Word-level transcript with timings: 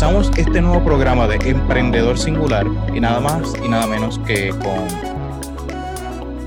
comenzamos 0.00 0.38
este 0.38 0.62
nuevo 0.62 0.82
programa 0.82 1.28
de 1.28 1.36
Emprendedor 1.50 2.18
Singular 2.18 2.66
y 2.94 3.00
nada 3.00 3.20
más 3.20 3.52
y 3.62 3.68
nada 3.68 3.86
menos 3.86 4.18
que 4.20 4.48
con 4.48 4.88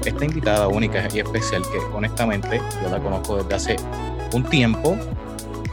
esta 0.04 0.26
invitada 0.26 0.68
única 0.68 1.08
y 1.14 1.20
especial 1.20 1.62
que 1.72 1.78
honestamente 1.94 2.60
yo 2.82 2.90
la 2.90 3.00
conozco 3.00 3.44
desde 3.44 3.54
hace 3.54 3.76
un 4.34 4.44
tiempo 4.44 4.98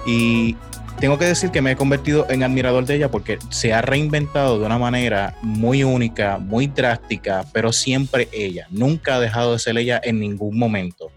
y 0.04 0.56
tengo 0.98 1.16
que 1.16 1.24
decir 1.24 1.50
que 1.50 1.62
me 1.62 1.70
he 1.70 1.76
convertido 1.76 2.26
en 2.28 2.42
admirador 2.42 2.84
de 2.84 2.96
ella 2.96 3.10
porque 3.10 3.38
se 3.48 3.72
ha 3.72 3.80
reinventado 3.80 4.58
de 4.58 4.66
una 4.66 4.76
manera 4.76 5.34
muy 5.40 5.82
única, 5.82 6.36
muy 6.36 6.66
drástica, 6.66 7.46
pero 7.54 7.72
siempre 7.72 8.28
ella. 8.30 8.66
Nunca 8.68 9.14
ha 9.14 9.20
dejado 9.20 9.54
de 9.54 9.58
ser 9.58 9.78
ella 9.78 9.98
en 10.04 10.20
ningún 10.20 10.58
momento. 10.58 11.10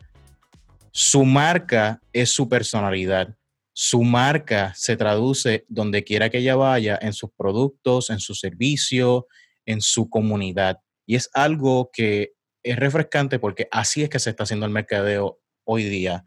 Su 0.92 1.26
marca 1.26 2.00
es 2.14 2.30
su 2.30 2.48
personalidad. 2.48 3.36
Su 3.74 4.04
marca 4.04 4.74
se 4.76 4.96
traduce 4.96 5.66
donde 5.68 6.04
quiera 6.04 6.30
que 6.30 6.38
ella 6.38 6.56
vaya, 6.56 6.98
en 7.02 7.14
sus 7.14 7.32
productos, 7.36 8.10
en 8.10 8.20
su 8.20 8.36
servicio, 8.36 9.28
en 9.66 9.82
su 9.82 10.10
comunidad. 10.10 10.78
Y 11.06 11.16
es 11.16 11.30
algo 11.34 11.90
que 11.92 12.34
es 12.64 12.78
refrescante 12.78 13.40
porque 13.40 13.68
así 13.72 14.04
es 14.04 14.10
que 14.10 14.20
se 14.20 14.30
está 14.30 14.44
haciendo 14.44 14.66
el 14.66 14.72
mercadeo 14.72 15.40
hoy 15.66 15.84
día. 15.84 16.24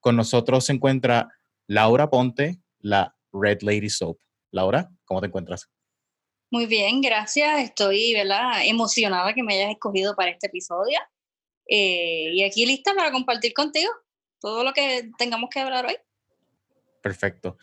Con 0.00 0.16
nosotros 0.16 0.64
se 0.64 0.72
encuentra 0.72 1.28
Laura 1.66 2.10
Ponte, 2.10 2.60
la 2.80 3.14
Red 3.32 3.62
Lady 3.62 3.90
Soap. 3.90 4.18
Laura, 4.50 4.88
¿cómo 5.04 5.20
te 5.20 5.26
encuentras? 5.26 5.68
Muy 6.50 6.66
bien, 6.66 7.00
gracias. 7.00 7.60
Estoy 7.60 8.14
¿verdad? 8.14 8.64
emocionada 8.64 9.34
que 9.34 9.42
me 9.42 9.54
hayas 9.54 9.72
escogido 9.72 10.14
para 10.14 10.30
este 10.30 10.46
episodio. 10.46 10.98
Eh, 11.68 12.30
y 12.32 12.44
aquí 12.44 12.64
lista 12.64 12.94
para 12.94 13.10
compartir 13.10 13.52
contigo 13.52 13.90
todo 14.40 14.62
lo 14.62 14.72
que 14.72 15.10
tengamos 15.18 15.50
que 15.50 15.60
hablar 15.60 15.86
hoy. 15.86 15.96
Perfecto. 17.06 17.56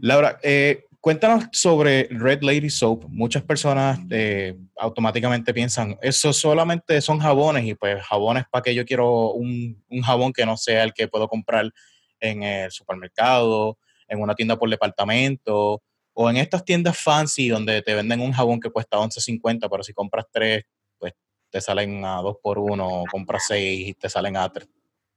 Laura, 0.00 0.40
eh, 0.42 0.86
cuéntanos 1.00 1.44
sobre 1.52 2.08
Red 2.10 2.42
Lady 2.42 2.68
Soap. 2.68 3.04
Muchas 3.08 3.44
personas 3.44 4.00
eh, 4.10 4.58
automáticamente 4.76 5.54
piensan, 5.54 5.96
eso 6.02 6.32
solamente 6.32 7.00
son 7.00 7.20
jabones 7.20 7.64
y 7.66 7.76
pues 7.76 8.02
jabones 8.02 8.46
para 8.50 8.62
que 8.62 8.74
yo 8.74 8.84
quiero 8.84 9.30
un, 9.30 9.80
un 9.88 10.02
jabón 10.02 10.32
que 10.32 10.44
no 10.44 10.56
sea 10.56 10.82
el 10.82 10.92
que 10.92 11.06
puedo 11.06 11.28
comprar 11.28 11.70
en 12.18 12.42
el 12.42 12.72
supermercado, 12.72 13.78
en 14.08 14.20
una 14.20 14.34
tienda 14.34 14.58
por 14.58 14.68
departamento 14.68 15.80
o 16.12 16.30
en 16.30 16.36
estas 16.36 16.64
tiendas 16.64 16.98
fancy 16.98 17.48
donde 17.48 17.80
te 17.80 17.94
venden 17.94 18.20
un 18.22 18.32
jabón 18.32 18.58
que 18.58 18.70
cuesta 18.70 18.98
11.50, 18.98 19.68
pero 19.70 19.84
si 19.84 19.92
compras 19.92 20.26
tres, 20.32 20.64
pues 20.98 21.12
te 21.48 21.60
salen 21.60 22.04
a 22.04 22.16
dos 22.22 22.38
por 22.42 22.58
uno, 22.58 22.88
o 22.88 23.04
compras 23.04 23.44
seis 23.46 23.90
y 23.90 23.94
te 23.94 24.08
salen 24.08 24.36
a 24.36 24.52
tres, 24.52 24.68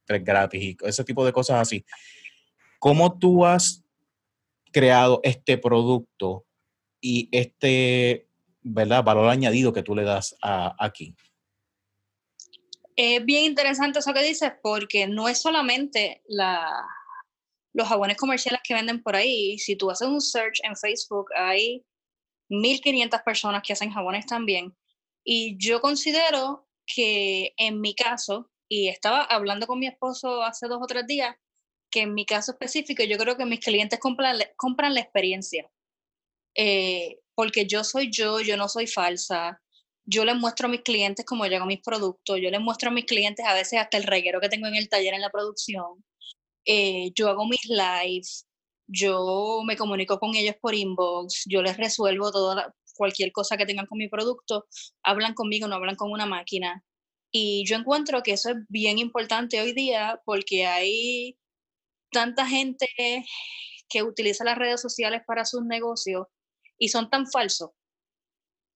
gratis 0.05 0.61
y 0.61 0.77
ese 0.83 1.03
tipo 1.03 1.25
de 1.25 1.33
cosas 1.33 1.61
así. 1.61 1.83
¿Cómo 2.83 3.17
tú 3.17 3.45
has 3.45 3.81
creado 4.73 5.21
este 5.23 5.57
producto 5.57 6.45
y 6.99 7.29
este 7.31 8.27
¿verdad? 8.61 9.05
valor 9.05 9.29
añadido 9.29 9.71
que 9.71 9.83
tú 9.83 9.95
le 9.95 10.03
das 10.03 10.35
aquí? 10.41 11.15
Es 12.97 13.23
bien 13.23 13.45
interesante 13.45 13.99
eso 13.99 14.13
que 14.13 14.21
dices 14.21 14.51
porque 14.61 15.07
no 15.07 15.29
es 15.29 15.41
solamente 15.41 16.23
la, 16.27 16.85
los 17.71 17.87
jabones 17.87 18.17
comerciales 18.17 18.59
que 18.61 18.73
venden 18.73 19.01
por 19.01 19.15
ahí. 19.15 19.57
Si 19.59 19.77
tú 19.77 19.89
haces 19.89 20.09
un 20.09 20.19
search 20.19 20.59
en 20.65 20.75
Facebook, 20.75 21.27
hay 21.37 21.85
1500 22.49 23.21
personas 23.21 23.63
que 23.65 23.71
hacen 23.71 23.91
jabones 23.91 24.25
también. 24.25 24.75
Y 25.23 25.55
yo 25.57 25.79
considero 25.79 26.67
que 26.85 27.53
en 27.55 27.79
mi 27.79 27.95
caso, 27.95 28.51
y 28.67 28.89
estaba 28.89 29.23
hablando 29.23 29.67
con 29.67 29.79
mi 29.79 29.87
esposo 29.87 30.43
hace 30.43 30.67
dos 30.67 30.79
o 30.81 30.85
tres 30.85 31.07
días, 31.07 31.33
que 31.93 32.01
en 32.01 32.13
mi 32.15 32.25
caso 32.25 32.53
específico 32.53 33.03
yo 33.03 33.17
creo 33.17 33.37
que 33.37 33.45
mis 33.45 33.59
clientes 33.59 33.99
compran, 33.99 34.39
compran 34.57 34.95
la 34.95 35.01
experiencia. 35.01 35.69
Eh, 36.55 37.19
porque 37.35 37.67
yo 37.67 37.83
soy 37.83 38.09
yo, 38.11 38.41
yo 38.41 38.57
no 38.57 38.67
soy 38.67 38.87
falsa, 38.87 39.61
yo 40.05 40.25
les 40.25 40.35
muestro 40.35 40.67
a 40.67 40.71
mis 40.71 40.81
clientes 40.81 41.25
cómo 41.25 41.45
llego 41.45 41.65
mis 41.67 41.81
productos, 41.81 42.39
yo 42.41 42.49
les 42.49 42.61
muestro 42.61 42.89
a 42.89 42.93
mis 42.93 43.05
clientes 43.05 43.45
a 43.45 43.53
veces 43.53 43.79
hasta 43.79 43.97
el 43.97 44.03
reguero 44.03 44.41
que 44.41 44.49
tengo 44.49 44.67
en 44.67 44.75
el 44.75 44.89
taller 44.89 45.13
en 45.13 45.21
la 45.21 45.29
producción, 45.29 46.03
eh, 46.65 47.11
yo 47.15 47.29
hago 47.29 47.45
mis 47.47 47.65
lives, 47.65 48.47
yo 48.87 49.61
me 49.65 49.77
comunico 49.77 50.19
con 50.19 50.35
ellos 50.35 50.55
por 50.61 50.73
inbox, 50.75 51.43
yo 51.47 51.61
les 51.61 51.77
resuelvo 51.77 52.31
toda 52.31 52.73
cualquier 52.95 53.31
cosa 53.31 53.55
que 53.57 53.65
tengan 53.65 53.85
con 53.85 53.99
mi 53.99 54.09
producto, 54.09 54.65
hablan 55.03 55.35
conmigo, 55.35 55.67
no 55.67 55.75
hablan 55.75 55.95
con 55.95 56.11
una 56.11 56.25
máquina. 56.25 56.83
Y 57.31 57.65
yo 57.67 57.75
encuentro 57.75 58.21
que 58.23 58.33
eso 58.33 58.51
es 58.51 58.57
bien 58.69 58.99
importante 58.99 59.59
hoy 59.61 59.73
día 59.73 60.21
porque 60.25 60.65
hay 60.67 61.37
tanta 62.13 62.47
gente 62.47 62.87
que 63.89 64.03
utiliza 64.03 64.45
las 64.45 64.57
redes 64.57 64.81
sociales 64.81 65.21
para 65.27 65.43
sus 65.43 65.65
negocios 65.65 66.27
y 66.77 66.87
son 66.87 67.09
tan 67.09 67.29
falsos 67.29 67.71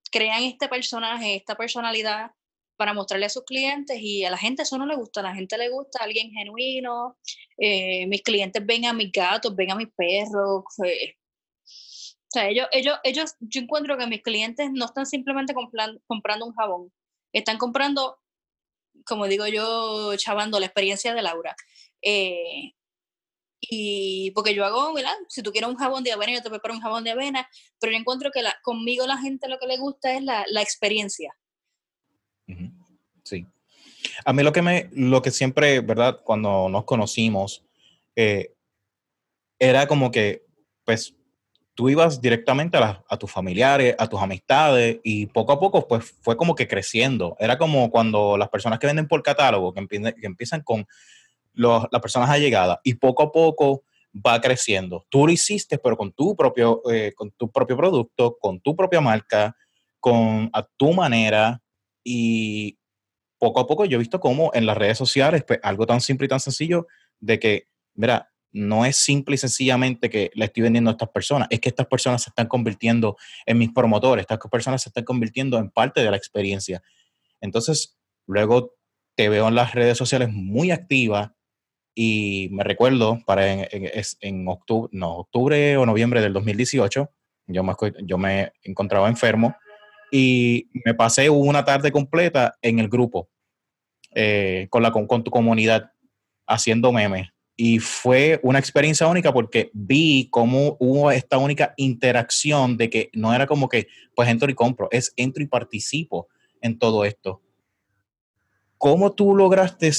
crean 0.10 0.44
este 0.44 0.68
personaje, 0.68 1.36
esta 1.36 1.56
personalidad 1.56 2.32
para 2.76 2.94
mostrarle 2.94 3.26
a 3.26 3.30
sus 3.30 3.44
clientes 3.44 3.98
y 4.00 4.24
a 4.24 4.30
la 4.30 4.38
gente 4.38 4.62
eso 4.62 4.78
no 4.78 4.86
le 4.86 4.96
gusta, 4.96 5.22
a 5.22 5.24
la 5.24 5.36
gente 5.36 5.58
le 5.58 5.70
gusta 5.70 6.04
alguien 6.04 6.32
genuino, 6.32 7.18
eh, 7.58 8.06
mis 8.08 8.22
clientes 8.22 8.64
ven 8.66 8.86
a 8.86 8.94
mis 8.94 9.12
gatos, 9.12 9.56
ven 9.56 9.72
a 9.72 9.76
mis 9.76 9.90
perros, 9.96 10.64
eh, 10.86 11.16
ellos, 12.36 12.68
ellos, 12.72 13.00
ellos, 13.04 13.36
yo 13.40 13.62
encuentro 13.62 13.98
que 13.98 14.06
mis 14.06 14.22
clientes 14.22 14.70
no 14.72 14.86
están 14.86 15.08
simplemente 15.08 15.56
comprando 15.56 16.46
un 16.46 16.54
jabón, 16.54 16.92
están 17.34 17.58
comprando, 17.58 18.20
como 19.06 19.28
digo 19.28 19.48
yo, 19.48 20.16
chavando 20.18 20.60
la 20.60 20.68
experiencia 20.68 21.16
de 21.16 21.22
Laura. 21.24 21.56
Eh, 22.04 22.74
y 23.60 24.32
porque 24.32 24.54
yo 24.54 24.66
hago, 24.66 24.94
¿verdad? 24.94 25.14
Si 25.30 25.42
tú 25.42 25.52
quieres 25.52 25.70
un 25.70 25.78
jabón 25.78 26.04
de 26.04 26.12
avena, 26.12 26.34
yo 26.34 26.44
te 26.44 26.50
preparo 26.50 26.74
un 26.74 26.82
jabón 26.82 27.04
de 27.04 27.12
avena, 27.12 27.48
pero 27.80 27.92
yo 27.92 27.98
encuentro 27.98 28.32
que 28.32 28.42
la, 28.42 28.56
conmigo 28.62 29.06
la 29.08 29.18
gente 29.18 29.48
lo 29.48 29.58
que 29.58 29.68
le 29.68 29.78
gusta 29.78 30.14
es 30.14 30.24
la, 30.24 30.46
la 30.50 30.62
experiencia. 30.62 31.36
Sí. 33.24 33.46
A 34.24 34.34
mí 34.34 34.44
lo 34.44 34.54
que 34.54 34.62
me, 34.62 34.90
lo 34.94 35.22
que 35.22 35.32
siempre, 35.32 35.82
¿verdad? 35.82 36.22
Cuando 36.24 36.70
nos 36.70 36.86
conocimos, 36.86 37.66
eh, 38.16 38.54
era 39.60 39.88
como 39.88 40.12
que, 40.12 40.46
pues, 40.86 41.16
tú 41.74 41.90
ibas 41.90 42.22
directamente 42.22 42.78
a, 42.78 43.04
a, 43.08 43.18
tus 43.18 43.32
familiares, 43.32 43.96
a 43.98 44.08
tus 44.08 44.22
amistades, 44.22 45.00
y 45.04 45.26
poco 45.26 45.52
a 45.52 45.60
poco, 45.60 45.88
pues, 45.88 46.16
fue 46.22 46.38
como 46.38 46.56
que 46.56 46.68
creciendo. 46.68 47.36
Era 47.40 47.58
como 47.58 47.90
cuando 47.90 48.38
las 48.38 48.50
personas 48.50 48.80
que 48.80 48.88
venden 48.88 49.08
por 49.08 49.24
catálogo, 49.24 49.74
que, 49.74 49.86
que 49.88 50.26
empiezan 50.26 50.62
con 50.62 50.88
las 51.58 52.02
personas 52.02 52.30
allegadas 52.30 52.80
y 52.84 52.96
poco 52.96 53.24
a 53.24 53.32
poco 53.32 53.84
va 54.16 54.40
creciendo. 54.42 55.06
Tú 55.10 55.26
lo 55.26 55.32
hiciste, 55.32 55.78
pero 55.78 55.98
con 55.98 56.12
tu 56.12 56.36
propio, 56.36 56.82
eh, 56.92 57.14
con 57.16 57.32
tu 57.32 57.52
propio 57.52 57.78
producto, 57.78 58.38
con 58.40 58.60
tu 58.62 58.76
propia 58.76 59.02
marca, 59.02 59.56
con 60.00 60.50
a 60.54 60.64
tu 60.78 60.94
manera 60.94 61.62
y 62.04 62.78
poco 63.40 63.60
a 63.60 63.68
poco 63.68 63.86
yo 63.86 63.96
he 63.96 64.00
visto 64.00 64.20
como 64.20 64.52
en 64.54 64.66
las 64.66 64.78
redes 64.78 64.98
sociales, 64.98 65.44
pues, 65.46 65.60
algo 65.64 65.86
tan 65.86 66.02
simple 66.02 66.26
y 66.26 66.30
tan 66.30 66.40
sencillo 66.40 66.88
de 67.20 67.40
que, 67.40 67.68
mira, 67.94 68.32
no 68.52 68.86
es 68.86 68.96
simple 68.96 69.36
y 69.36 69.38
sencillamente 69.38 70.10
que 70.10 70.32
le 70.34 70.46
estoy 70.46 70.64
vendiendo 70.64 70.90
a 70.90 70.94
estas 70.94 71.10
personas, 71.10 71.48
es 71.52 71.60
que 71.60 71.70
estas 71.70 71.88
personas 71.88 72.24
se 72.24 72.30
están 72.30 72.48
convirtiendo 72.48 73.18
en 73.46 73.58
mis 73.58 73.72
promotores, 73.72 74.24
estas 74.24 74.40
personas 74.50 74.82
se 74.82 74.90
están 74.90 75.04
convirtiendo 75.04 75.58
en 75.58 75.70
parte 75.70 76.02
de 76.02 76.10
la 76.10 76.18
experiencia. 76.18 76.82
Entonces, 77.42 77.98
luego 78.26 78.76
te 79.16 79.30
veo 79.30 79.48
en 79.48 79.56
las 79.56 79.74
redes 79.74 79.98
sociales 79.98 80.30
muy 80.32 80.72
activa, 80.72 81.36
y 82.00 82.50
me 82.52 82.64
recuerdo, 82.64 83.24
para 83.26 83.52
en, 83.52 83.90
en, 84.22 84.48
octubre, 84.48 84.88
no, 84.92 85.16
octubre 85.16 85.78
o 85.78 85.86
noviembre 85.88 86.22
del 86.22 86.32
2018, 86.32 87.10
yo 87.48 88.18
me, 88.20 88.52
encontraba 88.62 89.10
enfermo 89.10 89.56
y 90.12 90.70
me 90.86 90.94
pasé 90.94 91.32
una 91.32 91.66
tarde 91.66 91.92
completa 91.92 92.56
en 92.62 92.78
el 92.78 92.88
grupo 92.88 93.30
eh, 94.14 94.68
con, 94.70 94.84
la, 94.84 94.92
con, 94.92 95.08
con, 95.08 95.24
tu 95.24 95.32
comunidad 95.32 95.90
haciendo 96.46 96.92
memes. 96.92 97.30
Y 97.56 97.80
fue 97.80 98.40
una 98.44 98.60
experiencia 98.60 99.08
única 99.08 99.34
porque 99.34 99.72
vi 99.74 100.30
cómo 100.30 100.78
hubo 100.80 101.10
esta 101.10 101.40
única 101.40 101.74
interacción 101.78 102.78
de 102.78 102.92
que 102.92 103.10
no 103.14 103.34
era 103.34 103.48
como 103.48 103.70
que, 103.70 103.88
pues 104.16 104.30
entro 104.30 104.52
y 104.52 104.54
compro, 104.54 104.88
es 104.92 105.14
entro 105.16 105.42
y 105.42 105.48
participo 105.48 106.28
en 106.62 106.78
todo 106.78 107.06
esto. 107.06 107.42
¿Cómo 108.78 109.14
tú 109.14 109.36
lograste 109.36 109.92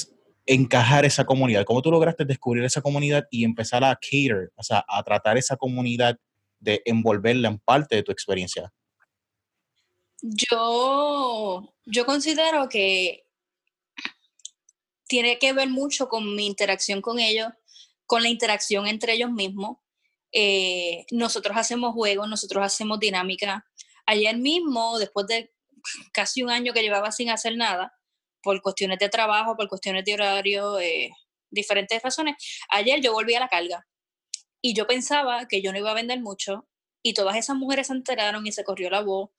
encajar 0.48 1.04
esa 1.04 1.26
comunidad? 1.26 1.64
¿Cómo 1.64 1.82
tú 1.82 1.90
lograste 1.90 2.24
descubrir 2.24 2.64
esa 2.64 2.80
comunidad 2.80 3.28
y 3.30 3.44
empezar 3.44 3.84
a 3.84 3.94
cater, 3.94 4.50
o 4.56 4.62
sea, 4.62 4.84
a 4.88 5.02
tratar 5.02 5.36
esa 5.36 5.56
comunidad 5.56 6.18
de 6.58 6.82
envolverla 6.86 7.48
en 7.48 7.58
parte 7.58 7.96
de 7.96 8.02
tu 8.02 8.10
experiencia? 8.10 8.72
Yo, 10.22 11.74
yo 11.84 12.06
considero 12.06 12.68
que 12.68 13.24
tiene 15.06 15.38
que 15.38 15.52
ver 15.52 15.68
mucho 15.68 16.08
con 16.08 16.34
mi 16.34 16.46
interacción 16.46 17.02
con 17.02 17.18
ellos, 17.18 17.48
con 18.06 18.22
la 18.22 18.28
interacción 18.28 18.86
entre 18.86 19.12
ellos 19.12 19.30
mismos. 19.30 19.76
Eh, 20.32 21.04
nosotros 21.10 21.56
hacemos 21.56 21.92
juegos, 21.92 22.28
nosotros 22.28 22.64
hacemos 22.64 22.98
dinámica. 22.98 23.66
Ayer 24.06 24.36
mismo, 24.38 24.98
después 24.98 25.26
de 25.26 25.52
casi 26.12 26.42
un 26.42 26.50
año 26.50 26.72
que 26.72 26.82
llevaba 26.82 27.12
sin 27.12 27.28
hacer 27.30 27.56
nada, 27.56 27.97
por 28.42 28.60
cuestiones 28.62 28.98
de 28.98 29.08
trabajo, 29.08 29.56
por 29.56 29.68
cuestiones 29.68 30.04
de 30.04 30.14
horario, 30.14 30.78
eh, 30.78 31.10
diferentes 31.50 32.02
razones. 32.02 32.36
Ayer 32.70 33.00
yo 33.00 33.12
volví 33.12 33.34
a 33.34 33.40
la 33.40 33.48
carga 33.48 33.86
y 34.60 34.74
yo 34.74 34.86
pensaba 34.86 35.46
que 35.46 35.62
yo 35.62 35.72
no 35.72 35.78
iba 35.78 35.90
a 35.90 35.94
vender 35.94 36.20
mucho 36.20 36.68
y 37.02 37.14
todas 37.14 37.36
esas 37.36 37.56
mujeres 37.56 37.86
se 37.86 37.92
enteraron 37.92 38.46
y 38.46 38.52
se 38.52 38.64
corrió 38.64 38.90
la 38.90 39.02
voz. 39.02 39.30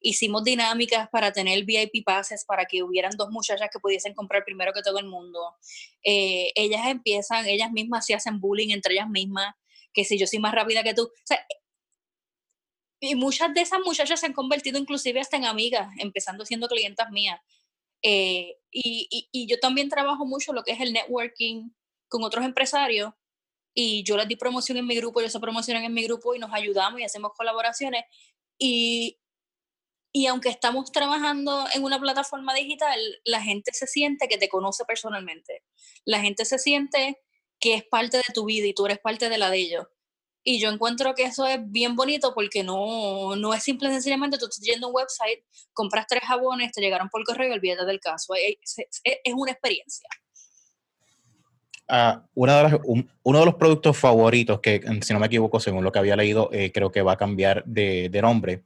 Hicimos 0.00 0.44
dinámicas 0.44 1.08
para 1.10 1.32
tener 1.32 1.64
VIP 1.64 2.04
passes 2.04 2.44
para 2.44 2.64
que 2.64 2.82
hubieran 2.82 3.12
dos 3.16 3.30
muchachas 3.30 3.68
que 3.72 3.80
pudiesen 3.80 4.14
comprar 4.14 4.44
primero 4.44 4.72
que 4.72 4.82
todo 4.82 4.98
el 4.98 5.06
mundo. 5.06 5.56
Eh, 6.02 6.52
ellas 6.54 6.86
empiezan, 6.86 7.46
ellas 7.46 7.72
mismas 7.72 8.06
se 8.06 8.14
hacen 8.14 8.40
bullying 8.40 8.70
entre 8.70 8.94
ellas 8.94 9.08
mismas, 9.08 9.54
que 9.92 10.04
si 10.04 10.18
yo 10.18 10.26
soy 10.26 10.38
más 10.38 10.54
rápida 10.54 10.82
que 10.82 10.94
tú. 10.94 11.10
y 13.00 13.14
muchas 13.14 13.52
de 13.54 13.60
esas 13.60 13.80
muchachas 13.84 14.20
se 14.20 14.26
han 14.26 14.32
convertido 14.32 14.78
inclusive 14.78 15.20
hasta 15.20 15.36
en 15.36 15.44
amigas, 15.44 15.88
empezando 15.98 16.44
siendo 16.44 16.68
clientas 16.68 17.10
mías. 17.10 17.40
Eh, 18.02 18.56
y, 18.70 19.46
yo 19.48 19.58
también 19.60 19.88
trabajo 19.88 20.24
mucho 20.26 20.52
lo 20.52 20.62
que 20.62 20.72
es 20.72 20.80
el 20.80 20.92
networking 20.92 21.70
con 22.08 22.22
otros 22.22 22.44
empresarios 22.44 23.12
y 23.74 24.02
yo 24.04 24.16
les 24.16 24.28
di 24.28 24.36
promoción 24.36 24.78
en 24.78 24.86
mi 24.86 24.96
grupo, 24.96 25.20
ellos 25.20 25.32
se 25.32 25.40
promocionan 25.40 25.84
en 25.84 25.94
mi 25.94 26.04
grupo 26.04 26.34
y 26.34 26.38
nos 26.38 26.52
ayudamos 26.52 27.00
y 27.00 27.04
hacemos 27.04 27.32
colaboraciones. 27.36 28.04
Y, 28.58 29.20
y 30.12 30.26
aunque 30.26 30.48
estamos 30.48 30.90
trabajando 30.90 31.66
en 31.74 31.84
una 31.84 32.00
plataforma 32.00 32.54
digital, 32.54 32.98
la 33.24 33.40
gente 33.42 33.72
se 33.72 33.86
siente 33.86 34.28
que 34.28 34.38
te 34.38 34.48
conoce 34.48 34.84
personalmente. 34.84 35.62
La 36.04 36.20
gente 36.20 36.44
se 36.44 36.58
siente 36.58 37.20
que 37.60 37.74
es 37.74 37.84
parte 37.84 38.18
de 38.18 38.34
tu 38.34 38.46
vida 38.46 38.66
y 38.66 38.74
tú 38.74 38.86
eres 38.86 38.98
parte 38.98 39.28
de 39.28 39.38
la 39.38 39.50
de 39.50 39.58
ellos. 39.58 39.86
Y 40.44 40.60
yo 40.60 40.70
encuentro 40.70 41.14
que 41.14 41.24
eso 41.24 41.46
es 41.46 41.58
bien 41.70 41.94
bonito 41.94 42.32
porque 42.34 42.62
no, 42.62 43.36
no 43.36 43.52
es 43.52 43.62
simple 43.62 43.90
sencillamente 43.90 44.38
tú 44.38 44.46
estás 44.46 44.64
yendo 44.64 44.86
a 44.86 44.90
un 44.90 44.96
website, 44.96 45.44
compras 45.72 46.06
tres 46.08 46.22
jabones, 46.22 46.72
te 46.72 46.80
llegaron 46.80 47.08
por 47.08 47.24
correo 47.24 47.50
y 47.50 47.52
olvídate 47.52 47.84
del 47.84 48.00
caso. 48.00 48.34
Es, 48.34 48.76
es 49.02 49.34
una 49.34 49.52
experiencia. 49.52 50.08
Uh, 51.90 52.20
una 52.34 52.68
de 52.68 52.80
uno 53.22 53.38
de 53.38 53.46
los 53.46 53.54
productos 53.54 53.96
favoritos, 53.96 54.60
que 54.60 54.82
si 55.00 55.14
no 55.14 55.20
me 55.20 55.26
equivoco, 55.26 55.58
según 55.58 55.82
lo 55.82 55.90
que 55.90 55.98
había 55.98 56.16
leído, 56.16 56.50
eh, 56.52 56.70
creo 56.70 56.92
que 56.92 57.00
va 57.00 57.12
a 57.12 57.16
cambiar 57.16 57.64
de, 57.64 58.10
de, 58.10 58.20
nombre, 58.20 58.64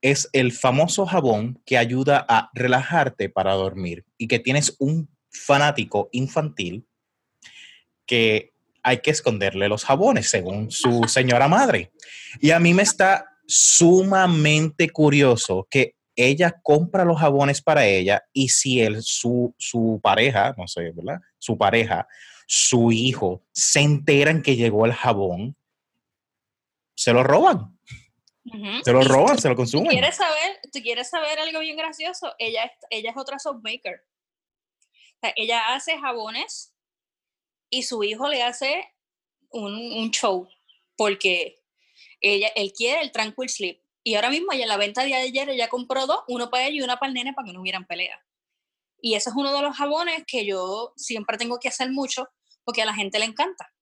es 0.00 0.30
el 0.32 0.52
famoso 0.52 1.04
jabón 1.04 1.60
que 1.66 1.78
ayuda 1.78 2.24
a 2.28 2.50
relajarte 2.54 3.28
para 3.28 3.54
dormir 3.54 4.04
y 4.18 4.28
que 4.28 4.38
tienes 4.38 4.76
un 4.78 5.08
fanático 5.30 6.08
infantil 6.12 6.86
que 8.06 8.53
hay 8.84 8.98
que 8.98 9.10
esconderle 9.10 9.68
los 9.68 9.84
jabones, 9.84 10.30
según 10.30 10.70
su 10.70 11.02
señora 11.08 11.48
madre. 11.48 11.90
Y 12.40 12.52
a 12.52 12.60
mí 12.60 12.74
me 12.74 12.82
está 12.82 13.26
sumamente 13.46 14.90
curioso 14.90 15.66
que 15.68 15.96
ella 16.14 16.60
compra 16.62 17.04
los 17.04 17.18
jabones 17.18 17.60
para 17.60 17.86
ella 17.86 18.22
y 18.32 18.50
si 18.50 18.80
él, 18.80 19.02
su, 19.02 19.52
su 19.58 19.98
pareja, 20.00 20.54
no 20.56 20.68
sé, 20.68 20.92
¿verdad? 20.92 21.18
Su 21.38 21.58
pareja 21.58 22.06
su 22.46 22.92
hijo 22.92 23.42
se 23.52 23.80
enteran 23.80 24.42
que 24.42 24.56
llegó 24.56 24.86
el 24.86 24.92
jabón, 24.92 25.56
se 26.94 27.12
lo 27.12 27.22
roban. 27.22 27.70
Se 28.84 28.92
lo 28.92 29.00
roban, 29.02 29.38
se 29.38 29.48
lo 29.48 29.56
consumen. 29.56 29.86
¿tú 29.86 29.90
quieres, 29.90 30.16
saber, 30.16 30.60
¿Tú 30.70 30.80
quieres 30.80 31.08
saber 31.08 31.38
algo 31.38 31.60
bien 31.60 31.78
gracioso? 31.78 32.34
Ella, 32.38 32.70
ella 32.90 33.10
es 33.10 33.16
otra 33.16 33.38
soapmaker. 33.38 34.04
O 35.22 35.28
ella 35.36 35.74
hace 35.74 35.98
jabones 35.98 36.73
y 37.74 37.82
su 37.82 38.04
hijo 38.04 38.28
le 38.28 38.40
hace 38.42 38.88
un, 39.50 40.10
show 40.12 40.48
porque 40.96 41.60
ella, 42.20 42.48
él 42.54 42.72
quiere 42.72 43.02
el 43.02 43.10
Tranquil 43.10 43.48
Sleep. 43.48 43.80
Y 44.04 44.14
ahora 44.14 44.30
mismo 44.30 44.52
ella 44.52 44.62
en 44.62 44.68
la 44.68 44.76
venta 44.76 45.02
de 45.02 45.12
ayer 45.12 45.48
ella 45.48 45.68
compró 45.68 46.06
dos, 46.06 46.20
uno 46.28 46.50
para 46.50 46.66
ella 46.66 46.76
y 46.76 46.82
una 46.82 46.98
para 46.98 47.08
el 47.08 47.14
nene 47.14 47.32
para 47.32 47.46
que 47.46 47.52
no 47.52 47.60
hubieran 47.60 47.84
pelea. 47.84 48.24
Y 49.00 49.14
ese 49.14 49.30
es 49.30 49.36
uno 49.36 49.52
de 49.52 49.60
los 49.60 49.76
jabones 49.76 50.22
que 50.26 50.46
yo 50.46 50.92
siempre 50.96 51.36
tengo 51.36 51.58
que 51.58 51.68
hacer 51.68 51.90
mucho 51.90 52.28
porque 52.62 52.82
a 52.82 52.86
la 52.86 52.94
gente 52.94 53.18
le 53.18 53.24
encanta. 53.24 53.72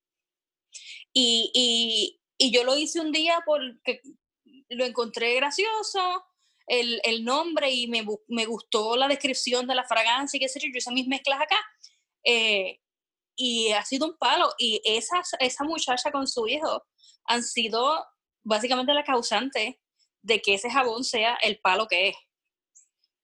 Y, 1.12 2.19
yo 2.39 2.65
lo 2.65 2.77
hice 2.77 2.99
un 2.99 3.12
día 3.12 3.41
porque 3.44 4.00
lo 4.71 4.85
encontré 4.85 5.35
gracioso, 5.35 6.25
el, 6.67 7.25
nombre 7.25 7.71
y 7.71 7.89
me, 7.89 8.47
gustó 8.47 8.97
la 8.97 9.06
descripción 9.06 9.67
de 9.67 9.75
la 9.75 9.85
fragancia 9.85 10.39
y 10.39 10.41
qué 10.41 10.49
sé 10.49 10.61
yo, 10.61 10.69
yo 10.73 10.79
hice 10.79 10.91
mis 10.93 11.06
mezclas 11.06 11.43
acá. 11.43 11.59
Eh, 12.25 12.81
y 13.43 13.73
ha 13.73 13.85
sido 13.85 14.06
un 14.06 14.17
palo. 14.17 14.53
Y 14.59 14.81
esa, 14.85 15.21
esa 15.41 15.65
muchacha 15.65 16.12
con 16.12 16.27
su 16.27 16.47
hijo 16.47 16.85
han 17.25 17.43
sido 17.43 18.05
básicamente 18.44 18.94
la 18.94 19.05
causante 19.05 19.81
de 20.23 20.41
que 20.41 20.55
ese 20.55 20.71
jabón 20.71 21.03
sea 21.03 21.37
el 21.43 21.59
palo 21.59 21.89
que 21.89 22.11
es 22.11 22.17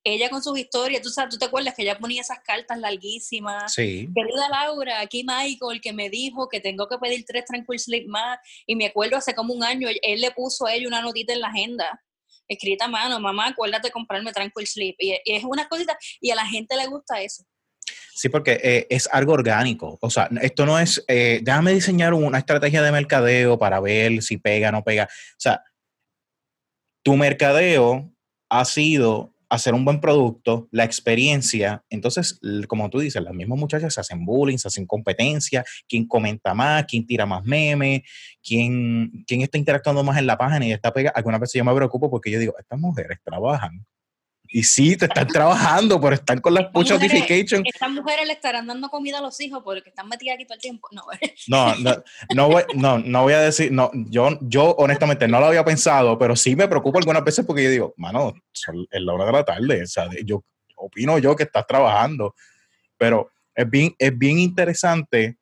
ella 0.04 0.30
con 0.30 0.42
sus 0.42 0.58
historias, 0.58 1.02
tú 1.02 1.10
sabes, 1.10 1.34
tú 1.34 1.38
te 1.38 1.44
acuerdas 1.44 1.74
que 1.74 1.82
ella 1.82 1.98
ponía 1.98 2.22
esas 2.22 2.38
cartas 2.40 2.78
larguísimas. 2.78 3.72
Sí. 3.74 4.08
Querida 4.14 4.48
Laura, 4.48 5.00
aquí 5.00 5.24
Michael 5.24 5.80
que 5.80 5.92
me 5.92 6.08
dijo 6.08 6.48
que 6.48 6.60
tengo 6.60 6.88
que 6.88 6.98
pedir 6.98 7.24
tres 7.26 7.44
Tranquil 7.44 7.78
Sleep 7.78 8.08
más. 8.08 8.38
Y 8.66 8.76
me 8.76 8.86
acuerdo 8.86 9.16
hace 9.16 9.34
como 9.34 9.52
un 9.52 9.62
año, 9.62 9.88
él 9.88 10.20
le 10.20 10.30
puso 10.30 10.66
a 10.66 10.74
ella 10.74 10.88
una 10.88 11.02
notita 11.02 11.32
en 11.32 11.40
la 11.40 11.48
agenda, 11.48 12.02
escrita 12.46 12.86
a 12.86 12.88
mano, 12.88 13.20
mamá, 13.20 13.48
acuérdate 13.48 13.88
de 13.88 13.92
comprarme 13.92 14.32
Tranquil 14.32 14.66
Sleep. 14.66 14.96
Y, 14.98 15.20
es 15.24 15.44
una 15.44 15.68
cosita, 15.68 15.98
y 16.20 16.30
a 16.30 16.36
la 16.36 16.46
gente 16.46 16.76
le 16.76 16.86
gusta 16.86 17.20
eso. 17.20 17.44
Sí, 18.18 18.28
porque 18.30 18.58
eh, 18.64 18.86
es 18.90 19.08
algo 19.12 19.32
orgánico. 19.34 19.96
O 20.00 20.10
sea, 20.10 20.28
esto 20.42 20.66
no 20.66 20.76
es, 20.76 21.04
eh, 21.06 21.38
déjame 21.40 21.72
diseñar 21.72 22.14
una 22.14 22.38
estrategia 22.38 22.82
de 22.82 22.90
mercadeo 22.90 23.60
para 23.60 23.78
ver 23.78 24.22
si 24.24 24.38
pega 24.38 24.70
o 24.70 24.72
no 24.72 24.82
pega. 24.82 25.04
O 25.04 25.36
sea, 25.38 25.62
tu 27.04 27.16
mercadeo 27.16 28.12
ha 28.48 28.64
sido 28.64 29.36
hacer 29.48 29.72
un 29.72 29.84
buen 29.84 30.00
producto, 30.00 30.66
la 30.72 30.82
experiencia. 30.82 31.84
Entonces, 31.90 32.40
como 32.66 32.90
tú 32.90 32.98
dices, 32.98 33.22
las 33.22 33.34
mismas 33.34 33.56
muchachas 33.56 33.94
se 33.94 34.00
hacen 34.00 34.24
bullying, 34.24 34.58
se 34.58 34.66
hacen 34.66 34.84
competencia, 34.86 35.64
quién 35.88 36.08
comenta 36.08 36.54
más, 36.54 36.86
quién 36.86 37.06
tira 37.06 37.24
más 37.24 37.44
memes, 37.44 38.02
quién, 38.42 39.24
quién 39.28 39.42
está 39.42 39.58
interactuando 39.58 40.02
más 40.02 40.18
en 40.18 40.26
la 40.26 40.36
página 40.36 40.66
y 40.66 40.72
está 40.72 40.92
pega. 40.92 41.10
Algunas 41.14 41.38
veces 41.38 41.54
yo 41.54 41.64
me 41.64 41.72
preocupo 41.72 42.10
porque 42.10 42.32
yo 42.32 42.40
digo, 42.40 42.54
estas 42.58 42.80
mujeres 42.80 43.20
trabajan 43.22 43.86
y 44.50 44.62
sí, 44.62 44.96
te 44.96 45.06
están 45.06 45.26
trabajando, 45.26 46.00
pero 46.00 46.14
están 46.14 46.40
con 46.40 46.54
las 46.54 46.66
push 46.72 46.90
notifications. 46.90 47.62
Estas 47.66 47.90
mujeres 47.90 48.26
le 48.26 48.32
estarán 48.32 48.66
dando 48.66 48.88
comida 48.88 49.18
a 49.18 49.20
los 49.20 49.40
hijos 49.40 49.62
porque 49.64 49.88
están 49.88 50.08
metidas 50.08 50.34
aquí 50.34 50.44
todo 50.44 50.56
el 50.56 50.60
tiempo. 50.60 50.88
No, 50.92 51.02
no, 51.48 51.74
no, 51.78 52.02
no, 52.34 52.48
voy, 52.48 52.62
no, 52.74 52.98
no 52.98 53.22
voy 53.22 53.32
a 53.32 53.40
decir, 53.40 53.72
no, 53.72 53.90
yo, 53.94 54.38
yo 54.42 54.74
honestamente 54.78 55.26
no 55.28 55.40
lo 55.40 55.46
había 55.46 55.64
pensado, 55.64 56.18
pero 56.18 56.36
sí 56.36 56.54
me 56.56 56.68
preocupo 56.68 56.98
algunas 56.98 57.24
veces 57.24 57.44
porque 57.46 57.64
yo 57.64 57.70
digo, 57.70 57.94
mano, 57.96 58.34
es 58.90 59.02
la 59.02 59.12
hora 59.12 59.26
de 59.26 59.32
la 59.32 59.44
tarde, 59.44 59.82
o 59.82 59.86
sea, 59.86 60.08
yo 60.24 60.44
opino 60.76 61.18
yo 61.18 61.34
que 61.34 61.44
estás 61.44 61.66
trabajando, 61.66 62.34
pero 62.96 63.30
es 63.54 63.68
bien, 63.68 63.94
es 63.98 64.16
bien 64.16 64.38
interesante 64.38 65.37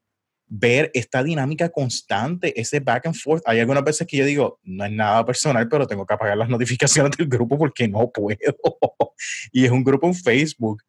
ver 0.48 0.90
esta 0.94 1.22
dinámica 1.22 1.68
constante, 1.68 2.58
ese 2.58 2.80
back 2.80 3.06
and 3.06 3.16
forth. 3.16 3.42
Hay 3.46 3.60
algunas 3.60 3.84
veces 3.84 4.06
que 4.06 4.16
yo 4.16 4.24
digo, 4.24 4.60
no 4.62 4.84
es 4.84 4.92
nada 4.92 5.24
personal, 5.24 5.68
pero 5.68 5.86
tengo 5.86 6.06
que 6.06 6.14
apagar 6.14 6.36
las 6.36 6.48
notificaciones 6.48 7.16
del 7.16 7.28
grupo 7.28 7.58
porque 7.58 7.88
no 7.88 8.10
puedo. 8.10 8.38
y 9.52 9.64
es 9.64 9.70
un 9.70 9.84
grupo 9.84 10.06
en 10.06 10.14
Facebook, 10.14 10.82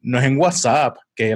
no 0.00 0.18
es 0.18 0.24
en 0.24 0.38
WhatsApp, 0.38 0.96
que, 1.14 1.34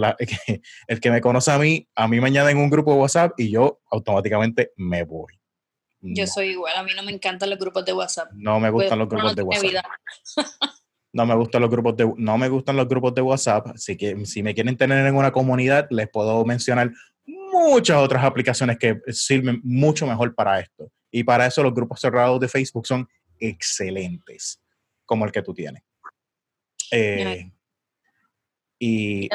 el 0.87 1.00
que 1.00 1.11
me 1.11 1.20
conoce 1.20 1.50
a 1.50 1.58
mí, 1.58 1.88
a 1.94 2.08
mí 2.08 2.20
me 2.20 2.26
añaden 2.26 2.58
un 2.58 2.70
grupo 2.70 2.92
de 2.92 3.00
WhatsApp 3.00 3.32
y 3.38 3.50
yo 3.50 3.80
automáticamente 3.90 4.73
me 4.76 5.04
voy. 5.04 5.35
Yo 6.00 6.26
soy 6.28 6.50
igual, 6.50 6.75
a 6.76 6.85
mí 6.85 6.92
no 6.94 7.02
me 7.02 7.11
encantan 7.11 7.50
los 7.50 7.58
grupos 7.58 7.85
de 7.85 7.92
WhatsApp. 7.92 8.30
No 8.32 8.61
me 8.61 8.70
gustan 8.70 9.00
los 9.00 9.08
grupos 9.08 9.35
de 9.35 9.42
WhatsApp. 9.42 9.85
no 11.12 11.26
me 11.26 11.35
gustan 11.35 11.62
los 11.62 11.70
grupos 11.70 11.97
de 11.97 12.12
no 12.16 12.38
me 12.38 12.49
gustan 12.49 12.76
los 12.76 12.87
grupos 12.87 13.14
de 13.14 13.23
WhatsApp, 13.23 13.68
así 13.75 13.97
que 13.97 14.25
si 14.26 14.42
me 14.42 14.54
quieren 14.54 14.76
tener 14.76 15.04
en 15.06 15.16
una 15.16 15.32
comunidad 15.32 15.88
les 15.90 16.08
puedo 16.08 16.44
mencionar 16.44 16.92
muchas 17.59 17.97
otras 17.99 18.25
aplicaciones 18.25 18.79
que 18.79 19.00
sirven 19.09 19.61
mucho 19.62 20.07
mejor 20.07 20.35
para 20.35 20.61
esto. 20.61 20.91
Y 21.11 21.25
para 21.25 21.47
eso 21.47 21.62
los 21.62 21.75
grupos 21.75 22.00
cerrados 22.00 22.38
de 22.41 22.49
Facebook 22.49 22.87
son 22.87 23.09
excelentes, 23.38 24.61
como 25.05 25.25
el 25.25 25.33
que 25.33 25.43
tú 25.43 25.55
tienes. 25.55 25.83
Eh, 26.91 27.50
y 28.79 29.29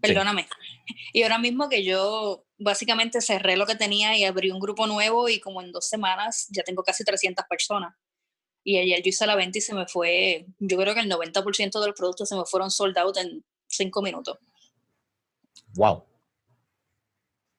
perdóname. 0.00 0.48
Y 1.12 1.22
ahora 1.22 1.38
mismo 1.38 1.68
que 1.68 1.84
yo 1.84 2.44
básicamente 2.58 3.20
cerré 3.20 3.56
lo 3.56 3.66
que 3.66 3.74
tenía 3.74 4.16
y 4.16 4.24
abrí 4.24 4.50
un 4.50 4.60
grupo 4.60 4.86
nuevo 4.86 5.28
y 5.28 5.40
como 5.40 5.62
en 5.62 5.72
dos 5.72 5.88
semanas 5.88 6.48
ya 6.50 6.62
tengo 6.62 6.82
casi 6.82 7.04
300 7.04 7.44
personas. 7.48 7.94
Y 8.62 8.78
ayer 8.78 9.02
yo 9.02 9.08
hice 9.08 9.26
la 9.26 9.36
venta 9.36 9.58
y 9.58 9.62
se 9.62 9.74
me 9.74 9.86
fue, 9.86 10.46
yo 10.58 10.76
creo 10.76 10.94
que 10.94 11.00
el 11.00 11.10
90% 11.10 11.80
de 11.80 11.86
los 11.86 11.96
productos 11.96 12.28
se 12.28 12.36
me 12.36 12.44
fueron 12.44 12.70
sold 12.70 12.96
out 12.98 13.16
en 13.16 13.44
cinco 13.66 14.02
minutos. 14.02 14.38
Wow. 15.74 16.04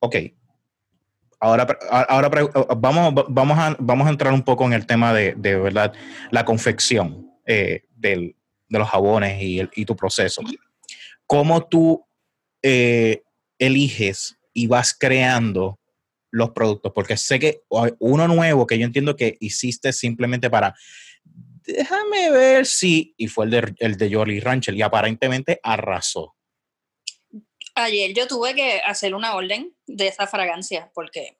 Ok. 0.01 0.15
Ahora, 1.39 1.67
ahora 1.89 2.29
vamos, 2.77 3.25
vamos, 3.29 3.58
a, 3.58 3.75
vamos 3.79 4.08
a 4.08 4.10
entrar 4.12 4.34
un 4.34 4.43
poco 4.43 4.65
en 4.65 4.74
el 4.74 4.86
tema 4.86 5.13
de, 5.13 5.34
de 5.36 5.55
verdad, 5.55 5.93
la 6.29 6.46
confección 6.46 7.31
eh, 7.48 7.84
del, 7.96 8.36
de 8.70 8.79
los 8.79 8.88
jabones 8.89 9.41
y, 9.41 9.60
el, 9.60 9.70
y, 9.75 9.86
tu 9.86 9.96
proceso. 9.96 10.41
¿Cómo 11.25 11.67
tú 11.67 12.05
eh, 12.62 13.24
eliges 13.58 14.38
y 14.53 14.67
vas 14.67 14.96
creando 14.98 15.79
los 16.29 16.51
productos? 16.51 16.91
Porque 16.93 17.17
sé 17.17 17.39
que 17.39 17.62
uno 18.00 18.27
nuevo 18.27 18.67
que 18.67 18.77
yo 18.77 18.86
entiendo 18.86 19.15
que 19.15 19.38
hiciste 19.39 19.93
simplemente 19.93 20.50
para, 20.50 20.75
déjame 21.63 22.31
ver 22.31 22.65
si, 22.65 23.13
y 23.17 23.27
fue 23.27 23.46
el 23.46 23.51
de, 23.51 23.75
el 23.79 23.98
de 23.98 24.13
Jolly 24.13 24.39
Rancher 24.39 24.75
y 24.75 24.81
aparentemente 24.81 25.60
arrasó. 25.63 26.36
Ayer 27.75 28.13
yo 28.13 28.28
tuve 28.28 28.54
que 28.56 28.80
hacer 28.82 29.16
una 29.16 29.36
orden 29.36 29.75
de 29.88 30.08
esa 30.08 30.28
fragancia 30.28 30.92
porque 30.94 31.38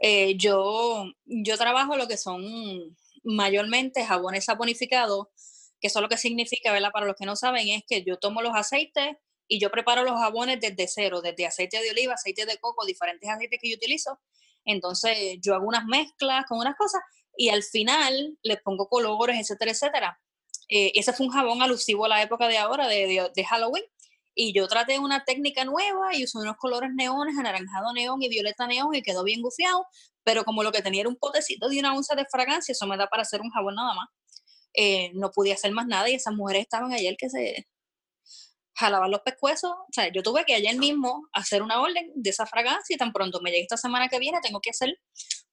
Eh, 0.00 0.36
yo, 0.36 1.06
yo 1.24 1.56
trabajo 1.56 1.96
lo 1.96 2.06
que 2.08 2.16
son 2.16 2.96
mayormente 3.24 4.04
jabones 4.04 4.44
saponificados, 4.46 5.28
que 5.80 5.88
eso 5.88 6.00
lo 6.00 6.08
que 6.08 6.16
significa, 6.18 6.72
¿verdad? 6.72 6.90
Para 6.92 7.06
los 7.06 7.16
que 7.16 7.26
no 7.26 7.36
saben, 7.36 7.68
es 7.68 7.82
que 7.86 8.02
yo 8.04 8.18
tomo 8.18 8.42
los 8.42 8.54
aceites 8.54 9.16
y 9.48 9.58
yo 9.60 9.70
preparo 9.70 10.04
los 10.04 10.18
jabones 10.20 10.60
desde 10.60 10.88
cero, 10.88 11.20
desde 11.22 11.46
aceite 11.46 11.80
de 11.82 11.90
oliva, 11.90 12.14
aceite 12.14 12.46
de 12.46 12.58
coco, 12.58 12.84
diferentes 12.86 13.28
aceites 13.30 13.58
que 13.62 13.70
yo 13.70 13.76
utilizo. 13.76 14.20
Entonces 14.64 15.38
yo 15.40 15.54
hago 15.54 15.66
unas 15.66 15.84
mezclas 15.86 16.44
con 16.48 16.58
unas 16.58 16.76
cosas 16.76 17.00
y 17.36 17.48
al 17.50 17.62
final 17.62 18.38
les 18.42 18.60
pongo 18.62 18.88
colores, 18.88 19.38
etcétera, 19.40 19.70
etcétera. 19.72 20.20
Eh, 20.68 20.92
ese 20.94 21.12
fue 21.12 21.26
un 21.26 21.32
jabón 21.32 21.62
alusivo 21.62 22.04
a 22.06 22.08
la 22.08 22.22
época 22.22 22.48
de 22.48 22.58
ahora, 22.58 22.88
de, 22.88 23.30
de, 23.34 23.44
Halloween. 23.44 23.84
Y 24.38 24.52
yo 24.52 24.68
traté 24.68 24.98
una 24.98 25.24
técnica 25.24 25.64
nueva 25.64 26.14
y 26.14 26.22
usé 26.24 26.36
unos 26.36 26.58
colores 26.58 26.90
neones, 26.94 27.38
anaranjado 27.38 27.94
neón 27.94 28.22
y 28.22 28.28
violeta 28.28 28.66
neón 28.66 28.94
y 28.94 29.02
quedó 29.02 29.24
bien 29.24 29.40
gufiado. 29.40 29.86
Pero 30.24 30.44
como 30.44 30.62
lo 30.62 30.72
que 30.72 30.82
tenía 30.82 31.00
era 31.00 31.08
un 31.08 31.16
potecito 31.16 31.70
de 31.70 31.80
una 31.80 31.94
onza 31.94 32.14
de 32.14 32.26
fragancia, 32.30 32.72
eso 32.72 32.86
me 32.86 32.98
da 32.98 33.06
para 33.06 33.22
hacer 33.22 33.40
un 33.40 33.50
jabón 33.50 33.76
nada 33.76 33.94
más. 33.94 34.08
Eh, 34.74 35.10
no 35.14 35.30
podía 35.30 35.54
hacer 35.54 35.72
más 35.72 35.86
nada 35.86 36.10
y 36.10 36.14
esas 36.14 36.34
mujeres 36.34 36.62
estaban 36.62 36.92
ayer 36.92 37.16
que 37.18 37.30
se 37.30 37.66
jalaban 38.74 39.10
los 39.10 39.20
pescuezos. 39.22 39.70
O 39.72 39.92
sea, 39.92 40.12
yo 40.12 40.22
tuve 40.22 40.44
que 40.44 40.54
ayer 40.54 40.76
mismo 40.76 41.28
hacer 41.32 41.62
una 41.62 41.80
orden 41.80 42.12
de 42.14 42.28
esa 42.28 42.44
fragancia 42.44 42.94
y 42.94 42.98
tan 42.98 43.12
pronto 43.12 43.40
me 43.40 43.50
llegue 43.50 43.62
esta 43.62 43.78
semana 43.78 44.08
que 44.08 44.18
viene, 44.18 44.38
tengo 44.42 44.60
que 44.60 44.70
hacer 44.70 44.98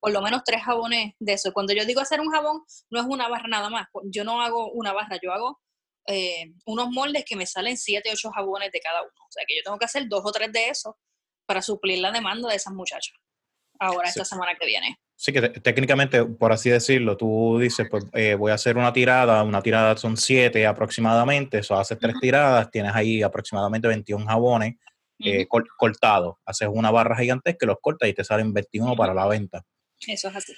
por 0.02 0.12
lo 0.12 0.22
menos 0.22 0.42
tres 0.44 0.62
jabones 0.62 1.14
de 1.20 1.32
eso. 1.32 1.54
Cuando 1.54 1.72
yo 1.72 1.86
digo 1.86 2.02
hacer 2.02 2.20
un 2.20 2.30
jabón, 2.30 2.64
no 2.90 3.00
es 3.00 3.06
una 3.08 3.30
barra 3.30 3.48
nada 3.48 3.70
más. 3.70 3.88
Yo 4.12 4.26
no 4.26 4.42
hago 4.42 4.70
una 4.74 4.92
barra, 4.92 5.18
yo 5.24 5.32
hago 5.32 5.62
eh, 6.08 6.54
unos 6.66 6.90
moldes 6.90 7.24
que 7.26 7.36
me 7.36 7.46
salen 7.46 7.78
siete, 7.78 8.10
ocho 8.12 8.32
jabones 8.32 8.72
de 8.72 8.80
cada 8.80 9.02
uno. 9.02 9.12
O 9.12 9.32
sea, 9.32 9.46
que 9.48 9.56
yo 9.56 9.62
tengo 9.64 9.78
que 9.78 9.86
hacer 9.86 10.08
dos 10.08 10.22
o 10.26 10.32
tres 10.32 10.52
de 10.52 10.70
esos 10.70 10.96
para 11.46 11.62
suplir 11.62 12.00
la 12.00 12.12
demanda 12.12 12.50
de 12.50 12.56
esas 12.56 12.74
muchachas. 12.74 13.16
Ahora, 13.80 14.08
esta 14.08 14.24
semana 14.24 14.56
que 14.60 14.66
viene. 14.66 14.98
Sí, 15.16 15.32
que 15.34 15.42
técnicamente, 15.42 16.24
por 16.26 16.52
así 16.52 16.70
decirlo, 16.70 17.18
tú 17.18 17.58
dices, 17.60 17.88
pues 17.90 18.06
eh, 18.14 18.36
voy 18.36 18.52
a 18.52 18.56
hacer 18.56 18.78
una 18.78 18.94
tirada, 18.94 19.44
una 19.44 19.62
tirada 19.62 19.96
son 19.98 20.18
siete 20.18 20.66
aproximadamente, 20.66 21.60
eso 21.60 21.76
haces 21.76 21.98
tres 22.00 22.16
tiradas, 22.20 22.70
tienes 22.72 22.94
ahí 22.94 23.22
aproximadamente 23.22 23.88
21 23.88 24.26
jabones 24.26 24.76
eh, 25.20 25.48
cortados, 25.78 26.36
haces 26.46 26.68
una 26.72 26.92
barra 26.92 27.18
gigantesca 27.18 27.66
los 27.66 27.78
cortas 27.82 28.10
y 28.10 28.14
te 28.14 28.24
salen 28.24 28.54
21 28.54 28.96
para 28.96 29.14
la 29.14 29.28
venta. 29.28 29.64
Eso 30.06 30.28
es 30.28 30.36
así. 30.36 30.54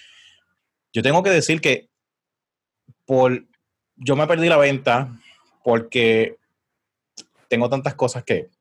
Yo 0.92 1.04
tengo 1.04 1.22
que 1.22 1.30
decir 1.30 1.62
que 1.62 1.90
por, 3.06 3.46
yo 3.96 4.16
me 4.16 4.28
perdí 4.28 4.50
la 4.50 4.58
venta 4.58 5.12
porque 5.66 6.38
tengo 7.50 7.68
tantas 7.68 7.96
cosas 7.96 8.24
que 8.24 8.52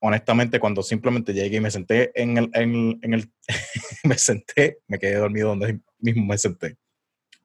honestamente, 0.00 0.58
cuando 0.58 0.82
simplemente 0.82 1.34
llegué 1.34 1.58
y 1.58 1.60
me 1.60 1.70
senté 1.70 2.12
en 2.14 2.38
el, 2.38 2.50
en, 2.54 3.14
el 3.14 3.30
me 4.04 4.16
senté, 4.16 4.78
me 4.88 4.98
quedé 4.98 5.16
dormido 5.16 5.50
donde 5.50 5.80
mismo 5.98 6.24
me 6.24 6.38
senté. 6.38 6.78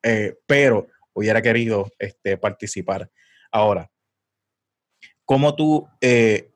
Eh, 0.02 0.34
pero 0.46 0.88
hubiera 1.12 1.42
querido 1.42 1.92
este, 2.00 2.38
participar. 2.38 3.12
Ahora, 3.52 3.92
¿cómo 5.26 5.56
tú, 5.56 5.86
eh, 6.00 6.49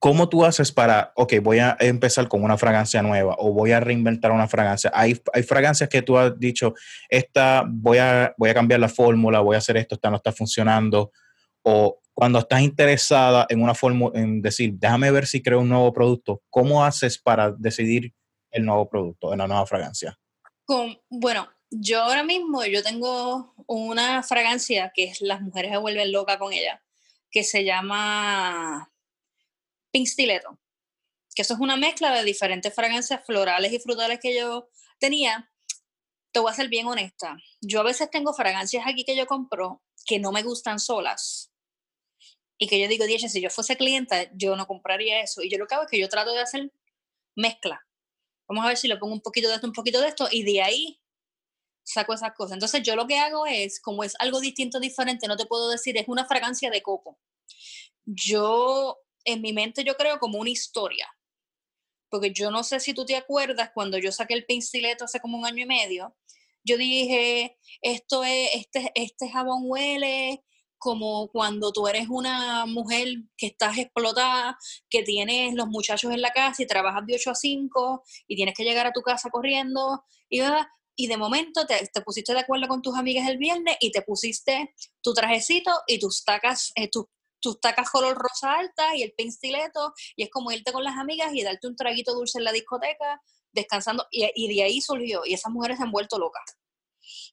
¿cómo 0.00 0.28
tú 0.28 0.44
haces 0.44 0.72
para, 0.72 1.12
ok, 1.14 1.34
voy 1.42 1.58
a 1.58 1.76
empezar 1.78 2.26
con 2.26 2.42
una 2.42 2.56
fragancia 2.56 3.02
nueva 3.02 3.36
o 3.38 3.52
voy 3.52 3.70
a 3.72 3.80
reinventar 3.80 4.32
una 4.32 4.48
fragancia? 4.48 4.90
Hay, 4.94 5.20
hay 5.32 5.42
fragancias 5.42 5.88
que 5.88 6.02
tú 6.02 6.16
has 6.18 6.36
dicho, 6.40 6.74
esta 7.08 7.64
voy 7.68 7.98
a, 7.98 8.34
voy 8.36 8.50
a 8.50 8.54
cambiar 8.54 8.80
la 8.80 8.88
fórmula, 8.88 9.40
voy 9.40 9.54
a 9.54 9.58
hacer 9.58 9.76
esto, 9.76 9.94
esta 9.94 10.10
no 10.10 10.16
está 10.16 10.32
funcionando, 10.32 11.12
o 11.62 12.00
cuando 12.14 12.38
estás 12.38 12.62
interesada 12.62 13.46
en 13.50 13.62
una 13.62 13.74
forma, 13.74 14.10
en 14.14 14.40
decir, 14.40 14.72
déjame 14.74 15.10
ver 15.10 15.26
si 15.26 15.42
creo 15.42 15.60
un 15.60 15.68
nuevo 15.68 15.92
producto, 15.92 16.42
¿cómo 16.48 16.82
haces 16.82 17.18
para 17.18 17.52
decidir 17.52 18.12
el 18.50 18.64
nuevo 18.64 18.88
producto, 18.88 19.36
la 19.36 19.46
nueva 19.46 19.66
fragancia? 19.66 20.18
Con, 20.64 20.98
bueno, 21.10 21.46
yo 21.70 22.02
ahora 22.02 22.24
mismo, 22.24 22.64
yo 22.64 22.82
tengo 22.82 23.54
una 23.66 24.22
fragancia 24.22 24.92
que 24.94 25.04
es 25.04 25.20
las 25.20 25.42
mujeres 25.42 25.72
se 25.72 25.76
vuelven 25.76 26.10
locas 26.10 26.38
con 26.38 26.52
ella, 26.54 26.82
que 27.30 27.44
se 27.44 27.64
llama 27.64 28.89
Pink 29.90 30.06
Stiletto, 30.06 30.58
que 31.34 31.42
eso 31.42 31.54
es 31.54 31.60
una 31.60 31.76
mezcla 31.76 32.12
de 32.12 32.24
diferentes 32.24 32.74
fragancias 32.74 33.24
florales 33.24 33.72
y 33.72 33.80
frutales 33.80 34.20
que 34.20 34.36
yo 34.36 34.68
tenía. 34.98 35.50
Te 36.32 36.40
voy 36.40 36.52
a 36.52 36.54
ser 36.54 36.68
bien 36.68 36.86
honesta. 36.86 37.36
Yo 37.60 37.80
a 37.80 37.84
veces 37.84 38.10
tengo 38.10 38.32
fragancias 38.32 38.84
aquí 38.86 39.04
que 39.04 39.16
yo 39.16 39.26
compro 39.26 39.82
que 40.06 40.18
no 40.18 40.32
me 40.32 40.42
gustan 40.42 40.78
solas 40.78 41.50
y 42.62 42.68
que 42.68 42.78
yo 42.78 42.88
digo, 42.88 43.06
Dios, 43.06 43.22
si 43.22 43.40
yo 43.40 43.48
fuese 43.48 43.76
clienta, 43.76 44.30
yo 44.34 44.54
no 44.54 44.66
compraría 44.66 45.22
eso. 45.22 45.42
Y 45.42 45.50
yo 45.50 45.56
lo 45.56 45.66
que 45.66 45.74
hago 45.74 45.84
es 45.84 45.90
que 45.90 45.98
yo 45.98 46.10
trato 46.10 46.32
de 46.34 46.42
hacer 46.42 46.70
mezcla. 47.34 47.80
Vamos 48.46 48.64
a 48.64 48.68
ver 48.68 48.76
si 48.76 48.86
le 48.86 48.98
pongo 48.98 49.14
un 49.14 49.22
poquito 49.22 49.48
de 49.48 49.54
esto, 49.54 49.66
un 49.66 49.72
poquito 49.72 50.00
de 50.00 50.08
esto, 50.08 50.28
y 50.30 50.42
de 50.42 50.60
ahí 50.60 51.00
saco 51.82 52.12
esas 52.12 52.34
cosas. 52.34 52.54
Entonces 52.54 52.82
yo 52.82 52.96
lo 52.96 53.06
que 53.06 53.18
hago 53.18 53.46
es, 53.46 53.80
como 53.80 54.04
es 54.04 54.14
algo 54.18 54.40
distinto, 54.40 54.78
diferente, 54.78 55.26
no 55.26 55.38
te 55.38 55.46
puedo 55.46 55.70
decir, 55.70 55.96
es 55.96 56.06
una 56.06 56.26
fragancia 56.26 56.70
de 56.70 56.82
coco. 56.82 57.18
Yo, 58.04 58.98
en 59.24 59.40
mi 59.40 59.52
mente, 59.52 59.84
yo 59.84 59.94
creo 59.94 60.18
como 60.18 60.38
una 60.38 60.50
historia. 60.50 61.08
Porque 62.10 62.32
yo 62.32 62.50
no 62.50 62.64
sé 62.64 62.80
si 62.80 62.94
tú 62.94 63.04
te 63.04 63.16
acuerdas, 63.16 63.70
cuando 63.72 63.98
yo 63.98 64.10
saqué 64.12 64.34
el 64.34 64.46
pinceleto 64.46 65.04
hace 65.04 65.20
como 65.20 65.38
un 65.38 65.46
año 65.46 65.62
y 65.62 65.66
medio, 65.66 66.16
yo 66.64 66.76
dije, 66.76 67.58
esto 67.80 68.24
es, 68.24 68.50
este, 68.54 68.92
este 68.94 69.30
jabón 69.30 69.62
huele 69.64 70.42
como 70.80 71.28
cuando 71.28 71.72
tú 71.72 71.86
eres 71.88 72.08
una 72.08 72.64
mujer 72.64 73.06
que 73.36 73.48
estás 73.48 73.76
explotada, 73.76 74.56
que 74.88 75.02
tienes 75.02 75.54
los 75.54 75.68
muchachos 75.68 76.10
en 76.10 76.22
la 76.22 76.30
casa 76.30 76.62
y 76.62 76.66
trabajas 76.66 77.04
de 77.06 77.14
8 77.16 77.30
a 77.30 77.34
5 77.34 78.02
y 78.26 78.36
tienes 78.36 78.54
que 78.54 78.64
llegar 78.64 78.86
a 78.86 78.92
tu 78.92 79.02
casa 79.02 79.28
corriendo 79.28 80.02
y, 80.30 80.40
y 80.96 81.06
de 81.06 81.16
momento 81.18 81.66
te, 81.66 81.88
pusiste 82.02 82.32
de 82.32 82.40
acuerdo 82.40 82.66
con 82.66 82.80
tus 82.80 82.96
amigas 82.96 83.28
el 83.28 83.36
viernes 83.36 83.76
y 83.78 83.92
te 83.92 84.00
pusiste 84.00 84.74
tu 85.02 85.12
trajecito 85.12 85.70
y 85.86 85.98
tus 85.98 86.24
tacas, 86.24 86.72
eh, 86.74 86.88
tus 86.88 87.04
tacas 87.60 87.90
color 87.90 88.16
rosa 88.16 88.54
alta 88.58 88.94
y 88.96 89.02
el 89.02 89.12
pinstileto 89.12 89.92
y 90.16 90.24
es 90.24 90.30
como 90.30 90.52
irte 90.52 90.72
con 90.72 90.84
las 90.84 90.96
amigas 90.96 91.32
y 91.34 91.42
darte 91.42 91.66
un 91.66 91.76
traguito 91.76 92.14
dulce 92.14 92.38
en 92.38 92.44
la 92.44 92.52
discoteca 92.52 93.20
descansando 93.52 94.06
y, 94.10 94.30
y 94.34 94.54
de 94.54 94.62
ahí 94.62 94.80
surgió 94.80 95.22
y 95.24 95.34
esas 95.34 95.52
mujeres 95.52 95.78
se 95.78 95.84
han 95.84 95.92
vuelto 95.92 96.18
locas. 96.18 96.56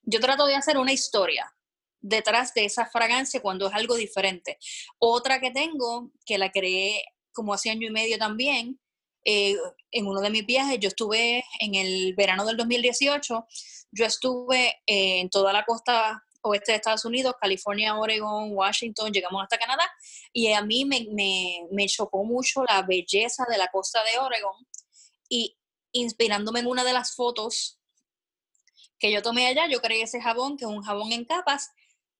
Yo 0.03 0.19
trato 0.19 0.45
de 0.45 0.55
hacer 0.55 0.77
una 0.77 0.93
historia 0.93 1.53
detrás 1.99 2.53
de 2.53 2.65
esa 2.65 2.85
fragancia 2.85 3.41
cuando 3.41 3.67
es 3.67 3.73
algo 3.73 3.95
diferente. 3.95 4.57
Otra 4.97 5.39
que 5.39 5.51
tengo, 5.51 6.11
que 6.25 6.37
la 6.37 6.51
creé 6.51 7.03
como 7.33 7.53
hace 7.53 7.69
año 7.69 7.87
y 7.87 7.91
medio 7.91 8.17
también, 8.17 8.79
eh, 9.23 9.55
en 9.91 10.07
uno 10.07 10.21
de 10.21 10.29
mis 10.29 10.45
viajes, 10.45 10.79
yo 10.79 10.87
estuve 10.87 11.43
en 11.59 11.75
el 11.75 12.15
verano 12.15 12.45
del 12.45 12.55
2018, 12.55 13.45
yo 13.91 14.05
estuve 14.05 14.75
en 14.85 15.29
toda 15.29 15.51
la 15.51 15.65
costa 15.65 16.23
oeste 16.47 16.71
de 16.71 16.77
Estados 16.77 17.05
Unidos, 17.05 17.35
California, 17.39 17.95
Oregon, 17.97 18.51
Washington, 18.51 19.11
llegamos 19.11 19.41
hasta 19.43 19.57
Canadá, 19.57 19.83
y 20.33 20.51
a 20.51 20.61
mí 20.61 20.85
me, 20.85 21.07
me, 21.11 21.67
me 21.71 21.87
chocó 21.87 22.23
mucho 22.23 22.63
la 22.67 22.81
belleza 22.81 23.45
de 23.49 23.57
la 23.57 23.67
costa 23.67 24.01
de 24.03 24.19
Oregon, 24.19 24.55
y 25.29 25.57
inspirándome 25.91 26.59
en 26.59 26.67
una 26.67 26.83
de 26.83 26.93
las 26.93 27.15
fotos 27.15 27.79
que 28.99 29.11
yo 29.11 29.21
tomé 29.21 29.47
allá, 29.47 29.67
yo 29.67 29.81
creé 29.81 30.03
ese 30.03 30.21
jabón, 30.21 30.57
que 30.57 30.65
es 30.65 30.71
un 30.71 30.81
jabón 30.81 31.11
en 31.11 31.25
capas, 31.25 31.71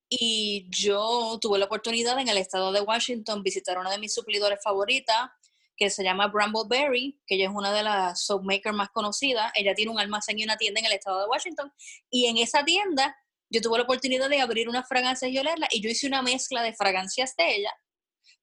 y 0.09 0.67
yo 0.69 1.37
tuve 1.41 1.59
la 1.59 1.65
oportunidad 1.65 2.17
en 2.19 2.29
el 2.29 2.37
estado 2.37 2.71
de 2.71 2.81
Washington 2.81 3.43
visitar 3.43 3.77
una 3.77 3.91
de 3.91 3.97
mis 3.97 4.13
suplidores 4.13 4.59
favoritas, 4.63 5.29
que 5.77 5.89
se 5.91 6.03
llama 6.03 6.27
Brambleberry, 6.27 7.21
que 7.27 7.35
ella 7.35 7.45
es 7.49 7.53
una 7.53 7.71
de 7.71 7.83
las 7.83 8.25
soap 8.25 8.43
makers 8.43 8.75
más 8.75 8.89
conocidas. 8.89 9.51
Ella 9.55 9.75
tiene 9.75 9.91
un 9.91 9.99
almacén 9.99 10.39
y 10.39 10.43
una 10.43 10.57
tienda 10.57 10.79
en 10.79 10.87
el 10.87 10.93
estado 10.93 11.21
de 11.21 11.27
Washington. 11.27 11.71
Y 12.09 12.25
en 12.25 12.37
esa 12.37 12.65
tienda 12.65 13.15
yo 13.49 13.61
tuve 13.61 13.77
la 13.77 13.83
oportunidad 13.83 14.29
de 14.29 14.41
abrir 14.41 14.69
una 14.69 14.83
fragancia 14.83 15.27
y 15.27 15.37
olerla. 15.37 15.67
Y 15.71 15.81
yo 15.81 15.89
hice 15.89 16.07
una 16.07 16.21
mezcla 16.21 16.61
de 16.63 16.73
fragancias 16.73 17.35
de 17.35 17.55
ella 17.55 17.73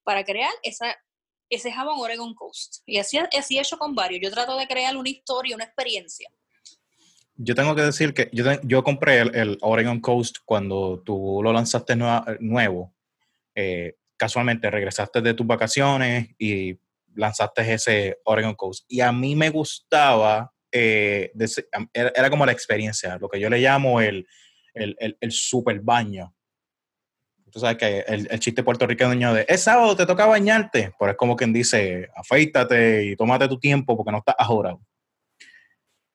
para 0.03 0.25
crear 0.25 0.53
esa, 0.63 0.97
ese 1.51 1.73
jabón 1.73 1.99
Oregon 1.99 2.35
Coast. 2.35 2.83
Y 2.87 2.99
así, 2.99 3.19
así 3.19 3.59
he 3.59 3.61
hecho 3.61 3.79
con 3.79 3.95
varios. 3.95 4.21
Yo 4.23 4.31
trato 4.31 4.57
de 4.57 4.67
crear 4.67 4.97
una 4.97 5.09
historia, 5.09 5.57
una 5.57 5.65
experiencia 5.65 6.29
yo 7.37 7.55
tengo 7.55 7.75
que 7.75 7.83
decir 7.83 8.15
que 8.15 8.29
yo, 8.33 8.45
yo 8.63 8.85
compré 8.85 9.21
el, 9.21 9.59
Oregon 9.61 10.01
Coast 10.01 10.39
cuando 10.45 11.03
tú 11.05 11.41
lo 11.43 11.53
lanzaste 11.53 11.97
nuevo. 12.41 12.95
Eh, 13.55 13.97
casualmente 14.17 14.71
regresaste 14.71 15.21
de 15.21 15.35
tus 15.35 15.47
vacaciones 15.47 16.29
y 16.39 16.79
lanzaste 17.15 17.75
ese 17.75 18.19
Oregon 18.25 18.55
Coast. 18.55 18.85
Y 18.89 19.01
a 19.01 19.11
mí 19.13 19.35
me 19.35 19.51
gustaba, 19.51 20.53
eh, 20.71 21.33
era, 21.93 22.31
como 22.31 22.47
la 22.47 22.53
experiencia, 22.53 23.19
lo 23.19 23.29
que 23.29 23.41
yo 23.41 23.51
le 23.51 23.59
llamo 23.59 24.01
el, 24.01 24.27
el, 24.75 25.17
el, 25.21 25.33
super 25.33 25.81
baño. 25.81 26.35
Tú 27.51 27.61
sabes 27.61 27.77
que 27.77 28.01
el, 28.01 28.27
el, 28.31 28.41
chiste 28.41 28.65
puertorriqueño 28.65 29.33
de 29.33 29.47
es 29.49 29.63
sábado, 29.63 29.95
te 29.95 30.07
toca 30.07 30.27
bañarte, 30.27 30.93
pero 30.99 31.13
es 31.13 31.17
como 31.17 31.37
quien 31.37 31.53
dice, 31.53 32.09
afeítate 32.17 33.05
y 33.07 33.17
tómate 33.17 33.49
tu 33.49 33.59
tiempo 33.59 33.97
porque 33.97 34.11
no 34.13 34.19
estás 34.19 34.35
ahora. 34.39 34.77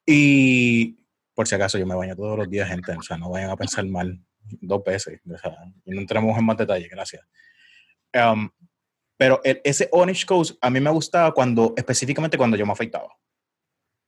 Y 0.05 0.99
por 1.33 1.47
si 1.47 1.55
acaso 1.55 1.77
yo 1.77 1.85
me 1.85 1.95
baño 1.95 2.15
todos 2.15 2.37
los 2.37 2.49
días, 2.49 2.67
gente, 2.67 2.91
o 2.91 3.01
sea, 3.01 3.17
no 3.17 3.29
vayan 3.29 3.49
a 3.49 3.55
pensar 3.55 3.85
mal 3.85 4.19
dos 4.41 4.83
veces, 4.83 5.21
o 5.31 5.37
sea, 5.37 5.55
no 5.85 6.01
entremos 6.01 6.37
en 6.37 6.45
más 6.45 6.57
detalle, 6.57 6.87
gracias. 6.89 7.23
Um, 8.13 8.49
pero 9.15 9.39
ese 9.43 9.87
Orange 9.91 10.25
Coast 10.25 10.57
a 10.61 10.69
mí 10.69 10.79
me 10.79 10.89
gustaba 10.89 11.33
cuando, 11.33 11.73
específicamente 11.77 12.37
cuando 12.37 12.57
yo 12.57 12.65
me 12.65 12.71
afeitaba. 12.71 13.15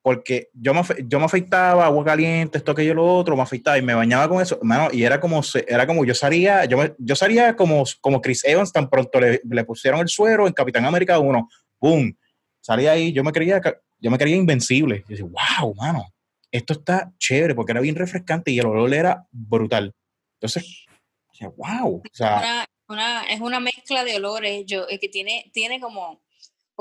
Porque 0.01 0.49
yo 0.53 0.73
me, 0.73 0.81
yo 1.05 1.19
me 1.19 1.25
afeitaba, 1.25 1.85
agua 1.85 2.03
caliente, 2.03 2.57
esto, 2.57 2.71
aquello, 2.71 2.95
lo 2.95 3.05
otro, 3.05 3.35
me 3.35 3.43
afeitaba 3.43 3.77
y 3.77 3.83
me 3.83 3.93
bañaba 3.93 4.27
con 4.27 4.41
eso, 4.41 4.59
y 4.91 5.03
era 5.03 5.19
como, 5.19 5.41
era 5.67 5.85
como 5.85 6.05
yo 6.05 6.15
salía, 6.15 6.65
yo, 6.65 6.79
yo 6.97 7.15
salía 7.15 7.55
como, 7.55 7.83
como 8.01 8.21
Chris 8.21 8.43
Evans, 8.43 8.73
tan 8.73 8.89
pronto 8.89 9.19
le, 9.19 9.63
pusieron 9.63 9.99
el 9.99 10.09
suero 10.09 10.47
en 10.47 10.53
Capitán 10.53 10.85
América 10.85 11.19
1, 11.19 11.47
¡boom! 11.79 12.17
Salía 12.59 12.93
ahí, 12.93 13.11
yo 13.11 13.23
me 13.23 13.31
creía, 13.31 13.61
yo 13.99 14.11
me 14.11 14.17
creía 14.17 14.35
invencible. 14.35 15.03
Y 15.07 15.11
decía, 15.13 15.25
wow, 15.25 15.73
mano, 15.75 16.13
esto 16.51 16.73
está 16.73 17.11
chévere, 17.17 17.55
porque 17.55 17.71
era 17.71 17.81
bien 17.81 17.95
refrescante 17.95 18.51
y 18.51 18.59
el 18.59 18.67
olor 18.67 18.93
era 18.93 19.27
brutal. 19.31 19.93
Entonces, 20.39 20.85
wow, 21.55 21.95
o 21.95 22.03
sea... 22.11 22.65
Una, 22.87 23.23
es 23.23 23.39
una 23.39 23.61
mezcla 23.61 24.03
de 24.03 24.17
olores, 24.17 24.65
yo, 24.65 24.85
que 24.85 25.07
tiene, 25.07 25.49
tiene 25.53 25.79
como 25.79 26.21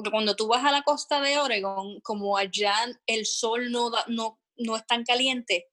porque 0.00 0.12
cuando 0.12 0.34
tú 0.34 0.48
vas 0.48 0.64
a 0.64 0.72
la 0.72 0.80
costa 0.80 1.20
de 1.20 1.36
Oregon, 1.36 2.00
como 2.00 2.38
allá 2.38 2.74
el 3.04 3.26
sol 3.26 3.70
no, 3.70 3.90
no, 4.06 4.40
no 4.56 4.76
es 4.76 4.86
tan 4.86 5.04
caliente, 5.04 5.68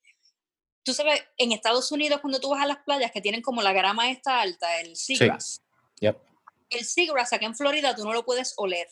tú 0.83 0.93
sabes, 0.93 1.23
en 1.37 1.53
Estados 1.53 1.93
Unidos 1.93 2.19
cuando 2.19 2.41
tú 2.41 2.49
vas 2.49 2.61
a 2.61 2.67
las 2.67 2.79
playas 2.85 3.13
que 3.13 3.21
tienen 3.21 3.41
como 3.41 3.61
la 3.61 3.71
grama 3.71 4.11
esta 4.11 4.41
alta, 4.41 4.81
el 4.81 4.97
seagrass, 4.97 5.61
el 6.01 6.83
seagrass 6.83 7.31
acá 7.31 7.45
en 7.45 7.55
Florida 7.55 7.95
tú 7.95 8.03
no 8.03 8.11
lo 8.11 8.25
puedes 8.25 8.53
oler, 8.57 8.89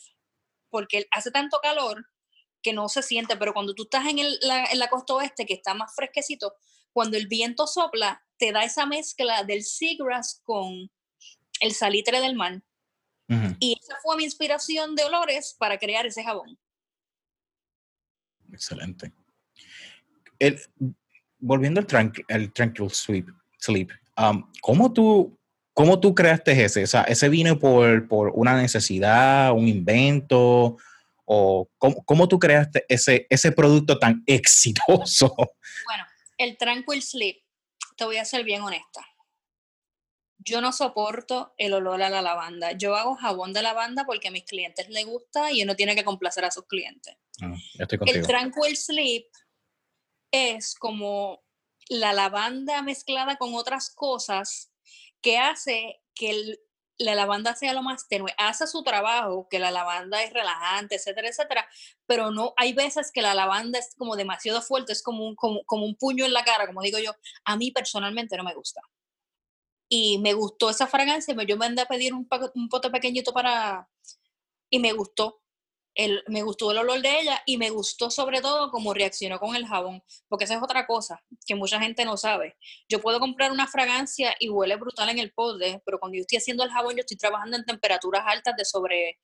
porque 0.70 1.06
hace 1.10 1.30
tanto 1.30 1.58
calor 1.62 2.06
que 2.62 2.72
no 2.72 2.88
se 2.88 3.02
siente, 3.02 3.36
pero 3.36 3.52
cuando 3.52 3.74
tú 3.74 3.82
estás 3.82 4.06
en, 4.06 4.16
la, 4.40 4.64
en 4.64 4.78
la 4.78 4.88
costa 4.88 5.16
oeste, 5.16 5.44
que 5.44 5.52
está 5.52 5.74
más 5.74 5.94
fresquecito, 5.94 6.54
cuando 6.94 7.18
el 7.18 7.26
viento 7.26 7.66
sopla, 7.66 8.24
te 8.38 8.52
da 8.52 8.64
esa 8.64 8.86
mezcla 8.86 9.44
del 9.44 9.64
seagrass 9.64 10.40
con 10.44 10.90
el 11.60 11.74
salitre 11.74 12.22
del 12.22 12.36
mar. 12.36 12.62
Y 13.58 13.78
esa 13.80 13.96
fue 14.02 14.16
mi 14.16 14.24
inspiración 14.24 14.94
de 14.94 15.04
olores 15.04 15.56
para 15.58 15.78
crear 15.78 16.06
ese 16.06 16.22
jabón. 16.22 16.58
Excelente. 18.52 19.12
volviendo 21.38 21.80
al, 21.80 22.52
Tranquil 22.52 22.90
Sleep, 22.90 23.26
sleep 23.58 23.90
um, 24.16 24.50
¿cómo, 24.60 24.92
tú, 24.92 25.36
¿cómo 25.74 25.98
tú 25.98 26.14
creaste 26.14 26.64
ese? 26.64 26.84
O 26.84 26.86
sea, 26.86 27.02
¿ese 27.02 27.28
vino 27.28 27.58
por, 27.58 28.06
por 28.06 28.30
una 28.34 28.56
necesidad, 28.56 29.52
un 29.52 29.66
invento? 29.66 30.76
¿O 31.24 31.68
cómo, 31.78 32.04
cómo, 32.04 32.28
tú 32.28 32.38
creaste 32.38 32.84
ese, 32.88 33.26
ese 33.28 33.50
producto 33.50 33.98
tan 33.98 34.22
exitoso? 34.26 35.34
Bueno, 35.84 36.04
el 36.38 36.56
Tranquil 36.56 37.02
Sleep, 37.02 37.38
te 37.96 38.04
voy 38.04 38.18
a 38.18 38.24
ser 38.24 38.44
bien 38.44 38.62
honesta 38.62 39.04
yo 40.46 40.60
no 40.60 40.72
soporto 40.72 41.52
el 41.58 41.74
olor 41.74 42.00
a 42.02 42.08
la 42.08 42.22
lavanda. 42.22 42.72
Yo 42.72 42.94
hago 42.94 43.16
jabón 43.16 43.52
de 43.52 43.62
lavanda 43.62 44.04
porque 44.06 44.28
a 44.28 44.30
mis 44.30 44.44
clientes 44.44 44.88
les 44.88 45.04
gusta 45.04 45.50
y 45.50 45.62
uno 45.62 45.74
tiene 45.74 45.96
que 45.96 46.04
complacer 46.04 46.44
a 46.44 46.52
sus 46.52 46.66
clientes. 46.66 47.16
Ah, 47.42 47.52
el 48.06 48.26
Tranquil 48.26 48.76
Sleep 48.76 49.26
es 50.30 50.76
como 50.76 51.42
la 51.88 52.12
lavanda 52.12 52.80
mezclada 52.82 53.36
con 53.36 53.54
otras 53.54 53.90
cosas 53.90 54.72
que 55.20 55.36
hace 55.36 56.00
que 56.14 56.58
la 56.98 57.16
lavanda 57.16 57.56
sea 57.56 57.74
lo 57.74 57.82
más 57.82 58.06
tenue. 58.06 58.32
Hace 58.38 58.68
su 58.68 58.84
trabajo, 58.84 59.48
que 59.50 59.58
la 59.58 59.72
lavanda 59.72 60.22
es 60.22 60.32
relajante, 60.32 60.94
etcétera, 60.94 61.28
etcétera, 61.28 61.68
pero 62.06 62.30
no, 62.30 62.54
hay 62.56 62.72
veces 62.72 63.10
que 63.12 63.20
la 63.20 63.34
lavanda 63.34 63.80
es 63.80 63.94
como 63.98 64.14
demasiado 64.14 64.62
fuerte, 64.62 64.92
es 64.92 65.02
como 65.02 65.26
un, 65.26 65.34
como, 65.34 65.64
como 65.64 65.84
un 65.84 65.96
puño 65.96 66.24
en 66.24 66.32
la 66.32 66.44
cara, 66.44 66.68
como 66.68 66.82
digo 66.82 67.00
yo. 67.00 67.16
A 67.44 67.56
mí 67.56 67.72
personalmente 67.72 68.36
no 68.36 68.44
me 68.44 68.54
gusta 68.54 68.80
y 69.88 70.18
me 70.18 70.34
gustó 70.34 70.70
esa 70.70 70.86
fragancia, 70.86 71.34
yo 71.46 71.56
me 71.56 71.66
andé 71.66 71.82
a 71.82 71.86
pedir 71.86 72.14
un, 72.14 72.28
un 72.54 72.68
pote 72.68 72.90
pequeñito 72.90 73.32
para, 73.32 73.88
y 74.70 74.78
me 74.78 74.92
gustó, 74.92 75.42
el, 75.94 76.22
me 76.28 76.42
gustó 76.42 76.72
el 76.72 76.78
olor 76.78 77.00
de 77.00 77.20
ella 77.20 77.42
y 77.46 77.56
me 77.56 77.70
gustó 77.70 78.10
sobre 78.10 78.40
todo 78.40 78.70
cómo 78.70 78.92
reaccionó 78.92 79.38
con 79.38 79.56
el 79.56 79.66
jabón, 79.66 80.02
porque 80.28 80.44
esa 80.44 80.56
es 80.56 80.62
otra 80.62 80.86
cosa 80.86 81.22
que 81.46 81.54
mucha 81.54 81.80
gente 81.80 82.04
no 82.04 82.16
sabe. 82.16 82.56
Yo 82.88 83.00
puedo 83.00 83.20
comprar 83.20 83.52
una 83.52 83.66
fragancia 83.66 84.34
y 84.40 84.50
huele 84.50 84.76
brutal 84.76 85.08
en 85.08 85.18
el 85.18 85.32
pote, 85.32 85.80
pero 85.84 85.98
cuando 85.98 86.16
yo 86.16 86.22
estoy 86.22 86.38
haciendo 86.38 86.64
el 86.64 86.70
jabón, 86.70 86.94
yo 86.96 87.00
estoy 87.00 87.16
trabajando 87.16 87.56
en 87.56 87.64
temperaturas 87.64 88.24
altas 88.26 88.54
de 88.56 88.64
sobre 88.64 89.18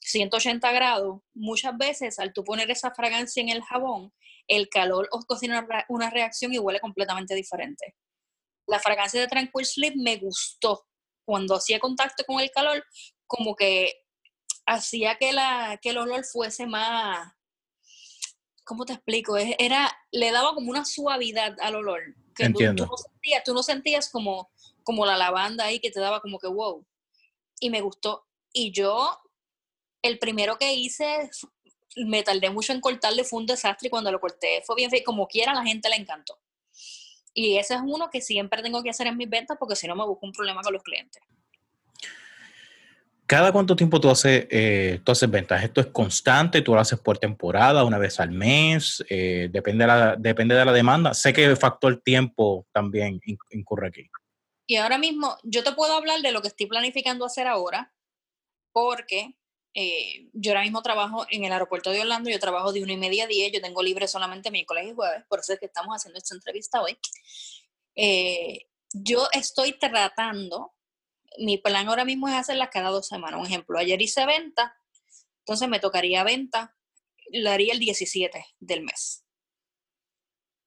180 0.00 0.70
grados. 0.72 1.22
Muchas 1.34 1.76
veces 1.76 2.18
al 2.18 2.32
tú 2.32 2.44
poner 2.44 2.70
esa 2.70 2.92
fragancia 2.92 3.42
en 3.42 3.48
el 3.48 3.62
jabón, 3.62 4.12
el 4.46 4.68
calor 4.68 5.08
os 5.10 5.24
cocina 5.26 5.66
una 5.88 6.10
reacción 6.10 6.52
y 6.52 6.58
huele 6.58 6.78
completamente 6.78 7.34
diferente 7.34 7.96
la 8.66 8.80
fragancia 8.80 9.20
de 9.20 9.28
Tranquil 9.28 9.64
Sleep 9.64 9.94
me 9.96 10.16
gustó. 10.16 10.86
Cuando 11.24 11.56
hacía 11.56 11.80
contacto 11.80 12.24
con 12.24 12.40
el 12.40 12.50
calor, 12.50 12.84
como 13.26 13.56
que 13.56 13.92
hacía 14.66 15.16
que, 15.16 15.32
la, 15.32 15.78
que 15.82 15.90
el 15.90 15.98
olor 15.98 16.24
fuese 16.24 16.66
más, 16.66 17.32
¿cómo 18.64 18.84
te 18.84 18.92
explico? 18.92 19.36
Era, 19.36 19.90
le 20.12 20.30
daba 20.32 20.54
como 20.54 20.70
una 20.70 20.84
suavidad 20.84 21.56
al 21.60 21.76
olor. 21.76 22.02
Que 22.34 22.44
Entiendo. 22.44 22.84
Tú, 22.84 22.90
no 22.90 22.96
sentías, 22.96 23.44
tú 23.44 23.54
no 23.54 23.62
sentías 23.62 24.10
como, 24.10 24.50
como 24.82 25.06
la 25.06 25.16
lavanda 25.16 25.64
ahí 25.64 25.80
que 25.80 25.90
te 25.90 26.00
daba 26.00 26.20
como 26.20 26.38
que 26.38 26.48
wow. 26.48 26.84
Y 27.60 27.70
me 27.70 27.80
gustó. 27.80 28.26
Y 28.52 28.72
yo, 28.72 29.18
el 30.02 30.18
primero 30.18 30.58
que 30.58 30.74
hice, 30.74 31.30
me 31.96 32.22
tardé 32.22 32.50
mucho 32.50 32.72
en 32.72 32.80
cortarle, 32.80 33.24
fue 33.24 33.40
un 33.40 33.46
desastre 33.46 33.86
y 33.86 33.90
cuando 33.90 34.12
lo 34.12 34.20
corté 34.20 34.62
fue 34.66 34.76
bien 34.76 34.90
Como 35.04 35.26
quiera, 35.26 35.54
la 35.54 35.64
gente 35.64 35.88
le 35.88 35.96
encantó. 35.96 36.38
Y 37.38 37.58
ese 37.58 37.74
es 37.74 37.80
uno 37.84 38.08
que 38.10 38.22
siempre 38.22 38.62
tengo 38.62 38.82
que 38.82 38.88
hacer 38.88 39.06
en 39.06 39.16
mis 39.18 39.28
ventas 39.28 39.58
porque 39.60 39.76
si 39.76 39.86
no 39.86 39.94
me 39.94 40.06
busco 40.06 40.24
un 40.24 40.32
problema 40.32 40.62
con 40.62 40.72
los 40.72 40.82
clientes. 40.82 41.22
¿Cada 43.26 43.52
cuánto 43.52 43.76
tiempo 43.76 44.00
tú 44.00 44.08
haces, 44.08 44.46
eh, 44.50 45.00
tú 45.04 45.12
haces 45.12 45.30
ventas? 45.30 45.62
¿Esto 45.62 45.82
es 45.82 45.88
constante? 45.88 46.62
¿Tú 46.62 46.72
lo 46.72 46.80
haces 46.80 46.98
por 46.98 47.18
temporada, 47.18 47.84
una 47.84 47.98
vez 47.98 48.18
al 48.20 48.30
mes? 48.30 49.04
Eh, 49.10 49.50
depende, 49.52 49.84
de 49.84 49.88
la, 49.88 50.16
depende 50.16 50.54
de 50.54 50.64
la 50.64 50.72
demanda. 50.72 51.12
Sé 51.12 51.34
que 51.34 51.44
el 51.44 51.58
factor 51.58 52.00
tiempo 52.02 52.66
también 52.72 53.20
incurre 53.50 53.88
aquí. 53.88 54.08
Y 54.66 54.76
ahora 54.76 54.96
mismo 54.96 55.36
yo 55.42 55.62
te 55.62 55.72
puedo 55.72 55.94
hablar 55.94 56.22
de 56.22 56.32
lo 56.32 56.40
que 56.40 56.48
estoy 56.48 56.66
planificando 56.66 57.26
hacer 57.26 57.46
ahora, 57.46 57.92
porque 58.72 59.36
eh, 59.78 60.30
yo 60.32 60.52
ahora 60.52 60.62
mismo 60.62 60.80
trabajo 60.80 61.26
en 61.28 61.44
el 61.44 61.52
aeropuerto 61.52 61.90
de 61.90 62.00
Orlando, 62.00 62.30
yo 62.30 62.40
trabajo 62.40 62.72
de 62.72 62.82
una 62.82 62.94
y 62.94 62.96
media 62.96 63.24
a 63.24 63.26
diez, 63.26 63.52
yo 63.52 63.60
tengo 63.60 63.82
libre 63.82 64.08
solamente 64.08 64.50
miércoles 64.50 64.86
y 64.88 64.94
jueves, 64.94 65.22
por 65.28 65.40
eso 65.40 65.52
es 65.52 65.60
que 65.60 65.66
estamos 65.66 65.94
haciendo 65.94 66.16
esta 66.16 66.34
entrevista 66.34 66.80
hoy. 66.80 66.96
Eh, 67.94 68.70
yo 68.94 69.28
estoy 69.32 69.78
tratando, 69.78 70.72
mi 71.40 71.58
plan 71.58 71.88
ahora 71.88 72.06
mismo 72.06 72.26
es 72.26 72.34
hacerlas 72.34 72.70
cada 72.72 72.88
dos 72.88 73.06
semanas. 73.06 73.38
Un 73.38 73.44
ejemplo, 73.44 73.78
ayer 73.78 74.00
hice 74.00 74.24
venta, 74.24 74.74
entonces 75.40 75.68
me 75.68 75.78
tocaría 75.78 76.24
venta, 76.24 76.74
la 77.30 77.52
haría 77.52 77.74
el 77.74 77.78
17 77.78 78.46
del 78.58 78.80
mes. 78.80 79.26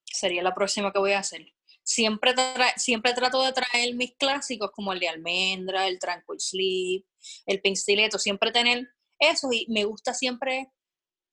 Sería 0.05 0.43
la 0.43 0.53
próxima 0.53 0.93
que 0.93 0.99
voy 0.99 1.13
a 1.13 1.19
hacer. 1.19 1.51
Siempre, 1.81 2.35
siempre 2.77 3.13
trato 3.13 3.41
de 3.41 3.53
traer 3.53 3.95
mis 3.95 4.15
clásicos 4.17 4.69
como 4.69 4.93
el 4.93 4.99
de 4.99 5.09
almendra, 5.09 5.87
el 5.87 5.97
Tranquil 5.97 6.39
Sleep, 6.39 7.05
el 7.47 7.59
Pink 7.59 7.75
Stiletto, 7.75 8.19
siempre 8.19 8.51
tener 8.51 8.87
eso 9.19 9.49
y 9.51 9.65
me 9.69 9.83
gusta 9.83 10.13
siempre 10.13 10.71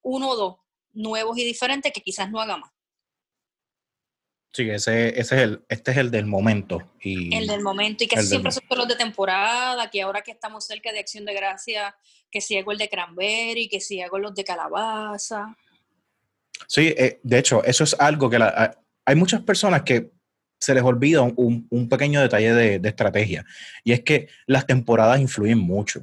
uno 0.03 0.31
o 0.31 0.37
dos 0.37 0.57
nuevos 0.93 1.39
y 1.39 1.45
diferentes 1.45 1.93
que 1.93 2.01
quizás 2.01 2.31
no 2.31 2.41
haga 2.41 2.57
más. 2.57 2.71
Sí, 4.53 4.71
ese, 4.71 5.09
ese 5.21 5.37
es 5.37 5.43
el, 5.43 5.65
este 5.69 5.91
es 5.91 5.97
el 5.99 6.11
del 6.11 6.25
momento. 6.25 6.91
Y 7.03 7.35
el 7.37 7.47
del 7.47 7.61
momento, 7.61 8.05
y 8.05 8.07
que 8.07 8.23
siempre 8.23 8.51
son 8.51 8.63
los 8.71 8.89
de 8.89 8.97
temporada, 8.97 9.91
que 9.91 10.01
ahora 10.01 10.23
que 10.23 10.31
estamos 10.31 10.65
cerca 10.65 10.91
de 10.93 10.99
Acción 10.99 11.27
de 11.27 11.35
Gracia, 11.35 11.95
que 12.31 12.41
si 12.41 12.57
hago 12.57 12.73
el 12.73 12.79
de 12.79 12.89
cranberry, 12.89 13.69
que 13.69 13.81
si 13.81 14.01
hago 14.01 14.19
los 14.19 14.35
de 14.35 14.45
calabaza. 14.45 15.55
Sí, 16.67 16.95
eh, 16.97 17.21
de 17.23 17.39
hecho, 17.39 17.63
eso 17.65 17.85
es 17.85 17.95
algo 18.01 18.31
que 18.31 18.39
hay 19.05 19.15
muchas 19.15 19.43
personas 19.43 19.83
que 19.83 20.11
se 20.59 20.73
les 20.73 20.83
olvida 20.83 21.21
un, 21.21 21.67
un 21.69 21.89
pequeño 21.91 22.23
detalle 22.23 22.55
de, 22.55 22.79
de, 22.79 22.89
estrategia, 22.89 23.45
y 23.85 23.93
es 23.93 24.01
que 24.01 24.29
las 24.47 24.67
temporadas 24.67 25.21
influyen 25.21 25.59
mucho. 25.59 26.01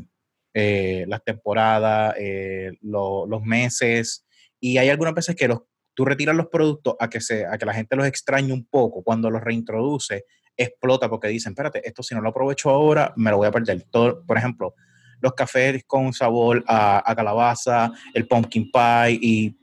Eh, 0.54 1.06
las 1.08 1.24
temporadas, 1.24 2.16
eh, 2.20 2.74
los 2.82 3.42
meses, 3.44 4.26
y 4.60 4.78
hay 4.78 4.90
algunas 4.90 5.14
veces 5.14 5.36
que 5.36 5.48
los, 5.48 5.62
tú 5.94 6.06
retiras 6.06 6.36
los 6.36 6.48
productos 6.48 6.96
a 7.00 7.10
que, 7.10 7.22
se, 7.22 7.46
a 7.46 7.58
que 7.58 7.66
la 7.66 7.74
gente 7.74 7.96
los 7.96 8.06
extrañe 8.06 8.54
un 8.54 8.66
poco, 8.66 9.04
cuando 9.04 9.30
los 9.30 9.42
reintroduce, 9.42 10.26
explota 10.56 11.10
porque 11.10 11.28
dicen, 11.28 11.54
espérate, 11.54 11.86
esto 11.88 12.04
si 12.04 12.16
no 12.16 12.22
lo 12.22 12.30
aprovecho 12.30 12.70
ahora, 12.70 13.14
me 13.16 13.32
lo 13.32 13.38
voy 13.38 13.48
a 13.48 13.52
perder. 13.52 13.86
Por 13.92 14.38
ejemplo, 14.38 14.76
los 15.20 15.34
cafés 15.34 15.84
con 15.86 16.14
sabor 16.14 16.64
a, 16.68 17.14
calabaza, 17.16 17.92
el 18.14 18.28
pumpkin 18.28 18.72
pie 18.72 19.18
y, 19.22 19.58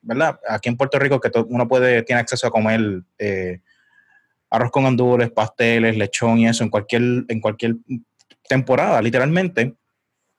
¿verdad? 0.00 0.38
Aquí 0.48 0.68
en 0.68 0.76
Puerto 0.76 0.98
Rico 0.98 1.20
que 1.20 1.30
uno 1.48 1.68
puede, 1.68 2.02
tiene 2.02 2.20
acceso 2.20 2.46
a 2.46 2.50
comer 2.50 3.02
eh, 3.18 3.60
arroz 4.50 4.70
con 4.70 4.86
andules, 4.86 5.30
pasteles, 5.30 5.96
lechón 5.96 6.38
y 6.38 6.48
eso 6.48 6.64
en 6.64 6.70
cualquier, 6.70 7.02
en 7.28 7.40
cualquier 7.40 7.76
temporada, 8.48 9.00
literalmente. 9.00 9.76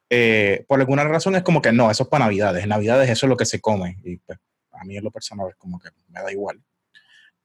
Eh, 0.09 0.65
por 0.67 0.79
alguna 0.79 1.03
razón 1.03 1.35
es 1.35 1.43
como 1.43 1.61
que 1.61 1.71
no, 1.71 1.89
eso 1.89 2.03
es 2.03 2.09
para 2.09 2.25
Navidades. 2.25 2.63
En 2.63 2.69
Navidades 2.69 3.09
eso 3.09 3.25
es 3.25 3.29
lo 3.29 3.37
que 3.37 3.45
se 3.45 3.61
come. 3.61 3.97
Y 4.03 4.17
pues, 4.17 4.37
a 4.71 4.83
mí 4.85 4.97
en 4.97 5.03
lo 5.03 5.11
personal 5.11 5.47
es 5.49 5.55
como 5.55 5.79
que 5.79 5.89
me 6.09 6.21
da 6.21 6.31
igual. 6.31 6.61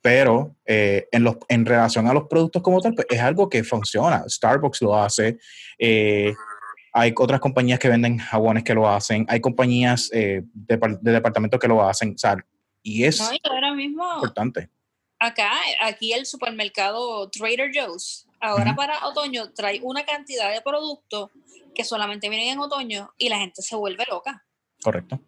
Pero 0.01 0.57
eh, 0.65 1.09
en, 1.11 1.25
los, 1.25 1.37
en 1.49 1.67
relación 1.67 2.07
a 2.07 2.15
los 2.15 2.29
productos 2.29 2.63
como 2.63 2.81
tal, 2.81 2.95
pues 2.95 3.07
es 3.11 3.21
algo 3.21 3.49
que 3.49 3.65
funciona. 3.65 4.25
Starbucks 4.29 4.83
lo 4.83 4.97
hace. 4.97 5.39
Eh, 5.79 6.35
hay 6.93 7.13
otras 7.17 7.41
compañías 7.41 7.79
que 7.79 7.89
venden 7.89 8.19
jabones 8.19 8.65
que 8.65 8.75
lo 8.75 8.89
hacen. 8.89 9.27
Hay 9.29 9.41
compañías 9.41 10.09
de, 10.11 10.45
de 10.53 11.13
departamentos 11.13 11.59
que 11.59 11.69
lo 11.69 11.87
hacen. 11.87 12.15
O 12.15 12.19
sea, 12.19 12.37
Y 12.83 13.05
es 13.05 13.21
ahora 13.21 13.75
mismo, 13.75 14.05
importante. 14.15 14.71
Acá, 15.19 15.51
aquí 15.83 16.13
el 16.13 16.27
supermercado 16.27 17.29
Trader 17.31 17.71
Joe's, 17.75 18.29
ahora 18.41 18.77
para 18.77 19.05
otoño 19.07 19.51
trae 19.53 19.81
una 19.83 20.05
cantidad 20.05 20.53
de 20.53 20.61
productos 20.61 21.31
que 21.79 21.85
solamente 21.85 22.29
vienen 22.29 22.49
en 22.49 22.59
otoño 22.59 23.15
y 23.17 23.29
la 23.29 23.39
gente 23.39 23.63
se 23.63 23.77
vuelve 23.77 24.05
loca. 24.11 24.45
Correcto. 24.83 25.21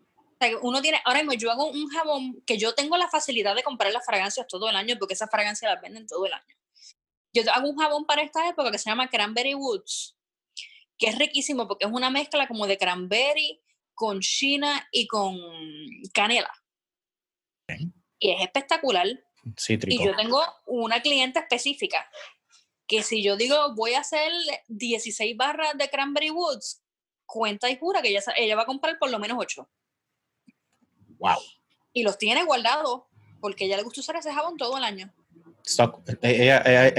uno 0.62 0.82
tiene, 0.82 1.00
ahora 1.04 1.20
mismo 1.20 1.34
yo 1.34 1.48
hago 1.52 1.70
un 1.70 1.86
jabón 1.86 2.42
que 2.44 2.58
yo 2.58 2.74
tengo 2.74 2.96
la 2.96 3.08
facilidad 3.08 3.54
de 3.54 3.62
comprar 3.62 3.92
las 3.92 4.04
fragancias 4.04 4.48
todo 4.48 4.68
el 4.68 4.74
año 4.74 4.96
porque 4.98 5.14
esas 5.14 5.30
fragancias 5.30 5.72
las 5.72 5.80
venden 5.80 6.08
todo 6.08 6.26
el 6.26 6.32
año. 6.32 6.56
Yo 7.32 7.44
hago 7.52 7.68
un 7.70 7.76
jabón 7.76 8.04
para 8.04 8.22
esta 8.22 8.48
época 8.48 8.72
que 8.72 8.78
se 8.78 8.90
llama 8.90 9.08
Cranberry 9.08 9.54
Woods, 9.54 10.16
que 10.98 11.06
es 11.06 11.16
riquísimo 11.16 11.68
porque 11.68 11.84
es 11.84 11.92
una 11.92 12.10
mezcla 12.10 12.48
como 12.48 12.66
de 12.66 12.76
cranberry 12.76 13.62
con 13.94 14.18
china 14.18 14.88
y 14.90 15.06
con 15.06 15.38
canela. 16.12 16.52
Y 18.18 18.32
es 18.32 18.42
espectacular. 18.42 19.06
Cítrico. 19.56 20.02
Y 20.02 20.04
yo 20.04 20.16
tengo 20.16 20.42
una 20.66 21.00
cliente 21.00 21.38
específica 21.38 22.10
que 22.90 23.04
si 23.04 23.22
yo 23.22 23.36
digo 23.36 23.72
voy 23.76 23.94
a 23.94 24.00
hacer 24.00 24.32
16 24.66 25.36
barras 25.36 25.78
de 25.78 25.88
Cranberry 25.88 26.30
Woods, 26.30 26.82
cuenta 27.24 27.70
y 27.70 27.78
jura 27.78 28.02
que 28.02 28.08
ella, 28.08 28.20
ella 28.36 28.56
va 28.56 28.62
a 28.62 28.66
comprar 28.66 28.98
por 28.98 29.10
lo 29.10 29.20
menos 29.20 29.38
8. 29.38 29.70
Wow. 31.18 31.38
Y 31.92 32.02
los 32.02 32.18
tiene 32.18 32.42
guardados 32.42 33.02
porque 33.40 33.66
ella 33.66 33.76
le 33.76 33.84
gusta 33.84 34.00
usar 34.00 34.16
ese 34.16 34.32
jabón 34.32 34.56
todo 34.56 34.76
el 34.76 34.82
año. 34.82 35.14
ella, 36.22 36.92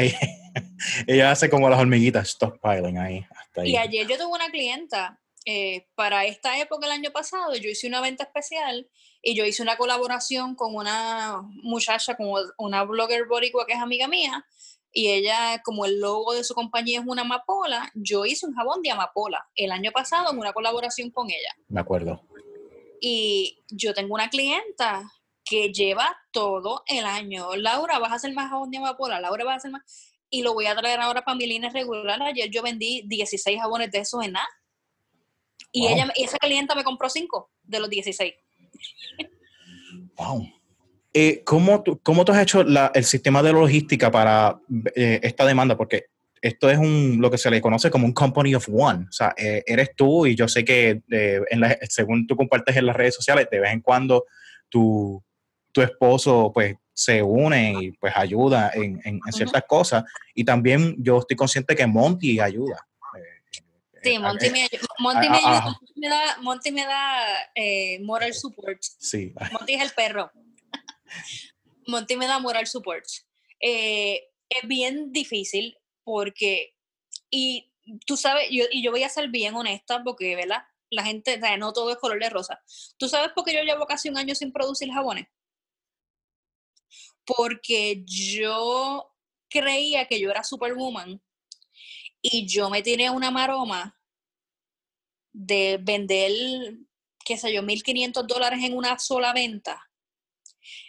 ella, 1.08 1.32
hace 1.32 1.50
como 1.50 1.70
las 1.70 1.82
hormiguitas, 1.82 2.30
stockpiling 2.30 2.98
ahí, 2.98 3.26
hasta 3.36 3.62
ahí. 3.62 3.72
Y 3.72 3.78
ayer 3.78 4.08
yo 4.08 4.18
tuve 4.18 4.28
una 4.28 4.50
clienta, 4.50 5.20
eh, 5.44 5.90
para 5.96 6.24
esta 6.24 6.58
época 6.58 6.86
el 6.86 6.94
año 6.94 7.12
pasado, 7.12 7.54
yo 7.58 7.70
hice 7.70 7.88
una 7.88 8.00
venta 8.00 8.24
especial 8.24 8.90
y 9.22 9.36
yo 9.36 9.44
hice 9.44 9.62
una 9.62 9.76
colaboración 9.76 10.56
con 10.56 10.74
una 10.74 11.42
muchacha, 11.64 12.16
con 12.16 12.28
una 12.58 12.84
blogger 12.84 13.26
boricua 13.26 13.66
que 13.68 13.74
es 13.74 13.80
amiga 13.80 14.08
mía, 14.08 14.46
y 14.94 15.08
ella, 15.08 15.62
como 15.64 15.86
el 15.86 16.00
logo 16.00 16.34
de 16.34 16.44
su 16.44 16.54
compañía 16.54 17.00
es 17.00 17.06
una 17.08 17.22
amapola, 17.22 17.90
yo 17.96 18.26
hice 18.26 18.46
un 18.46 18.54
jabón 18.54 18.82
de 18.82 18.92
amapola 18.92 19.46
el 19.56 19.72
año 19.72 19.92
pasado 19.92 20.32
en 20.32 20.38
una 20.38 20.52
colaboración 20.52 21.12
con 21.12 21.30
ella. 21.30 21.56
Me 21.70 21.80
acuerdo. 21.80 22.22
Y 23.00 23.64
yo 23.70 23.94
tengo 23.94 24.14
una 24.14 24.30
clienta 24.30 25.10
que 25.46 25.72
lleva 25.72 26.18
todo 26.32 26.84
el 26.88 27.06
año. 27.06 27.56
Laura, 27.56 28.00
vas 28.00 28.12
a 28.12 28.16
hacer 28.16 28.34
más 28.34 28.50
jabón 28.50 28.70
de 28.70 28.78
amapola, 28.78 29.22
Laura, 29.22 29.46
vas 29.46 29.54
a 29.54 29.58
hacer 29.58 29.72
más. 29.72 29.82
Y 30.30 30.44
lo 30.44 30.54
voy 30.54 30.66
a 30.66 30.76
traer 30.76 31.00
ahora 31.00 31.24
para 31.24 31.36
mi 31.36 31.46
línea 31.46 31.70
regular. 31.70 32.22
Ayer 32.22 32.50
yo 32.50 32.62
vendí 32.62 33.04
16 33.06 33.60
jabones 33.60 33.92
de 33.92 34.00
esos 34.00 34.24
en 34.24 34.34
nada. 34.34 34.48
Y 35.72 35.88
ella, 35.88 36.12
esa 36.16 36.38
clienta 36.38 36.76
me 36.76 36.84
compró 36.84 37.10
5 37.10 37.50
de 37.64 37.80
los 37.80 37.90
16. 37.90 38.34
Wow. 40.16 40.61
Eh, 41.14 41.44
¿cómo, 41.44 41.84
tú, 41.84 42.00
¿Cómo 42.02 42.24
tú 42.24 42.32
has 42.32 42.42
hecho 42.42 42.62
el 42.62 43.04
sistema 43.04 43.44
de 43.44 43.52
logística 43.52 44.10
para 44.10 44.60
eh, 44.96 45.20
esta 45.24 45.46
demanda? 45.46 45.76
Porque 45.76 46.06
esto 46.42 46.70
es 46.70 46.78
un, 46.78 47.18
lo 47.20 47.30
que 47.30 47.38
se 47.38 47.52
le 47.52 47.62
conoce 47.62 47.92
como 47.92 48.06
un 48.06 48.14
company 48.14 48.56
of 48.56 48.70
one. 48.72 49.06
O 49.10 49.12
sea, 49.12 49.34
eh, 49.38 49.64
eres 49.66 49.94
tú 49.96 50.26
y 50.26 50.36
yo 50.36 50.48
sé 50.48 50.64
que 50.64 51.02
en 51.10 51.78
según 51.90 52.26
tú 52.28 52.36
compartes 52.36 52.78
en 52.78 52.86
las 52.86 52.96
redes 52.96 53.16
sociales, 53.16 53.48
de 53.52 53.60
vez 53.60 53.74
en 53.74 53.82
cuando 53.82 54.26
tu, 54.70 55.22
tu 55.72 55.82
esposo 55.82 56.52
pues 56.54 56.76
se 56.94 57.22
une 57.22 57.74
y 57.80 57.92
pues 57.94 58.14
ayuda 58.16 58.72
en, 58.74 59.02
en, 59.04 59.20
ciertas 59.32 59.64
cosas. 59.68 60.06
Y 60.34 60.46
también 60.46 60.96
yo 60.98 61.20
estoy 61.20 61.36
consciente 61.36 61.76
que 61.76 61.86
Monty 61.86 62.40
ayuda. 62.40 62.88
Sí, 64.02 64.18
Monty 64.18 64.50
me, 64.50 64.68
Monty 64.98 65.30
me, 65.30 65.38
ayuda, 65.38 65.80
me 65.96 66.10
da, 66.10 66.38
Monty 66.42 66.72
me 66.72 66.86
da 66.86 67.38
moral 68.02 68.34
support. 68.34 68.80
Sí. 68.82 69.34
Monty 69.52 69.74
es 69.74 69.82
el 69.84 69.92
perro. 69.92 70.32
Monty 71.88 72.16
me 72.16 72.28
da 72.28 72.40
moral 72.40 72.68
support. 72.68 73.06
Eh, 73.60 74.30
es 74.50 74.68
bien 74.68 75.12
difícil 75.12 75.78
porque, 76.04 76.76
y 77.30 77.72
tú 78.06 78.18
sabes, 78.18 78.50
yo, 78.52 78.66
y 78.72 78.84
yo 78.84 78.92
voy 78.92 79.04
a 79.04 79.10
ser 79.10 79.30
bien 79.30 79.56
honesta 79.56 80.04
porque, 80.04 80.36
¿verdad? 80.36 80.64
La 80.90 81.04
gente, 81.04 81.40
no 81.58 81.72
todo 81.72 81.92
es 81.92 81.98
color 81.98 82.20
de 82.20 82.30
rosa. 82.30 82.62
¿Tú 82.98 83.08
sabes 83.08 83.32
por 83.34 83.46
qué 83.46 83.54
yo 83.54 83.64
llevo 83.64 83.86
casi 83.86 84.10
un 84.10 84.18
año 84.18 84.36
sin 84.36 84.52
producir 84.52 84.92
jabones? 84.92 85.28
Porque 87.26 88.04
yo 88.06 89.10
creía 89.50 90.06
que 90.08 90.20
yo 90.20 90.30
era 90.30 90.44
superwoman 90.44 91.22
y 92.22 92.46
yo 92.46 92.70
me 92.70 92.82
tiré 92.82 93.10
una 93.10 93.32
maroma 93.32 93.98
de 95.32 95.80
vender, 95.82 96.32
qué 97.24 97.38
sé 97.38 97.54
yo, 97.54 97.62
1.500 97.62 98.28
dólares 98.28 98.60
en 98.64 98.76
una 98.76 99.00
sola 99.00 99.32
venta 99.32 99.91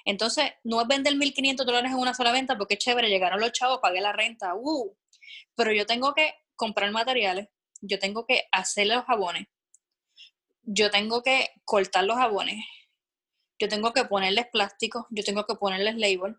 entonces, 0.04 0.52
no 0.64 0.80
es 0.80 0.88
vender 0.88 1.14
1.500 1.14 1.64
dólares 1.64 1.92
en 1.92 1.98
una 1.98 2.14
sola 2.14 2.32
venta 2.32 2.56
porque 2.56 2.74
es 2.74 2.80
chévere, 2.80 3.08
llegaron 3.08 3.40
los 3.40 3.52
chavos, 3.52 3.78
pagué 3.80 4.00
la 4.00 4.12
renta, 4.12 4.54
uh, 4.54 4.96
pero 5.54 5.72
yo 5.72 5.87
tengo 5.87 6.14
que 6.14 6.35
comprar 6.56 6.90
materiales, 6.90 7.48
yo 7.80 7.98
tengo 7.98 8.26
que 8.26 8.44
hacer 8.52 8.87
los 8.87 9.04
jabones, 9.04 9.46
yo 10.62 10.90
tengo 10.90 11.22
que 11.22 11.50
cortar 11.64 12.04
los 12.04 12.16
jabones, 12.16 12.64
yo 13.58 13.68
tengo 13.68 13.92
que 13.92 14.04
ponerles 14.04 14.46
plástico, 14.52 15.06
yo 15.11 15.24
tengo 15.24 15.44
que 15.44 15.54
ponerles 15.54 15.96
label, 15.96 16.37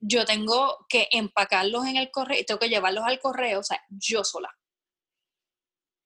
yo 0.00 0.24
tengo 0.24 0.86
que 0.88 1.08
empacarlos 1.10 1.86
en 1.86 1.96
el 1.96 2.10
correo 2.10 2.40
y 2.40 2.44
tengo 2.44 2.60
que 2.60 2.68
llevarlos 2.68 3.04
al 3.04 3.18
correo, 3.18 3.60
o 3.60 3.62
sea, 3.62 3.80
yo 3.88 4.24
sola. 4.24 4.50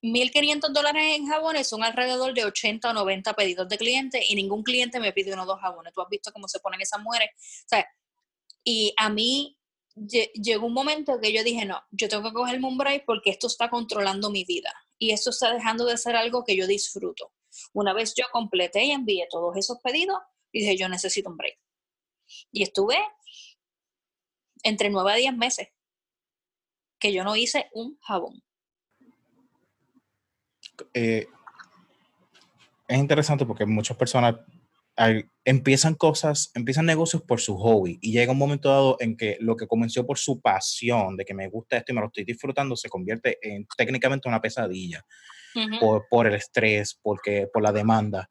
1.500 0.02 0.72
dólares 0.72 1.16
en 1.16 1.26
jabones 1.26 1.68
son 1.68 1.82
alrededor 1.82 2.32
de 2.32 2.44
80 2.44 2.90
o 2.90 2.92
90 2.94 3.34
pedidos 3.34 3.68
de 3.68 3.76
clientes 3.76 4.24
y 4.28 4.34
ningún 4.34 4.62
cliente 4.62 4.98
me 4.98 5.12
pide 5.12 5.32
uno 5.32 5.42
o 5.42 5.46
dos 5.46 5.60
jabones. 5.60 5.92
Tú 5.92 6.00
has 6.00 6.08
visto 6.08 6.32
cómo 6.32 6.48
se 6.48 6.60
ponen 6.60 6.80
esas 6.80 7.02
mujeres. 7.02 7.30
O 7.72 7.76
y 8.64 8.94
a 8.96 9.08
mí 9.08 9.58
llegó 10.34 10.66
un 10.66 10.72
momento 10.72 11.20
que 11.20 11.32
yo 11.32 11.42
dije, 11.44 11.64
no, 11.64 11.82
yo 11.90 12.08
tengo 12.08 12.22
que 12.22 12.32
cogerme 12.32 12.66
un 12.66 12.78
break 12.78 13.04
porque 13.04 13.30
esto 13.30 13.46
está 13.46 13.68
controlando 13.68 14.30
mi 14.30 14.44
vida 14.44 14.72
y 14.98 15.12
esto 15.12 15.30
está 15.30 15.52
dejando 15.52 15.84
de 15.84 15.96
ser 15.96 16.16
algo 16.16 16.44
que 16.44 16.56
yo 16.56 16.66
disfruto. 16.66 17.32
Una 17.72 17.92
vez 17.92 18.14
yo 18.14 18.24
completé 18.32 18.84
y 18.84 18.92
envié 18.92 19.26
todos 19.30 19.56
esos 19.56 19.78
pedidos, 19.80 20.18
dije, 20.52 20.76
yo 20.76 20.88
necesito 20.88 21.30
un 21.30 21.36
break. 21.36 21.58
Y 22.52 22.62
estuve 22.62 22.96
entre 24.62 24.90
9 24.90 25.12
a 25.12 25.16
10 25.16 25.36
meses 25.36 25.68
que 26.98 27.12
yo 27.12 27.24
no 27.24 27.34
hice 27.34 27.68
un 27.72 27.98
jabón. 28.00 28.42
Eh, 30.95 31.27
es 32.88 32.99
interesante 32.99 33.47
porque 33.47 33.66
muchas 33.66 33.97
personas 33.97 34.37
empiezan 35.45 35.95
cosas, 35.95 36.51
empiezan 36.55 36.85
negocios 36.85 37.23
por 37.23 37.40
su 37.40 37.57
hobby 37.57 37.99
y 38.03 38.12
llega 38.12 38.33
un 38.33 38.38
momento 38.38 38.69
dado 38.69 38.97
en 39.01 39.16
que 39.16 39.38
lo 39.40 39.57
que 39.57 39.66
comenzó 39.66 40.07
por 40.07 40.19
su 40.19 40.40
pasión, 40.40 41.16
de 41.16 41.25
que 41.25 41.33
me 41.33 41.49
gusta 41.49 41.79
esto 41.79 41.93
y 41.93 41.95
me 41.95 42.03
lo 42.03 42.09
estoy 42.09 42.25
disfrutando, 42.25 42.77
se 42.77 42.88
convierte 42.88 43.38
en 43.40 43.66
técnicamente 43.77 44.29
una 44.29 44.40
pesadilla 44.40 45.05
por, 45.81 46.07
por, 46.09 46.27
el 46.27 46.35
estrés, 46.35 46.99
porque, 47.01 47.49
por 47.53 47.62
la 47.62 47.73
demanda. 47.73 48.29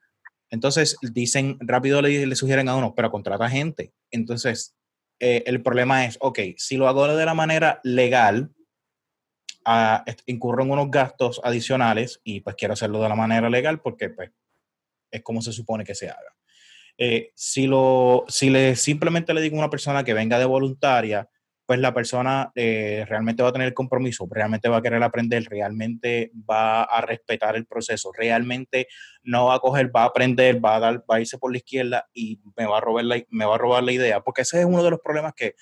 Entonces 0.50 0.96
dicen, 1.02 1.58
rápido 1.60 2.02
le, 2.02 2.26
le 2.26 2.36
sugieren 2.36 2.70
a 2.70 2.76
uno, 2.76 2.94
pero 2.96 3.12
contrata 3.12 3.50
gente. 3.50 3.94
Entonces, 4.12 4.76
eh, 5.20 5.44
el 5.46 5.62
problema 5.62 6.06
es, 6.06 6.18
ok, 6.22 6.40
si 6.58 6.78
lo 6.78 6.88
hago 6.88 7.08
de 7.14 7.26
la 7.26 7.34
manera 7.34 7.82
legal, 7.84 8.52
incurro 10.26 10.64
en 10.64 10.72
unos 10.72 10.90
gastos 10.90 11.42
adicionales 11.44 12.22
y 12.24 12.42
pues 12.42 12.56
quiero 12.56 12.74
hacerlo 12.74 13.02
de 13.02 13.10
la 13.10 13.16
manera 13.16 13.50
legal 13.50 13.82
porque 13.82 14.10
pues 14.10 14.32
es 15.12 15.22
como 15.22 15.42
se 15.42 15.52
supone 15.52 15.84
que 15.84 15.96
se 15.96 16.10
haga. 16.10 16.36
Eh, 16.98 17.32
si, 17.34 17.66
lo, 17.66 18.26
si 18.28 18.50
le, 18.50 18.76
simplemente 18.76 19.34
le 19.34 19.42
digo 19.42 19.56
a 19.56 19.60
una 19.60 19.70
persona 19.70 20.04
que 20.04 20.14
venga 20.14 20.38
de 20.38 20.46
voluntaria, 20.46 21.30
pues 21.70 21.80
la 21.80 21.94
persona 21.94 22.52
eh, 22.56 23.06
realmente 23.08 23.44
va 23.44 23.50
a 23.50 23.54
tener 23.54 23.76
compromiso, 23.76 24.28
realmente 24.30 24.70
va 24.70 24.78
a 24.78 24.82
querer 24.82 25.04
aprender, 25.04 25.46
realmente 25.48 26.32
va 26.50 26.82
a 26.82 27.00
respetar 27.02 27.56
el 27.56 27.68
proceso, 27.68 28.12
realmente 28.12 28.88
no 29.22 29.46
va 29.46 29.56
a 29.56 29.60
coger, 29.60 29.96
va 29.96 30.02
a 30.02 30.06
aprender, 30.06 30.66
va 30.66 30.78
a, 30.78 30.80
dar, 30.80 31.04
va 31.10 31.18
a 31.18 31.22
irse 31.22 31.38
por 31.38 31.52
la 31.52 31.60
izquierda 31.60 32.10
y 32.12 32.42
me 32.58 32.66
va 32.66 32.80
a 32.80 32.82
robar 32.82 33.06
la, 33.06 33.24
me 33.30 33.46
va 33.46 33.54
a 33.54 33.60
robar 33.60 33.84
la 33.84 33.92
idea, 33.92 34.22
porque 34.22 34.42
ese 34.42 34.62
es 34.62 34.66
uno 34.66 34.84
de 34.84 34.90
los 34.90 35.00
problemas 35.00 35.34
que 35.36 35.54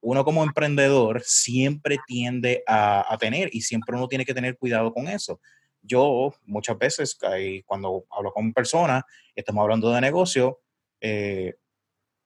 uno 0.00 0.24
como 0.24 0.42
emprendedor 0.42 1.22
siempre 1.24 1.98
tiende 2.06 2.62
a, 2.66 3.16
tener 3.18 3.50
y 3.52 3.62
siempre 3.62 3.96
uno 3.96 4.08
tiene 4.08 4.24
que 4.24 4.34
tener 4.34 4.56
cuidado 4.56 4.92
con 4.92 5.08
eso. 5.08 5.40
Yo 5.82 6.34
muchas 6.44 6.78
veces 6.78 7.18
cuando 7.64 8.04
hablo 8.10 8.32
con 8.32 8.52
personas, 8.52 9.02
estamos 9.34 9.62
hablando 9.62 9.90
de 9.90 10.00
negocio, 10.00 10.60
eh, 11.00 11.54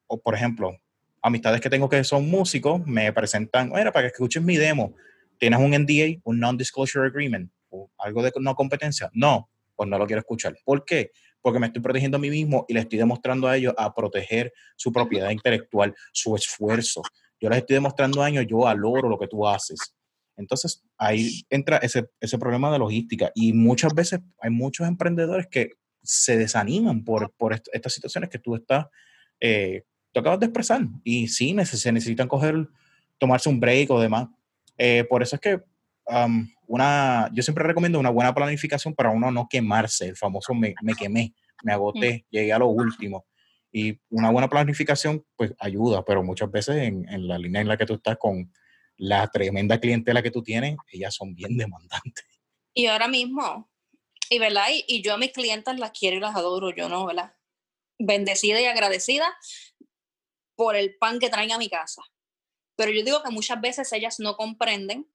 o 0.06 0.20
por 0.20 0.34
ejemplo, 0.34 0.76
amistades 1.22 1.60
que 1.60 1.70
tengo 1.70 1.88
que 1.88 2.02
son 2.04 2.28
músicos, 2.28 2.84
me 2.86 3.12
presentan, 3.12 3.70
mira, 3.70 3.92
para 3.92 4.08
que 4.08 4.12
escuches 4.12 4.42
mi 4.42 4.56
demo, 4.56 4.94
¿tienes 5.38 5.60
un 5.60 5.70
NDA, 5.70 6.20
un 6.24 6.40
Non-Disclosure 6.40 7.06
Agreement, 7.06 7.50
algo 7.98 8.22
de 8.22 8.32
no 8.40 8.54
competencia? 8.54 9.10
No, 9.12 9.50
pues 9.76 9.88
no 9.88 9.98
lo 9.98 10.06
quiero 10.06 10.20
escuchar. 10.20 10.56
¿Por 10.64 10.84
qué? 10.84 11.12
Porque 11.40 11.58
me 11.58 11.66
estoy 11.66 11.80
protegiendo 11.82 12.16
a 12.16 12.20
mí 12.20 12.30
mismo 12.30 12.66
y 12.68 12.74
le 12.74 12.80
estoy 12.80 12.98
demostrando 12.98 13.48
a 13.48 13.56
ellos 13.56 13.74
a 13.78 13.94
proteger 13.94 14.52
su 14.76 14.92
propiedad 14.92 15.30
intelectual, 15.30 15.94
su 16.12 16.36
esfuerzo, 16.36 17.02
yo 17.40 17.48
les 17.48 17.58
estoy 17.58 17.74
demostrando 17.74 18.22
años, 18.22 18.46
yo 18.48 18.58
valoro 18.58 19.08
lo 19.08 19.18
que 19.18 19.28
tú 19.28 19.46
haces. 19.46 19.78
Entonces, 20.36 20.82
ahí 20.96 21.42
entra 21.50 21.78
ese, 21.78 22.10
ese 22.20 22.38
problema 22.38 22.72
de 22.72 22.78
logística 22.78 23.30
y 23.34 23.52
muchas 23.52 23.94
veces 23.94 24.20
hay 24.40 24.50
muchos 24.50 24.86
emprendedores 24.86 25.46
que 25.48 25.72
se 26.02 26.36
desaniman 26.36 27.04
por, 27.04 27.32
por 27.32 27.52
estas 27.72 27.92
situaciones 27.92 28.30
que 28.30 28.38
tú 28.38 28.54
estás, 28.54 28.86
eh, 29.38 29.82
tú 30.12 30.20
acabas 30.20 30.40
de 30.40 30.46
expresar. 30.46 30.82
Y 31.04 31.28
sí, 31.28 31.54
se 31.64 31.92
necesitan 31.92 32.28
coger, 32.28 32.68
tomarse 33.18 33.48
un 33.48 33.60
break 33.60 33.90
o 33.90 34.00
demás. 34.00 34.28
Eh, 34.78 35.04
por 35.08 35.22
eso 35.22 35.36
es 35.36 35.40
que 35.40 35.60
una, 36.66 37.30
yo 37.32 37.42
siempre 37.42 37.64
recomiendo 37.64 38.00
una 38.00 38.10
buena 38.10 38.34
planificación 38.34 38.94
para 38.94 39.10
uno 39.10 39.30
no 39.30 39.46
quemarse, 39.48 40.08
el 40.08 40.16
famoso 40.16 40.54
me, 40.54 40.74
me 40.82 40.94
quemé, 40.94 41.34
me 41.62 41.72
agoté, 41.72 42.24
llegué 42.30 42.52
a 42.52 42.58
lo 42.58 42.68
último. 42.68 43.26
Y 43.72 44.00
una 44.08 44.30
buena 44.30 44.48
planificación, 44.48 45.24
pues 45.36 45.54
ayuda, 45.58 46.04
pero 46.04 46.22
muchas 46.22 46.50
veces 46.50 46.76
en, 46.76 47.08
en 47.08 47.28
la 47.28 47.38
línea 47.38 47.60
en 47.60 47.68
la 47.68 47.76
que 47.76 47.86
tú 47.86 47.94
estás 47.94 48.16
con 48.18 48.52
la 48.96 49.26
tremenda 49.28 49.80
clientela 49.80 50.22
que 50.22 50.30
tú 50.30 50.42
tienes, 50.42 50.76
ellas 50.92 51.14
son 51.14 51.34
bien 51.34 51.56
demandantes. 51.56 52.24
Y 52.74 52.86
ahora 52.86 53.08
mismo, 53.08 53.70
y 54.28 54.38
verdad, 54.38 54.66
y, 54.70 55.02
yo 55.02 55.14
a 55.14 55.18
mis 55.18 55.32
clientas 55.32 55.78
las 55.78 55.90
quiero 55.90 56.16
y 56.16 56.20
las 56.20 56.36
adoro, 56.36 56.74
yo 56.74 56.88
no, 56.88 57.06
¿verdad? 57.06 57.34
Bendecida 57.98 58.60
y 58.60 58.66
agradecida 58.66 59.26
por 60.54 60.76
el 60.76 60.96
pan 60.98 61.18
que 61.18 61.30
traen 61.30 61.52
a 61.52 61.58
mi 61.58 61.68
casa. 61.68 62.02
Pero 62.76 62.92
yo 62.92 63.02
digo 63.02 63.22
que 63.22 63.30
muchas 63.30 63.60
veces 63.60 63.92
ellas 63.92 64.20
no 64.20 64.36
comprenden 64.36 65.10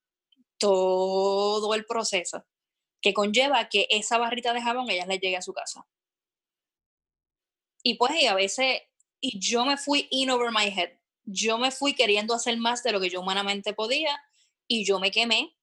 todo 0.58 1.74
el 1.76 1.86
proceso 1.86 2.46
que 3.02 3.14
conlleva 3.14 3.70
que 3.70 3.88
esa 3.92 4.18
barrita 4.18 4.52
de 4.54 4.62
jabón 4.62 4.90
ellas 4.90 5.08
les 5.08 5.20
llegue 5.20 5.38
a 5.38 5.42
su 5.42 5.54
casa. 5.54 5.86
Y 7.86 7.96
pues 7.96 8.20
y 8.20 8.26
a 8.26 8.34
veces, 8.34 8.82
y 9.22 9.38
yo 9.40 9.64
me 9.64 9.78
fui 9.78 10.08
in 10.10 10.32
over 10.32 10.50
my 10.52 10.66
head. 10.66 10.94
Yo 11.24 11.60
me 11.60 11.70
fui 11.70 11.94
queriendo 11.94 12.34
hacer 12.34 12.58
más 12.58 12.82
de 12.82 12.92
lo 12.92 13.00
que 13.00 13.10
yo 13.10 13.22
humanamente 13.22 13.74
podía 13.74 14.20
y 14.68 14.86
yo 14.86 15.00
me 15.00 15.12
quemé 15.12 15.56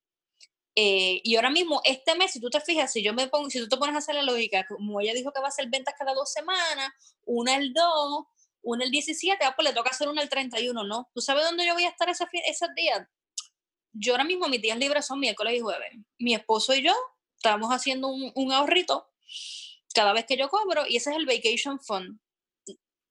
eh, 0.74 1.20
y 1.22 1.37
ahora 1.37 1.50
mismo, 1.50 1.82
este 1.85 2.14
mes, 2.14 2.32
si 2.32 2.40
tú 2.40 2.48
te 2.48 2.61
fijas, 2.61 2.92
si 2.92 3.02
yo 3.02 3.12
me 3.12 3.28
pongo, 3.28 3.50
si 3.50 3.58
tú 3.58 3.68
te 3.68 3.76
pones 3.76 3.94
a 3.94 3.98
hacer 3.98 4.14
la 4.14 4.22
lógica, 4.22 4.66
como 4.66 5.00
ella 5.00 5.12
dijo 5.12 5.30
que 5.32 5.40
va 5.40 5.46
a 5.46 5.48
hacer 5.48 5.68
ventas 5.68 5.94
cada 5.98 6.14
dos 6.14 6.32
semanas, 6.32 6.90
una 7.24 7.56
el 7.56 7.74
2, 7.74 8.24
una 8.62 8.85
el 8.85 8.90
17, 8.90 9.44
ah, 9.44 9.52
pues 9.54 9.68
le 9.68 9.74
toca 9.74 9.90
hacer 9.90 10.08
una 10.08 10.22
el 10.22 10.30
31, 10.30 10.85
¿no? 10.85 11.11
¿Tú 11.12 11.20
sabes 11.20 11.44
dónde 11.44 11.66
yo 11.66 11.74
voy 11.74 11.85
a 11.85 11.90
estar 11.90 12.08
esos, 12.08 12.26
esos 12.48 12.68
días? 12.74 13.06
Yo 13.92 14.14
ahora 14.14 14.24
mismo 14.24 14.48
mis 14.48 14.62
días 14.62 14.78
libres 14.78 15.04
son 15.04 15.20
miércoles 15.20 15.54
y 15.56 15.61
jueves. 15.61 15.90
Mi 16.18 16.35
esposo 16.35 16.74
y 16.74 16.82
yo 16.82 16.94
estamos 17.37 17.70
haciendo 17.70 18.08
un, 18.08 18.32
un 18.35 18.52
ahorrito 18.52 19.11
cada 19.92 20.12
vez 20.12 20.26
que 20.26 20.37
yo 20.37 20.48
cobro 20.48 20.85
y 20.87 20.96
ese 20.96 21.11
es 21.11 21.16
el 21.16 21.26
vacation 21.26 21.78
fund. 21.81 22.18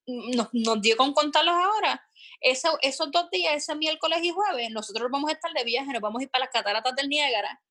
Nos, 0.07 0.49
nos 0.51 0.81
dio 0.81 0.97
con 0.97 1.13
contarlos 1.13 1.55
ahora 1.55 2.03
esos 2.41 3.11
dos 3.11 3.29
días, 3.29 3.55
ese 3.55 3.75
miércoles 3.75 4.19
y 4.23 4.31
jueves, 4.31 4.71
nosotros 4.71 5.09
vamos 5.11 5.29
a 5.29 5.33
estar 5.33 5.51
de 5.53 5.63
viaje, 5.63 5.91
nos 5.91 6.01
vamos 6.01 6.19
a 6.19 6.23
ir 6.23 6.31
para 6.31 6.45
las 6.45 6.53
cataratas 6.53 6.95
del 6.95 7.07
Niágara. 7.07 7.61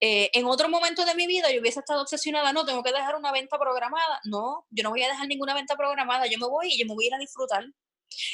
Eh, 0.00 0.30
en 0.34 0.44
otro 0.44 0.68
momento 0.68 1.06
de 1.06 1.14
mi 1.14 1.26
vida 1.26 1.50
yo 1.50 1.60
hubiese 1.60 1.80
estado 1.80 2.02
obsesionada, 2.02 2.52
no, 2.52 2.66
tengo 2.66 2.82
que 2.82 2.92
dejar 2.92 3.16
una 3.16 3.32
venta 3.32 3.58
programada. 3.58 4.20
No, 4.24 4.66
yo 4.70 4.82
no 4.82 4.90
voy 4.90 5.02
a 5.02 5.08
dejar 5.08 5.26
ninguna 5.26 5.54
venta 5.54 5.76
programada, 5.76 6.26
yo 6.26 6.38
me 6.38 6.46
voy 6.46 6.68
y 6.72 6.78
yo 6.78 6.86
me 6.86 6.94
voy 6.94 7.06
a 7.06 7.08
ir 7.08 7.14
a 7.14 7.18
disfrutar. 7.18 7.64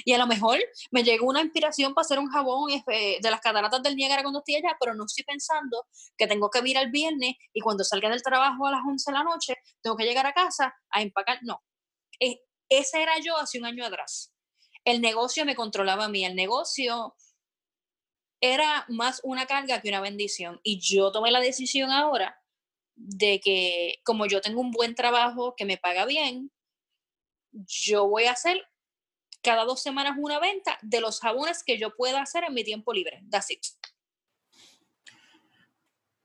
Y 0.04 0.12
a 0.12 0.18
lo 0.18 0.26
mejor 0.26 0.58
me 0.90 1.02
llegó 1.02 1.26
una 1.26 1.40
inspiración 1.40 1.94
para 1.94 2.04
hacer 2.04 2.18
un 2.18 2.28
jabón 2.28 2.70
este, 2.70 3.18
de 3.20 3.30
las 3.30 3.40
cataratas 3.40 3.82
del 3.82 3.96
Niágara 3.96 4.22
cuando 4.22 4.40
estoy 4.40 4.56
allá, 4.56 4.76
pero 4.78 4.94
no 4.94 5.04
estoy 5.06 5.24
pensando 5.24 5.86
que 6.16 6.26
tengo 6.26 6.50
que 6.50 6.60
ir 6.64 6.78
al 6.78 6.90
viernes 6.90 7.34
y 7.52 7.60
cuando 7.60 7.84
salga 7.84 8.08
del 8.08 8.22
trabajo 8.22 8.66
a 8.66 8.72
las 8.72 8.80
11 8.86 9.10
de 9.10 9.18
la 9.18 9.24
noche, 9.24 9.56
tengo 9.82 9.96
que 9.96 10.04
llegar 10.04 10.26
a 10.26 10.32
casa 10.32 10.74
a 10.90 11.02
empacar. 11.02 11.38
No, 11.42 11.62
eh, 12.20 12.40
ese 12.68 13.02
era 13.02 13.18
yo 13.18 13.36
hace 13.36 13.58
un 13.58 13.66
año 13.66 13.84
atrás 13.84 14.32
el 14.84 15.00
negocio 15.00 15.44
me 15.44 15.54
controlaba 15.54 16.06
a 16.06 16.08
mí, 16.08 16.24
el 16.24 16.34
negocio 16.34 17.14
era 18.40 18.84
más 18.88 19.20
una 19.22 19.46
carga 19.46 19.80
que 19.80 19.88
una 19.88 20.00
bendición. 20.00 20.60
Y 20.62 20.80
yo 20.80 21.12
tomé 21.12 21.30
la 21.30 21.40
decisión 21.40 21.90
ahora 21.90 22.36
de 22.96 23.40
que 23.40 24.00
como 24.04 24.26
yo 24.26 24.40
tengo 24.40 24.60
un 24.60 24.72
buen 24.72 24.94
trabajo 24.94 25.54
que 25.56 25.64
me 25.64 25.78
paga 25.78 26.04
bien, 26.06 26.50
yo 27.52 28.08
voy 28.08 28.24
a 28.24 28.32
hacer 28.32 28.60
cada 29.42 29.64
dos 29.64 29.82
semanas 29.82 30.14
una 30.18 30.38
venta 30.38 30.78
de 30.82 31.00
los 31.00 31.20
jabones 31.20 31.62
que 31.64 31.78
yo 31.78 31.94
pueda 31.94 32.22
hacer 32.22 32.44
en 32.44 32.54
mi 32.54 32.64
tiempo 32.64 32.92
libre. 32.92 33.22
That's 33.30 33.50
it. 33.50 33.60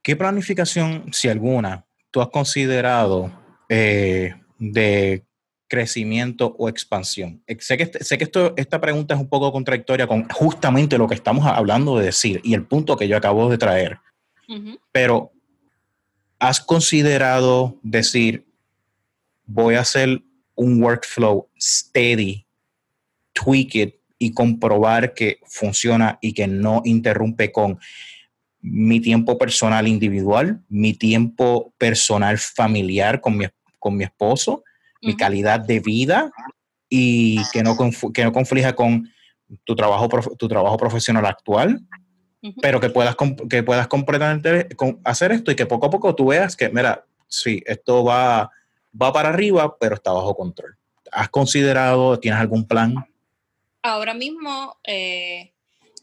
¿Qué 0.02 0.16
planificación, 0.16 1.12
si 1.12 1.28
alguna, 1.28 1.84
tú 2.10 2.22
has 2.22 2.28
considerado 2.28 3.30
eh, 3.68 4.34
de 4.58 5.26
crecimiento 5.68 6.54
o 6.58 6.68
expansión? 6.68 7.42
Eh, 7.46 7.58
sé 7.60 7.76
que, 7.76 7.86
sé 8.02 8.16
que 8.16 8.24
esto, 8.24 8.54
esta 8.56 8.80
pregunta 8.80 9.14
es 9.14 9.20
un 9.20 9.28
poco 9.28 9.52
contradictoria 9.52 10.06
con 10.06 10.26
justamente 10.30 10.96
lo 10.96 11.06
que 11.06 11.14
estamos 11.14 11.44
hablando 11.44 11.98
de 11.98 12.06
decir 12.06 12.40
y 12.42 12.54
el 12.54 12.66
punto 12.66 12.96
que 12.96 13.06
yo 13.06 13.16
acabo 13.16 13.50
de 13.50 13.58
traer. 13.58 13.98
Pero, 14.92 15.30
¿has 16.38 16.58
considerado 16.58 17.78
decir, 17.82 18.46
voy 19.44 19.74
a 19.74 19.80
hacer 19.80 20.22
un 20.54 20.82
workflow 20.82 21.50
steady, 21.60 22.47
tweak 23.44 23.74
it 23.74 23.94
y 24.18 24.32
comprobar 24.32 25.14
que 25.14 25.38
funciona 25.46 26.18
y 26.20 26.32
que 26.32 26.46
no 26.46 26.82
interrumpe 26.84 27.52
con 27.52 27.78
mi 28.60 29.00
tiempo 29.00 29.38
personal 29.38 29.86
individual, 29.86 30.62
mi 30.68 30.92
tiempo 30.94 31.72
personal 31.78 32.38
familiar 32.38 33.20
con 33.20 33.36
mi, 33.36 33.46
con 33.78 33.96
mi 33.96 34.04
esposo 34.04 34.64
mi 35.02 35.16
calidad 35.16 35.60
de 35.60 35.80
vida 35.80 36.30
y 36.88 37.40
que 37.52 37.62
no, 37.62 37.76
que 38.12 38.24
no 38.24 38.32
conflija 38.32 38.74
con 38.74 39.10
tu 39.64 39.76
trabajo, 39.76 40.08
tu 40.36 40.48
trabajo 40.48 40.76
profesional 40.76 41.26
actual, 41.26 41.80
pero 42.60 42.80
que 42.80 42.90
puedas, 42.90 43.16
que 43.48 43.62
puedas 43.62 43.88
completamente 43.88 44.68
hacer 45.04 45.32
esto 45.32 45.50
y 45.50 45.56
que 45.56 45.66
poco 45.66 45.86
a 45.86 45.90
poco 45.90 46.14
tú 46.14 46.26
veas 46.26 46.56
que, 46.56 46.68
mira, 46.68 47.04
sí, 47.26 47.62
esto 47.66 48.04
va, 48.04 48.50
va 49.00 49.12
para 49.12 49.30
arriba, 49.30 49.76
pero 49.78 49.94
está 49.96 50.12
bajo 50.12 50.34
control. 50.34 50.76
¿Has 51.12 51.28
considerado, 51.30 52.18
tienes 52.18 52.40
algún 52.40 52.66
plan? 52.66 52.94
Ahora 53.82 54.14
mismo 54.14 54.78
eh, 54.84 55.54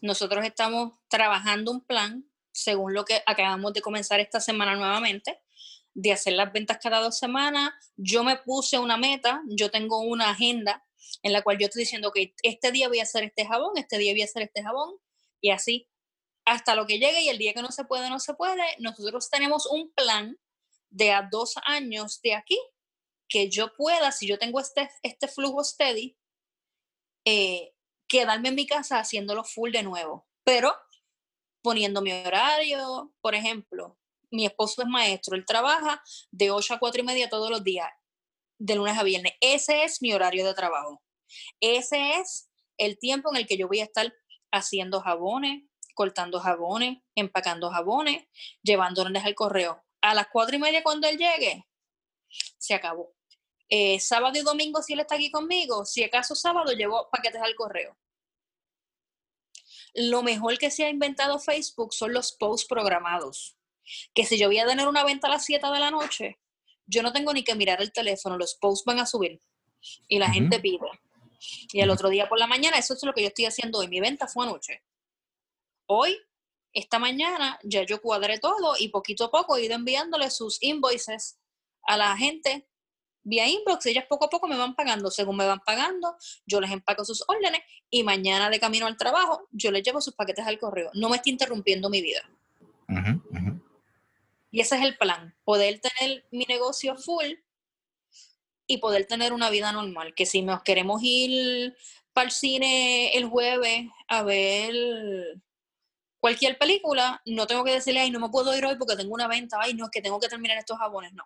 nosotros 0.02 0.44
estamos 0.44 0.94
trabajando 1.08 1.70
un 1.70 1.84
plan 1.84 2.30
según 2.52 2.94
lo 2.94 3.04
que 3.04 3.22
acabamos 3.26 3.74
de 3.74 3.82
comenzar 3.82 4.18
esta 4.18 4.40
semana 4.40 4.74
nuevamente, 4.76 5.42
de 5.92 6.12
hacer 6.12 6.32
las 6.32 6.52
ventas 6.52 6.78
cada 6.82 7.00
dos 7.00 7.18
semanas. 7.18 7.72
Yo 7.96 8.24
me 8.24 8.36
puse 8.36 8.78
una 8.78 8.96
meta, 8.96 9.42
yo 9.48 9.70
tengo 9.70 10.00
una 10.00 10.30
agenda 10.30 10.84
en 11.22 11.32
la 11.32 11.42
cual 11.42 11.58
yo 11.58 11.66
estoy 11.66 11.80
diciendo 11.82 12.12
que 12.12 12.34
este 12.42 12.72
día 12.72 12.88
voy 12.88 13.00
a 13.00 13.04
hacer 13.04 13.24
este 13.24 13.46
jabón, 13.46 13.76
este 13.76 13.98
día 13.98 14.12
voy 14.12 14.22
a 14.22 14.24
hacer 14.24 14.42
este 14.42 14.62
jabón, 14.62 14.94
y 15.40 15.50
así 15.50 15.88
hasta 16.46 16.74
lo 16.76 16.86
que 16.86 16.98
llegue 16.98 17.22
y 17.22 17.28
el 17.28 17.38
día 17.38 17.52
que 17.52 17.62
no 17.62 17.72
se 17.72 17.84
puede, 17.84 18.08
no 18.08 18.20
se 18.20 18.34
puede. 18.34 18.62
Nosotros 18.78 19.28
tenemos 19.28 19.66
un 19.66 19.92
plan 19.92 20.38
de 20.90 21.12
a 21.12 21.28
dos 21.30 21.54
años 21.66 22.20
de 22.22 22.34
aquí 22.34 22.58
que 23.28 23.50
yo 23.50 23.74
pueda, 23.74 24.12
si 24.12 24.26
yo 24.26 24.38
tengo 24.38 24.60
este, 24.60 24.88
este 25.02 25.26
flujo 25.26 25.64
steady, 25.64 26.16
eh, 27.26 27.74
quedarme 28.08 28.48
en 28.48 28.54
mi 28.54 28.66
casa 28.66 29.00
haciéndolo 29.00 29.44
full 29.44 29.72
de 29.72 29.82
nuevo, 29.82 30.26
pero 30.44 30.72
poniendo 31.60 32.00
mi 32.00 32.12
horario, 32.12 33.12
por 33.20 33.34
ejemplo, 33.34 33.98
mi 34.30 34.46
esposo 34.46 34.82
es 34.82 34.88
maestro, 34.88 35.36
él 35.36 35.44
trabaja 35.44 36.00
de 36.30 36.52
8 36.52 36.74
a 36.74 36.78
4 36.78 37.00
y 37.00 37.04
media 37.04 37.28
todos 37.28 37.50
los 37.50 37.64
días, 37.64 37.88
de 38.58 38.76
lunes 38.76 38.96
a 38.96 39.02
viernes. 39.02 39.32
Ese 39.40 39.82
es 39.82 40.00
mi 40.00 40.12
horario 40.12 40.46
de 40.46 40.54
trabajo. 40.54 41.02
Ese 41.60 42.12
es 42.14 42.48
el 42.78 42.96
tiempo 42.98 43.30
en 43.30 43.38
el 43.38 43.46
que 43.48 43.56
yo 43.56 43.66
voy 43.66 43.80
a 43.80 43.84
estar 43.84 44.14
haciendo 44.52 45.00
jabones, 45.00 45.64
cortando 45.94 46.38
jabones, 46.38 46.98
empacando 47.16 47.70
jabones, 47.70 48.24
llevándoles 48.62 49.24
al 49.24 49.34
correo. 49.34 49.84
A 50.00 50.14
las 50.14 50.28
4 50.32 50.54
y 50.54 50.58
media 50.60 50.84
cuando 50.84 51.08
él 51.08 51.18
llegue, 51.18 51.66
se 52.58 52.74
acabó. 52.74 53.15
Eh, 53.68 53.98
sábado 54.00 54.38
y 54.38 54.42
domingo, 54.42 54.82
si 54.82 54.92
él 54.92 55.00
está 55.00 55.16
aquí 55.16 55.30
conmigo, 55.30 55.84
si 55.84 56.04
acaso 56.04 56.34
sábado, 56.34 56.72
llevo 56.72 57.08
paquetes 57.10 57.42
al 57.42 57.54
correo. 57.54 57.96
Lo 59.94 60.22
mejor 60.22 60.58
que 60.58 60.70
se 60.70 60.84
ha 60.84 60.90
inventado 60.90 61.38
Facebook 61.38 61.92
son 61.94 62.12
los 62.12 62.32
posts 62.32 62.66
programados 62.66 63.56
que 64.14 64.24
si 64.24 64.38
yo 64.38 64.48
voy 64.48 64.58
a 64.58 64.66
tener 64.66 64.88
una 64.88 65.04
venta 65.04 65.26
a 65.26 65.30
las 65.30 65.44
7 65.44 65.66
de 65.66 65.80
la 65.80 65.90
noche, 65.90 66.38
yo 66.86 67.02
no 67.02 67.12
tengo 67.12 67.32
ni 67.32 67.44
que 67.44 67.54
mirar 67.54 67.80
el 67.80 67.92
teléfono, 67.92 68.36
los 68.36 68.54
posts 68.54 68.84
van 68.84 69.00
a 69.00 69.06
subir 69.06 69.40
y 70.08 70.18
la 70.18 70.30
gente 70.30 70.60
pide. 70.60 70.86
Y 71.72 71.80
el 71.80 71.90
otro 71.90 72.08
día 72.08 72.28
por 72.28 72.38
la 72.38 72.46
mañana, 72.46 72.78
eso 72.78 72.94
es 72.94 73.02
lo 73.04 73.12
que 73.12 73.22
yo 73.22 73.28
estoy 73.28 73.44
haciendo 73.44 73.78
hoy. 73.78 73.88
Mi 73.88 74.00
venta 74.00 74.26
fue 74.26 74.44
anoche. 74.44 74.82
Hoy, 75.86 76.18
esta 76.72 76.98
mañana, 76.98 77.58
ya 77.62 77.84
yo 77.84 78.00
cuadré 78.00 78.38
todo 78.38 78.74
y 78.78 78.88
poquito 78.88 79.24
a 79.24 79.30
poco 79.30 79.56
he 79.56 79.64
ido 79.64 79.74
enviándole 79.74 80.30
sus 80.30 80.62
invoices 80.62 81.38
a 81.82 81.96
la 81.96 82.16
gente 82.16 82.66
vía 83.26 83.46
inbox. 83.48 83.86
Ellas 83.86 84.06
poco 84.08 84.26
a 84.26 84.30
poco 84.30 84.46
me 84.46 84.56
van 84.56 84.74
pagando. 84.74 85.10
Según 85.10 85.36
me 85.36 85.46
van 85.46 85.60
pagando, 85.60 86.16
yo 86.46 86.60
les 86.60 86.70
empaco 86.70 87.04
sus 87.04 87.24
órdenes 87.28 87.60
y 87.90 88.02
mañana 88.02 88.48
de 88.48 88.60
camino 88.60 88.86
al 88.86 88.96
trabajo, 88.96 89.48
yo 89.50 89.70
les 89.70 89.82
llevo 89.82 90.00
sus 90.00 90.14
paquetes 90.14 90.46
al 90.46 90.58
correo. 90.58 90.90
No 90.94 91.08
me 91.08 91.16
estoy 91.16 91.32
interrumpiendo 91.32 91.90
mi 91.90 92.00
vida. 92.00 92.22
Y 94.50 94.60
ese 94.60 94.76
es 94.76 94.82
el 94.82 94.96
plan, 94.96 95.34
poder 95.44 95.80
tener 95.80 96.24
mi 96.30 96.44
negocio 96.48 96.96
full 96.96 97.26
y 98.66 98.78
poder 98.78 99.06
tener 99.06 99.32
una 99.32 99.50
vida 99.50 99.72
normal. 99.72 100.14
Que 100.14 100.24
si 100.24 100.42
nos 100.42 100.62
queremos 100.62 101.02
ir 101.02 101.76
para 102.12 102.26
el 102.26 102.32
cine 102.32 103.12
el 103.14 103.26
jueves 103.26 103.86
a 104.08 104.22
ver 104.22 105.42
cualquier 106.20 106.58
película, 106.58 107.20
no 107.26 107.46
tengo 107.46 107.64
que 107.64 107.72
decirle, 107.72 108.00
ay, 108.00 108.10
no 108.10 108.20
me 108.20 108.30
puedo 108.30 108.56
ir 108.56 108.64
hoy 108.64 108.76
porque 108.76 108.96
tengo 108.96 109.14
una 109.14 109.28
venta, 109.28 109.58
ay, 109.60 109.74
no, 109.74 109.84
es 109.84 109.90
que 109.90 110.00
tengo 110.00 110.18
que 110.18 110.28
terminar 110.28 110.56
estos 110.56 110.78
jabones, 110.78 111.12
no. 111.12 111.24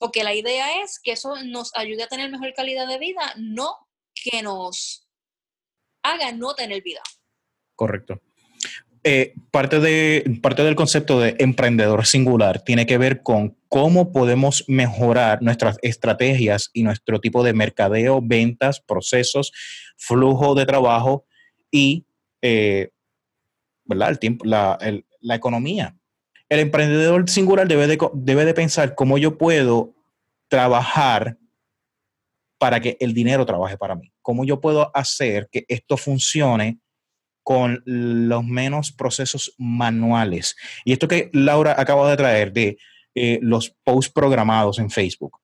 Porque 0.00 0.24
la 0.24 0.34
idea 0.34 0.82
es 0.82 0.98
que 0.98 1.12
eso 1.12 1.36
nos 1.44 1.70
ayude 1.76 2.02
a 2.02 2.08
tener 2.08 2.28
mejor 2.30 2.52
calidad 2.54 2.88
de 2.88 2.98
vida, 2.98 3.34
no 3.36 3.76
que 4.14 4.42
nos 4.42 5.06
haga 6.02 6.32
no 6.32 6.54
tener 6.54 6.82
vida. 6.82 7.02
Correcto. 7.76 8.20
Eh, 9.04 9.34
parte, 9.52 9.78
de, 9.78 10.40
parte 10.42 10.64
del 10.64 10.74
concepto 10.74 11.20
de 11.20 11.36
emprendedor 11.38 12.04
singular 12.04 12.64
tiene 12.64 12.84
que 12.84 12.98
ver 12.98 13.22
con 13.22 13.56
cómo 13.68 14.10
podemos 14.10 14.64
mejorar 14.66 15.40
nuestras 15.40 15.78
estrategias 15.82 16.70
y 16.72 16.82
nuestro 16.82 17.20
tipo 17.20 17.44
de 17.44 17.52
mercadeo, 17.52 18.20
ventas, 18.22 18.80
procesos, 18.80 19.52
flujo 19.96 20.54
de 20.54 20.66
trabajo 20.66 21.24
y 21.70 22.06
eh. 22.42 22.90
El 23.90 24.18
tiempo, 24.18 24.44
la, 24.44 24.78
economía. 25.34 25.96
El 26.50 26.58
emprendedor 26.58 27.30
singular 27.30 27.66
debe 27.66 27.86
de, 27.86 27.96
debe 28.12 28.44
de 28.44 28.54
pensar 28.54 28.94
cómo 28.94 29.16
yo 29.16 29.38
puedo 29.38 29.94
trabajar 30.48 31.38
para 32.58 32.80
que 32.80 32.98
el 33.00 33.14
dinero 33.14 33.46
trabaje 33.46 33.78
para 33.78 33.94
mí. 33.94 34.12
Cómo 34.20 34.44
yo 34.44 34.60
puedo 34.60 34.94
hacer 34.94 35.48
que 35.50 35.64
esto 35.68 35.96
funcione 35.96 36.80
con 37.42 37.82
los 37.86 38.44
menos 38.44 38.92
procesos 38.92 39.54
manuales. 39.58 40.56
Y 40.84 40.92
esto 40.92 41.08
que 41.08 41.30
Laura 41.32 41.74
acaba 41.78 42.10
de 42.10 42.16
traer 42.16 42.52
de 42.52 42.78
eh, 43.14 43.38
los 43.42 43.70
posts 43.82 44.12
programados 44.12 44.78
en 44.78 44.90
Facebook, 44.90 45.38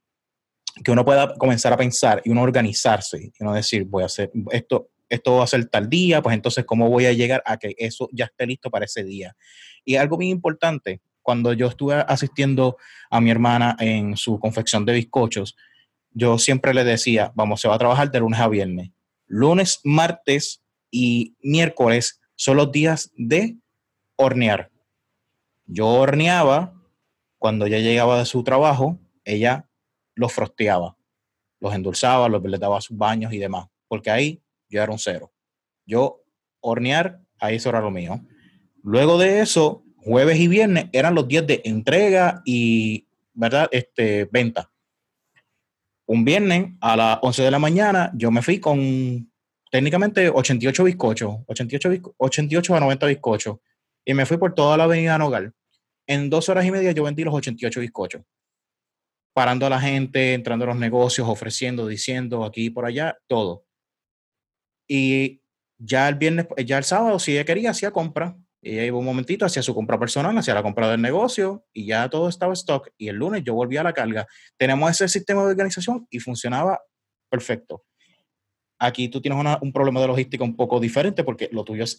que 0.85 0.91
uno 0.91 1.05
pueda 1.05 1.37
comenzar 1.37 1.73
a 1.73 1.77
pensar 1.77 2.21
y 2.25 2.31
uno 2.31 2.43
organizarse 2.43 3.33
y 3.33 3.43
uno 3.43 3.55
decir, 3.55 3.85
voy 3.85 4.03
a 4.03 4.07
hacer 4.07 4.31
esto, 4.51 4.91
esto 5.09 5.37
va 5.37 5.45
a 5.45 5.47
ser 5.47 5.67
tal 5.67 5.89
día, 5.89 6.23
pues 6.23 6.35
entonces, 6.35 6.65
¿cómo 6.65 6.89
voy 6.89 7.07
a 7.07 7.13
llegar 7.13 7.43
a 7.47 7.59
que 7.59 7.75
eso 7.79 8.09
ya 8.13 8.27
esté 8.27 8.47
listo 8.47 8.71
para 8.71 8.85
ese 8.85 9.05
día? 9.05 9.37
Y 9.85 9.97
algo 9.97 10.17
muy 10.17 10.31
importante, 10.31 11.01
cuando 11.23 11.53
yo 11.53 11.67
estuve 11.67 11.95
asistiendo 11.95 12.77
a 13.11 13.21
mi 13.21 13.31
hermana 13.31 13.77
en 13.81 14.17
su 14.17 14.39
confección 14.39 14.85
de 14.85 14.93
bizcochos, 14.93 15.57
yo 16.11 16.39
siempre 16.39 16.73
le 16.73 16.85
decía, 16.85 17.33
vamos, 17.35 17.61
se 17.61 17.69
va 17.69 17.75
a 17.75 17.79
trabajar 17.79 18.11
de 18.11 18.21
lunes 18.21 18.41
a 18.41 18.49
viernes. 18.49 18.91
Lunes, 19.27 19.81
martes 19.85 20.63
y 20.91 21.37
miércoles 21.43 22.21
son 22.37 22.57
los 22.57 22.73
días 22.73 23.11
de 23.17 23.57
hornear. 24.17 24.71
Yo 25.67 25.89
horneaba, 25.89 26.75
cuando 27.39 27.67
ella 27.67 27.81
llegaba 27.81 28.19
de 28.19 28.25
su 28.25 28.45
trabajo, 28.45 28.99
ella 29.25 29.69
los 30.15 30.33
frosteaba, 30.33 30.97
los 31.61 31.75
endulzaba, 31.75 32.29
los, 32.29 32.43
les 32.45 32.61
daba 32.61 32.81
sus 32.81 32.97
baños 32.97 33.33
y 33.33 33.39
demás, 33.39 33.67
porque 33.89 34.11
ahí 34.11 34.43
yo 34.69 34.83
era 34.83 34.93
un 34.93 34.99
cero. 34.99 35.33
Yo 35.87 36.23
hornear, 36.61 37.21
ahí 37.39 37.57
eso 37.57 37.69
era 37.69 37.81
lo 37.81 37.91
mío. 37.91 38.21
Luego 38.83 39.19
de 39.19 39.41
eso, 39.41 39.85
jueves 39.97 40.39
y 40.39 40.49
viernes 40.49 40.87
eran 40.93 41.15
los 41.15 41.29
días 41.29 41.47
de 41.47 41.63
entrega 41.65 42.43
y, 42.45 43.07
¿verdad? 43.35 43.69
Este, 43.73 44.29
venta. 44.31 44.71
Un 46.07 46.25
viernes 46.25 46.75
a 46.81 46.97
las 46.97 47.19
11 47.23 47.43
de 47.43 47.51
la 47.51 47.59
mañana 47.59 48.13
yo 48.15 48.31
me 48.31 48.43
fui 48.43 48.61
con 48.61 49.31
técnicamente 49.71 50.31
88 50.31 50.85
bizcochos, 50.85 51.37
88, 51.47 52.15
88 52.17 52.75
a 52.75 52.81
90 52.81 53.07
bizcochos, 53.07 53.57
y 54.05 54.15
me 54.15 54.25
fui 54.25 54.37
por 54.37 54.55
toda 54.55 54.77
la 54.77 54.85
avenida 54.85 55.19
Nogal. 55.19 55.53
En 56.07 56.31
dos 56.31 56.49
horas 56.49 56.65
y 56.65 56.71
media 56.71 56.93
yo 56.93 57.03
vendí 57.03 57.25
los 57.25 57.35
88 57.35 57.81
bizcochos, 57.81 58.23
parando 59.35 59.67
a 59.67 59.71
la 59.71 59.81
gente, 59.81 60.35
entrando 60.35 60.65
a 60.65 60.69
los 60.69 60.77
negocios, 60.77 61.29
ofreciendo, 61.29 61.89
diciendo 61.89 62.45
aquí 62.45 62.67
y 62.67 62.71
por 62.71 62.87
allá, 62.87 63.19
todo. 63.27 63.66
Y 64.89 65.43
ya 65.79 66.09
el 66.09 66.15
viernes, 66.17 66.47
ya 66.65 66.79
el 66.79 66.85
sábado, 66.85 67.19
si 67.19 67.33
ella 67.33 67.45
quería, 67.45 67.71
hacía 67.71 67.91
compra. 67.91 68.37
Ella 68.63 68.85
iba 68.85 68.99
un 68.99 69.05
momentito, 69.05 69.45
hacía 69.45 69.63
su 69.63 69.75
compra 69.75 69.99
personal, 69.99 70.37
hacía 70.37 70.55
la 70.55 70.63
compra 70.63 70.91
del 70.91 71.01
negocio 71.01 71.65
y 71.73 71.87
ya 71.87 72.09
todo 72.09 72.29
estaba 72.29 72.51
en 72.51 72.55
stock. 72.55 72.89
Y 72.97 73.09
el 73.09 73.17
lunes 73.17 73.45
yo 73.45 73.55
volvía 73.55 73.83
a 73.83 73.85
la 73.85 73.93
carga. 73.93 74.27
Tenemos 74.57 74.91
ese 74.91 75.09
sistema 75.09 75.45
de 75.45 75.51
organización 75.51 76.07
y 76.11 76.19
funcionaba 76.19 76.81
perfecto. 77.29 77.85
Aquí 78.79 79.09
tú 79.09 79.21
tienes 79.21 79.39
un 79.61 79.73
problema 79.73 80.01
de 80.01 80.09
logística 80.09 80.43
un 80.43 80.57
poco 80.57 80.81
diferente 80.81 81.23
porque 81.23 81.49
lo 81.53 81.65
tuyo 81.65 81.85
es 81.85 81.97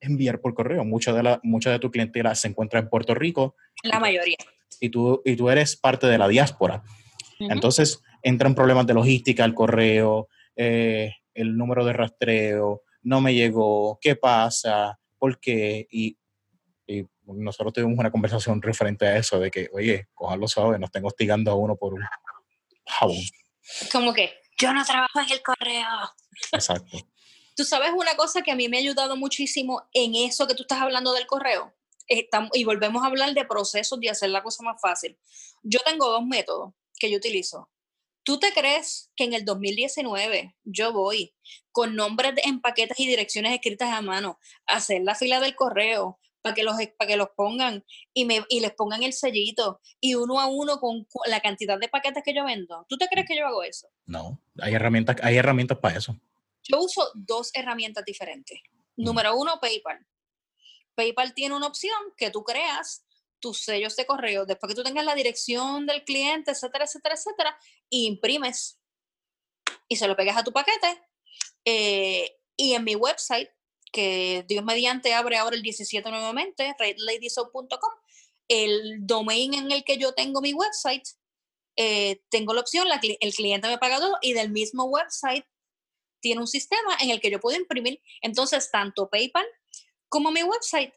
enviar 0.00 0.40
por 0.40 0.54
correo. 0.54 0.84
Mucha 0.84 1.12
de, 1.12 1.22
la, 1.22 1.40
mucha 1.42 1.70
de 1.70 1.78
tu 1.78 1.90
clientela 1.90 2.34
se 2.34 2.48
encuentra 2.48 2.78
en 2.78 2.88
Puerto 2.88 3.14
Rico. 3.14 3.56
La 3.82 3.98
mayoría. 3.98 4.36
Y 4.80 4.90
tú, 4.90 5.22
y 5.24 5.36
tú 5.36 5.48
eres 5.48 5.76
parte 5.76 6.06
de 6.06 6.18
la 6.18 6.28
diáspora. 6.28 6.82
Entonces 7.38 8.02
entran 8.22 8.54
problemas 8.54 8.86
de 8.86 8.94
logística, 8.94 9.44
el 9.44 9.54
correo, 9.54 10.28
eh, 10.56 11.12
el 11.36 11.56
número 11.56 11.84
de 11.84 11.92
rastreo, 11.92 12.82
no 13.02 13.20
me 13.20 13.34
llegó, 13.34 13.98
qué 14.00 14.16
pasa, 14.16 14.98
por 15.18 15.38
qué. 15.38 15.86
Y, 15.90 16.18
nosotros 17.28 17.72
tuvimos 17.72 17.98
una 17.98 18.12
conversación 18.12 18.62
referente 18.62 19.04
a 19.04 19.16
eso, 19.16 19.40
de 19.40 19.50
que, 19.50 19.68
oye, 19.72 20.06
cojanlo 20.14 20.46
suave, 20.46 20.78
nos 20.78 20.88
estén 20.88 21.04
hostigando 21.04 21.50
a 21.50 21.56
uno 21.56 21.74
por 21.74 21.94
un 21.94 22.02
jabón. 22.86 23.16
Como 23.90 24.14
que 24.14 24.32
yo 24.58 24.72
no 24.72 24.84
trabajo 24.84 25.20
en 25.20 25.32
el 25.32 25.42
correo. 25.42 25.88
Exacto. 26.52 26.98
Tú 27.56 27.64
sabes 27.64 27.90
una 27.96 28.14
cosa 28.16 28.42
que 28.42 28.52
a 28.52 28.54
mí 28.54 28.68
me 28.68 28.76
ha 28.76 28.80
ayudado 28.80 29.16
muchísimo 29.16 29.88
en 29.92 30.14
eso 30.14 30.46
que 30.46 30.54
tú 30.54 30.62
estás 30.62 30.80
hablando 30.80 31.12
del 31.14 31.26
correo. 31.26 31.74
y 32.52 32.64
volvemos 32.64 33.02
a 33.02 33.06
hablar 33.06 33.34
de 33.34 33.44
procesos 33.44 33.98
de 33.98 34.10
hacer 34.10 34.30
la 34.30 34.44
cosa 34.44 34.62
más 34.62 34.80
fácil. 34.80 35.18
Yo 35.64 35.80
tengo 35.84 36.08
dos 36.08 36.24
métodos 36.24 36.74
que 36.98 37.10
yo 37.10 37.16
utilizo. 37.16 37.68
¿Tú 38.26 38.40
te 38.40 38.52
crees 38.52 39.12
que 39.14 39.22
en 39.22 39.34
el 39.34 39.44
2019 39.44 40.56
yo 40.64 40.92
voy 40.92 41.32
con 41.70 41.94
nombres 41.94 42.32
en 42.44 42.60
paquetes 42.60 42.98
y 42.98 43.06
direcciones 43.06 43.52
escritas 43.52 43.92
a 43.92 44.02
mano 44.02 44.40
a 44.66 44.78
hacer 44.78 45.02
la 45.02 45.14
fila 45.14 45.38
del 45.38 45.54
correo 45.54 46.18
para 46.42 46.52
que 46.52 46.64
los, 46.64 46.74
para 46.98 47.06
que 47.06 47.16
los 47.16 47.28
pongan 47.36 47.84
y, 48.12 48.24
me, 48.24 48.44
y 48.48 48.58
les 48.58 48.72
pongan 48.72 49.04
el 49.04 49.12
sellito 49.12 49.80
y 50.00 50.16
uno 50.16 50.40
a 50.40 50.46
uno 50.48 50.80
con 50.80 51.06
la 51.26 51.38
cantidad 51.38 51.78
de 51.78 51.88
paquetes 51.88 52.24
que 52.24 52.34
yo 52.34 52.44
vendo? 52.44 52.84
¿Tú 52.88 52.96
te 52.96 53.06
crees 53.06 53.28
que 53.28 53.36
yo 53.36 53.46
hago 53.46 53.62
eso? 53.62 53.86
No, 54.06 54.42
hay 54.60 54.74
herramientas, 54.74 55.18
hay 55.22 55.36
herramientas 55.36 55.78
para 55.78 55.96
eso. 55.96 56.18
Yo 56.64 56.80
uso 56.80 57.08
dos 57.14 57.52
herramientas 57.54 58.04
diferentes. 58.04 58.58
Mm. 58.96 59.04
Número 59.04 59.36
uno, 59.36 59.60
PayPal. 59.60 60.04
PayPal 60.96 61.32
tiene 61.32 61.54
una 61.54 61.68
opción 61.68 61.94
que 62.16 62.32
tú 62.32 62.42
creas 62.42 63.05
tus 63.46 63.60
sellos 63.60 63.94
de 63.94 64.06
correo, 64.06 64.44
después 64.44 64.68
que 64.68 64.74
tú 64.74 64.82
tengas 64.82 65.04
la 65.04 65.14
dirección 65.14 65.86
del 65.86 66.02
cliente, 66.02 66.50
etcétera, 66.50 66.84
etcétera, 66.84 67.14
etcétera, 67.14 67.58
imprimes 67.90 68.80
y 69.86 69.94
se 69.94 70.08
lo 70.08 70.16
pegas 70.16 70.36
a 70.36 70.42
tu 70.42 70.52
paquete. 70.52 71.00
Eh, 71.64 72.40
y 72.56 72.72
en 72.72 72.82
mi 72.82 72.96
website, 72.96 73.48
que 73.92 74.44
Dios 74.48 74.64
mediante 74.64 75.14
abre 75.14 75.36
ahora 75.36 75.54
el 75.54 75.62
17 75.62 76.10
nuevamente, 76.10 76.74
redladysoap.com, 76.76 77.92
el 78.48 79.06
domain 79.06 79.54
en 79.54 79.70
el 79.70 79.84
que 79.84 79.96
yo 79.96 80.12
tengo 80.12 80.40
mi 80.40 80.52
website, 80.52 81.06
eh, 81.76 82.20
tengo 82.28 82.52
la 82.52 82.62
opción, 82.62 82.88
el 83.20 83.34
cliente 83.34 83.68
me 83.68 83.78
paga 83.78 84.00
todo 84.00 84.16
y 84.22 84.32
del 84.32 84.50
mismo 84.50 84.86
website 84.86 85.46
tiene 86.18 86.40
un 86.40 86.48
sistema 86.48 86.96
en 87.00 87.10
el 87.10 87.20
que 87.20 87.30
yo 87.30 87.38
puedo 87.38 87.56
imprimir. 87.56 88.02
Entonces, 88.22 88.72
tanto 88.72 89.08
PayPal 89.08 89.46
como 90.08 90.32
mi 90.32 90.42
website 90.42 90.92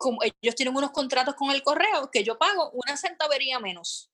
como 0.00 0.22
ellos 0.22 0.54
tienen 0.54 0.74
unos 0.74 0.92
contratos 0.92 1.34
con 1.34 1.50
el 1.50 1.62
correo 1.62 2.10
que 2.10 2.24
yo 2.24 2.38
pago 2.38 2.70
una 2.70 2.96
centavería 2.96 3.60
menos 3.60 4.10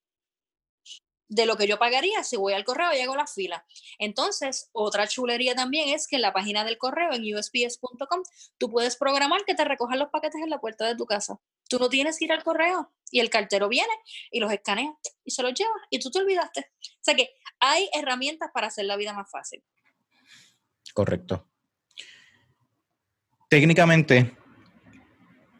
de 1.29 1.47
lo 1.47 1.57
que 1.57 1.69
yo 1.69 1.79
pagaría 1.79 2.25
si 2.25 2.37
voy 2.37 2.55
al 2.55 2.65
correo 2.65 2.93
y 2.93 3.01
hago 3.01 3.15
la 3.15 3.29
fila. 3.29 3.65
Entonces, 3.99 4.69
otra 4.73 5.07
chulería 5.07 5.55
también 5.55 5.89
es 5.91 6.09
que 6.09 6.17
en 6.17 6.23
la 6.23 6.33
página 6.33 6.65
del 6.65 6.77
correo, 6.77 7.13
en 7.13 7.23
usps.com, 7.35 8.23
tú 8.59 8.69
puedes 8.69 8.97
programar 8.97 9.45
que 9.45 9.55
te 9.55 9.65
recojan 9.65 10.01
los 10.01 10.09
paquetes 10.11 10.43
en 10.43 10.51
la 10.51 10.61
puerta 10.61 10.87
de 10.87 10.97
tu 10.97 11.07
casa. 11.07 11.39
Tú 11.69 11.79
no 11.79 11.89
tienes 11.89 12.19
que 12.19 12.25
ir 12.25 12.33
al 12.33 12.43
correo 12.43 12.93
y 13.13 13.21
el 13.21 13.31
cartero 13.31 13.69
viene 13.69 13.93
y 14.33 14.41
los 14.41 14.53
escanea 14.53 14.93
y 15.25 15.31
se 15.31 15.43
los 15.45 15.55
lleva 15.55 15.75
y 15.91 16.01
tú 16.01 16.11
te 16.11 16.19
olvidaste. 16.19 16.73
O 16.83 17.03
sea 17.03 17.15
que 17.15 17.31
hay 17.61 17.89
herramientas 17.95 18.51
para 18.53 18.67
hacer 18.67 18.87
la 18.87 18.97
vida 18.97 19.13
más 19.13 19.31
fácil. 19.31 19.63
Correcto. 20.93 21.49
Técnicamente, 23.49 24.37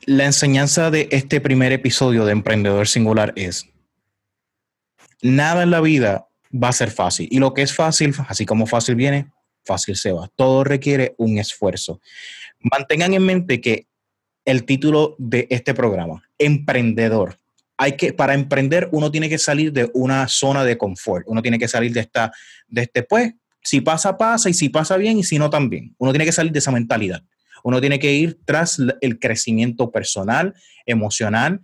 la 0.07 0.25
enseñanza 0.25 0.93
de 0.93 1.09
este 1.11 1.41
primer 1.41 1.73
episodio 1.73 2.25
de 2.25 2.33
Emprendedor 2.33 2.87
Singular 2.87 3.33
es, 3.35 3.69
nada 5.21 5.65
en 5.65 5.73
la 5.73 5.81
vida 5.81 6.29
va 6.55 6.69
a 6.69 6.73
ser 6.73 6.93
fácil. 6.93 7.29
Y 7.31 7.41
lo 7.41 7.53
que 7.53 7.63
es 7.63 7.75
fácil, 7.75 8.15
así 8.29 8.47
como 8.47 8.67
fácil 8.67 8.95
viene, 8.95 9.33
fácil 9.65 9.97
se 9.97 10.13
va. 10.13 10.31
Todo 10.37 10.63
requiere 10.63 11.17
un 11.19 11.39
esfuerzo. 11.39 12.01
Mantengan 12.61 13.15
en 13.15 13.25
mente 13.25 13.61
que 13.61 13.89
el 14.45 14.65
título 14.65 15.17
de 15.19 15.49
este 15.51 15.75
programa, 15.75 16.23
Emprendedor, 16.39 17.37
hay 17.77 17.97
que, 17.97 18.13
para 18.13 18.35
emprender 18.35 18.89
uno 18.93 19.11
tiene 19.11 19.29
que 19.29 19.39
salir 19.39 19.73
de 19.73 19.91
una 19.93 20.29
zona 20.29 20.65
de 20.65 20.79
confort, 20.79 21.27
uno 21.27 21.43
tiene 21.43 21.59
que 21.59 21.69
salir 21.69 21.93
de 21.93 22.01
esta, 22.01 22.33
de 22.69 22.83
este, 22.83 23.03
pues, 23.03 23.35
si 23.61 23.81
pasa, 23.81 24.17
pasa, 24.17 24.49
y 24.49 24.55
si 24.55 24.69
pasa 24.69 24.97
bien, 24.97 25.19
y 25.19 25.25
si 25.25 25.37
no, 25.41 25.51
también. 25.51 25.97
Uno 25.99 26.13
tiene 26.13 26.25
que 26.25 26.33
salir 26.33 26.53
de 26.53 26.61
esa 26.61 26.71
mentalidad. 26.71 27.25
Uno 27.67 27.81
tiene 27.81 27.99
que 27.99 28.13
ir 28.13 28.39
tras 28.45 28.81
el 29.01 29.19
crecimiento 29.19 29.91
personal, 29.91 30.55
emocional, 30.87 31.61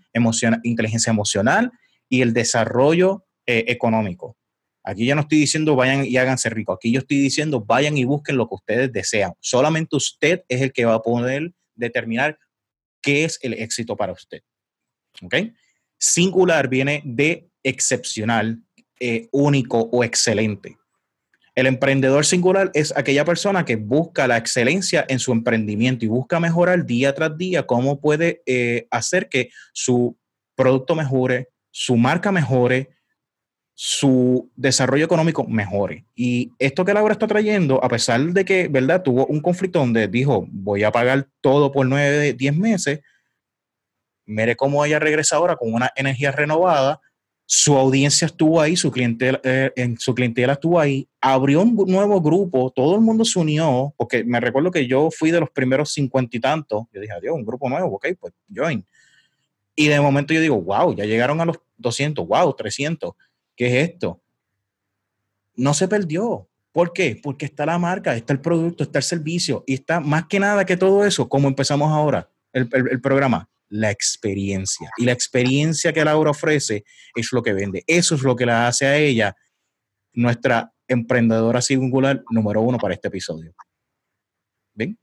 inteligencia 0.65 1.13
emocional 1.13 1.71
y 2.09 2.23
el 2.23 2.33
desarrollo 2.33 3.25
eh, 3.47 3.67
económico. 3.69 4.37
Aquí 4.83 5.07
ya 5.07 5.15
no 5.15 5.21
estoy 5.21 5.39
diciendo 5.39 5.77
vayan 5.77 6.05
y 6.05 6.17
háganse 6.17 6.51
ricos. 6.51 6.75
Aquí 6.75 6.91
yo 6.91 6.99
estoy 6.99 7.19
diciendo 7.19 7.65
vayan 7.65 7.97
y 7.97 8.03
busquen 8.03 8.37
lo 8.37 8.49
que 8.49 8.57
ustedes 8.57 8.93
desean. 8.93 9.35
Solamente 9.39 9.95
usted 9.95 10.43
es 10.49 10.61
el 10.61 10.73
que 10.73 10.87
va 10.87 10.95
a 10.95 11.03
poder 11.03 11.53
determinar 11.77 12.37
qué 13.01 13.23
es 13.23 13.39
el 13.41 13.53
éxito 13.53 13.97
para 13.97 14.13
usted. 14.13 14.41
¿Ok? 15.23 15.37
Singular 16.01 16.67
viene 16.67 17.03
de 17.05 17.49
excepcional, 17.63 18.61
eh, 18.99 19.29
único 19.31 19.79
o 19.93 20.03
excelente. 20.03 20.77
El 21.55 21.67
emprendedor 21.67 22.25
singular 22.25 22.71
es 22.73 22.97
aquella 22.97 23.25
persona 23.25 23.65
que 23.65 23.77
busca 23.77 24.27
la 24.27 24.39
excelencia 24.39 25.05
en 25.09 25.19
su 25.19 25.33
emprendimiento 25.33 26.05
y 26.05 26.09
busca 26.09 26.41
mejorar 26.41 26.87
día 26.87 27.15
tras 27.15 27.37
día 27.37 27.67
cómo 27.67 28.01
puede 28.01 28.43
eh, 28.47 28.87
hacer 28.91 29.29
que 29.29 29.51
su 29.73 30.17
producto 30.55 30.95
mejore, 30.95 31.51
su 31.71 31.97
marca 31.97 32.33
mejore, 32.33 32.91
su 33.75 34.51
desarrollo 34.57 35.05
económico 35.05 35.45
mejore. 35.47 36.07
Y 36.15 36.53
esto 36.59 36.85
que 36.85 36.95
Laura 36.95 37.13
está 37.13 37.27
trayendo, 37.27 37.83
a 37.85 37.89
pesar 37.89 38.21
de 38.21 38.45
que, 38.45 38.69
¿verdad? 38.69 39.03
Tuvo 39.03 39.27
un 39.27 39.41
conflicto 39.41 39.79
donde 39.79 40.09
dijo, 40.09 40.47
voy 40.51 40.85
a 40.85 40.93
pagar 40.93 41.29
todo 41.41 41.73
por 41.73 41.87
nueve, 41.87 42.33
diez 42.33 42.57
meses, 42.57 43.01
mire 44.25 44.57
cómo 44.57 44.85
ella 44.85 44.99
regresa 44.99 45.37
ahora 45.37 45.57
con 45.57 45.73
una 45.73 45.91
energía 45.97 46.33
renovada, 46.33 47.01
su 47.55 47.77
audiencia 47.77 48.25
estuvo 48.25 48.63
ahí, 48.63 48.77
su 48.77 48.91
clientela, 48.91 49.39
eh, 49.45 49.71
en 49.77 49.99
su 49.99 50.15
clientela 50.15 50.55
estuvo 50.55 50.81
ahí, 50.81 51.07
abrió 51.21 51.61
un 51.61 51.77
nuevo 51.87 52.19
grupo, 52.23 52.73
todo 52.75 52.95
el 52.95 53.03
mundo 53.03 53.27
se 53.27 53.39
unió, 53.39 53.93
porque 53.99 54.25
me 54.25 54.41
recuerdo 54.41 54.71
que 54.71 54.87
yo 54.87 55.11
fui 55.11 55.31
de 55.31 55.39
los 55.39 55.51
primeros 55.51 55.93
cincuenta 55.93 56.35
y 56.35 56.41
tantos, 56.41 56.85
yo 56.91 56.99
dije, 56.99 57.13
adiós, 57.13 57.35
un 57.35 57.45
grupo 57.45 57.69
nuevo, 57.69 57.97
ok, 57.97 58.07
pues 58.19 58.33
join. 58.49 58.83
Y 59.77 59.89
de 59.89 60.01
momento 60.01 60.33
yo 60.33 60.41
digo, 60.41 60.63
wow, 60.63 60.97
ya 60.97 61.05
llegaron 61.05 61.43
a 61.43 61.45
los 61.45 61.59
200, 61.77 62.27
wow, 62.27 62.55
300, 62.55 63.13
¿qué 63.55 63.67
es 63.67 63.91
esto? 63.91 64.23
No 65.55 65.75
se 65.75 65.89
perdió. 65.89 66.49
¿Por 66.73 66.95
qué? 66.95 67.21
Porque 67.23 67.45
está 67.45 67.67
la 67.67 67.79
marca, 67.79 68.17
está 68.17 68.33
el 68.33 68.41
producto, 68.41 68.83
está 68.83 68.99
el 68.99 69.05
servicio 69.05 69.63
y 69.67 69.75
está 69.75 70.01
más 70.01 70.25
que 70.25 70.41
nada 70.41 70.65
que 70.65 70.79
todo 70.79 71.05
eso, 71.05 71.29
como 71.29 71.49
empezamos 71.49 71.93
ahora 71.93 72.31
el, 72.55 72.67
el 72.73 73.01
programa, 73.03 73.51
la 73.73 73.91
experiencia. 73.91 74.91
Y 74.99 75.07
la 75.07 75.13
experiencia 75.13 75.95
que 75.95 76.05
Laura 76.05 76.31
ofrece 76.31 76.85
es 77.17 77.33
lo 77.33 77.43
que 77.43 77.55
vende. 77.55 77.83
Eso 77.87 78.15
es 78.15 78.23
lo 78.23 78.37
que 78.37 78.45
la 78.45 78.69
hace 78.69 78.87
a 78.87 78.97
ella 78.97 79.35
nuestra 80.13 80.73
emprendedora 80.87 81.63
singular 81.63 82.23
número 82.31 82.61
uno 82.61 82.77
para 82.77 82.93
este 82.93 83.09
episodio. 83.09 83.55
¿Bien? 84.75 84.99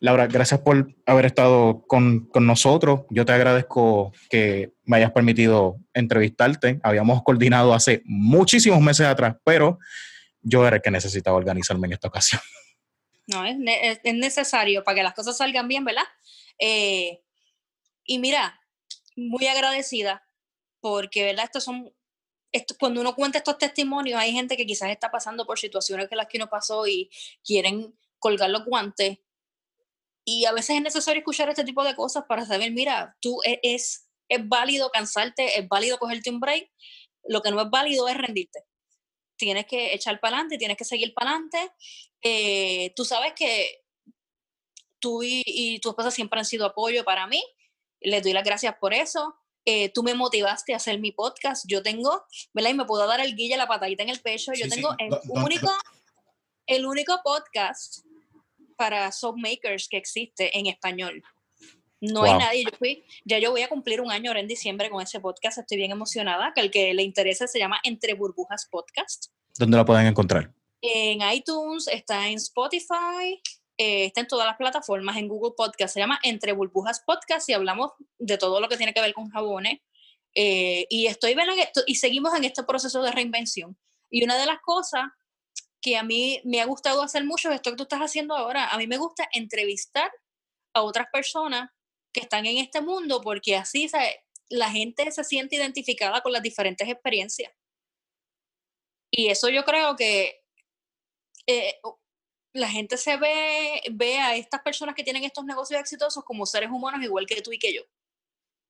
Laura, 0.00 0.26
gracias 0.26 0.60
por 0.60 0.94
haber 1.06 1.26
estado 1.26 1.84
con, 1.86 2.26
con, 2.26 2.44
nosotros. 2.44 3.02
Yo 3.10 3.24
te 3.24 3.32
agradezco 3.32 4.12
que 4.28 4.72
me 4.84 4.96
hayas 4.96 5.12
permitido 5.12 5.76
entrevistarte. 5.94 6.80
Habíamos 6.82 7.22
coordinado 7.22 7.72
hace 7.72 8.02
muchísimos 8.04 8.80
meses 8.80 9.06
atrás, 9.06 9.36
pero 9.44 9.78
yo 10.42 10.66
era 10.66 10.76
el 10.76 10.82
que 10.82 10.90
necesitaba 10.90 11.36
organizarme 11.36 11.86
en 11.86 11.92
esta 11.92 12.08
ocasión. 12.08 12.40
No, 13.28 13.44
es, 13.44 13.56
es 14.04 14.14
necesario 14.14 14.84
para 14.84 14.94
que 14.94 15.02
las 15.02 15.14
cosas 15.14 15.36
salgan 15.36 15.66
bien, 15.66 15.84
¿verdad? 15.84 16.04
Eh, 16.58 17.22
y 18.04 18.18
mira, 18.18 18.60
muy 19.16 19.46
agradecida 19.46 20.26
porque, 20.80 21.24
¿verdad? 21.24 21.46
Estos 21.46 21.64
son, 21.64 21.92
esto, 22.52 22.76
cuando 22.78 23.00
uno 23.00 23.14
cuenta 23.14 23.38
estos 23.38 23.58
testimonios, 23.58 24.20
hay 24.20 24.32
gente 24.32 24.56
que 24.56 24.66
quizás 24.66 24.90
está 24.90 25.10
pasando 25.10 25.46
por 25.46 25.58
situaciones 25.58 26.08
que 26.08 26.16
las 26.16 26.28
que 26.28 26.38
uno 26.38 26.48
pasó 26.48 26.86
y 26.86 27.10
quieren 27.44 27.98
colgar 28.18 28.50
los 28.50 28.64
guantes. 28.64 29.18
Y 30.24 30.44
a 30.44 30.52
veces 30.52 30.76
es 30.76 30.82
necesario 30.82 31.20
escuchar 31.20 31.48
este 31.48 31.64
tipo 31.64 31.84
de 31.84 31.94
cosas 31.94 32.24
para 32.28 32.44
saber, 32.44 32.72
mira, 32.72 33.16
tú 33.20 33.40
e, 33.44 33.60
es, 33.62 34.08
es, 34.28 34.48
válido 34.48 34.90
cansarte, 34.90 35.58
es 35.58 35.68
válido 35.68 35.98
cogerte 35.98 36.30
un 36.30 36.40
break, 36.40 36.70
lo 37.28 37.42
que 37.42 37.50
no 37.50 37.60
es 37.60 37.70
válido 37.70 38.08
es 38.08 38.16
rendirte. 38.16 38.64
Tienes 39.36 39.66
que 39.66 39.94
echar 39.94 40.18
para 40.20 40.36
adelante, 40.36 40.58
tienes 40.58 40.76
que 40.76 40.84
seguir 40.84 41.14
para 41.14 41.30
adelante. 41.30 41.72
Eh, 42.22 42.92
tú 42.96 43.04
sabes 43.04 43.34
que 43.34 43.85
tú 45.06 45.22
y, 45.22 45.78
tu 45.80 45.90
esposa 45.90 46.10
siempre 46.10 46.40
han 46.40 46.44
sido 46.44 46.66
apoyo 46.66 47.04
para 47.04 47.28
mí. 47.28 47.40
Les 48.00 48.24
doy 48.24 48.32
las 48.32 48.42
gracias 48.42 48.74
por 48.80 48.92
eso. 48.92 49.36
Eh, 49.64 49.90
tú 49.90 50.02
me 50.02 50.14
motivaste 50.14 50.72
a 50.72 50.78
hacer 50.78 50.98
mi 50.98 51.12
podcast. 51.12 51.64
Yo 51.68 51.80
tengo, 51.80 52.24
¿verdad? 52.52 52.70
Y 52.70 52.74
me 52.74 52.84
puedo 52.84 53.06
dar 53.06 53.20
el 53.20 53.36
guille, 53.36 53.56
la 53.56 53.68
patadita 53.68 54.02
en 54.02 54.08
el 54.08 54.20
pecho. 54.20 54.52
Yo 54.52 54.68
tengo 54.68 54.96
el, 54.98 55.12
único, 55.28 55.70
el 56.66 56.86
único 56.86 57.20
podcast 57.22 58.04
para 58.76 59.12
soap 59.12 59.36
makers 59.38 59.88
que 59.88 59.96
existe 59.96 60.58
en 60.58 60.66
español. 60.66 61.22
No 62.00 62.24
hay 62.24 62.34
nadie. 62.34 62.64
Yo 62.64 62.76
fui, 62.76 63.04
ya 63.24 63.38
yo 63.38 63.52
voy 63.52 63.62
a 63.62 63.68
cumplir 63.68 64.00
un 64.00 64.10
año 64.10 64.30
ahora 64.30 64.40
en 64.40 64.48
diciembre 64.48 64.90
con 64.90 65.00
ese 65.00 65.20
podcast. 65.20 65.58
Estoy 65.58 65.76
bien 65.76 65.92
emocionada. 65.92 66.52
Que 66.52 66.62
el 66.62 66.70
que 66.72 66.94
le 66.94 67.04
interese 67.04 67.46
se 67.46 67.60
llama 67.60 67.78
Entre 67.84 68.14
Burbujas 68.14 68.66
Podcast. 68.68 69.26
¿Dónde 69.56 69.76
lo 69.76 69.84
pueden 69.84 70.06
encontrar? 70.06 70.52
En 70.82 71.20
iTunes, 71.32 71.86
está 71.86 72.28
en 72.28 72.34
Spotify, 72.34 73.40
eh, 73.78 74.06
está 74.06 74.22
en 74.22 74.26
todas 74.26 74.46
las 74.46 74.56
plataformas, 74.56 75.16
en 75.16 75.28
Google 75.28 75.54
Podcast, 75.56 75.94
se 75.94 76.00
llama 76.00 76.18
Entre 76.22 76.52
Burbujas 76.52 77.02
Podcast 77.04 77.48
y 77.48 77.52
hablamos 77.52 77.92
de 78.18 78.38
todo 78.38 78.60
lo 78.60 78.68
que 78.68 78.76
tiene 78.76 78.94
que 78.94 79.00
ver 79.00 79.12
con 79.12 79.28
jabones. 79.28 79.80
Eh, 80.34 80.86
y 80.90 81.06
estoy 81.06 81.34
y 81.86 81.94
seguimos 81.94 82.34
en 82.34 82.44
este 82.44 82.62
proceso 82.64 83.02
de 83.02 83.10
reinvención. 83.10 83.78
Y 84.10 84.24
una 84.24 84.38
de 84.38 84.46
las 84.46 84.60
cosas 84.60 85.04
que 85.80 85.96
a 85.96 86.02
mí 86.02 86.40
me 86.44 86.60
ha 86.60 86.66
gustado 86.66 87.02
hacer 87.02 87.24
mucho 87.24 87.48
es 87.50 87.56
esto 87.56 87.70
que 87.70 87.76
tú 87.76 87.82
estás 87.84 88.00
haciendo 88.00 88.34
ahora. 88.34 88.68
A 88.68 88.78
mí 88.78 88.86
me 88.86 88.98
gusta 88.98 89.28
entrevistar 89.32 90.10
a 90.74 90.82
otras 90.82 91.06
personas 91.12 91.70
que 92.12 92.20
están 92.20 92.46
en 92.46 92.58
este 92.58 92.80
mundo 92.80 93.20
porque 93.20 93.56
así 93.56 93.90
la 94.48 94.70
gente 94.70 95.10
se 95.10 95.24
siente 95.24 95.56
identificada 95.56 96.22
con 96.22 96.32
las 96.32 96.42
diferentes 96.42 96.88
experiencias. 96.88 97.52
Y 99.10 99.28
eso 99.28 99.48
yo 99.48 99.64
creo 99.64 99.96
que 99.96 100.42
eh, 101.46 101.78
la 102.56 102.68
gente 102.68 102.96
se 102.96 103.16
ve, 103.16 103.82
ve 103.92 104.18
a 104.18 104.34
estas 104.36 104.62
personas 104.62 104.94
que 104.94 105.04
tienen 105.04 105.24
estos 105.24 105.44
negocios 105.44 105.80
exitosos 105.80 106.24
como 106.24 106.46
seres 106.46 106.70
humanos 106.70 107.02
igual 107.02 107.26
que 107.26 107.42
tú 107.42 107.52
y 107.52 107.58
que 107.58 107.74
yo. 107.74 107.82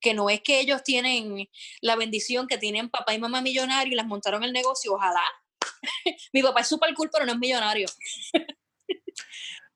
Que 0.00 0.12
no 0.12 0.28
es 0.28 0.42
que 0.42 0.60
ellos 0.60 0.82
tienen 0.82 1.48
la 1.80 1.96
bendición 1.96 2.46
que 2.46 2.58
tienen 2.58 2.90
papá 2.90 3.14
y 3.14 3.18
mamá 3.18 3.40
millonarios 3.40 3.92
y 3.92 3.96
las 3.96 4.06
montaron 4.06 4.44
el 4.44 4.52
negocio, 4.52 4.94
ojalá. 4.94 5.22
Mi 6.32 6.42
papá 6.42 6.60
es 6.60 6.68
súper 6.68 6.92
cool, 6.94 7.10
pero 7.12 7.24
no 7.24 7.32
es 7.32 7.38
millonario. 7.38 7.88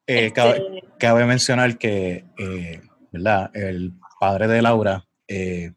Eh, 0.07 0.27
este 0.27 0.43
cabe, 0.99 1.25
mencionar 1.25 1.79
que, 1.79 2.25
eh, 2.37 2.81
¿verdad? 3.13 3.55
El 3.55 3.93
padre 4.19 4.49
de 4.49 4.61
Laura 4.61 5.07
eh, 5.29 5.73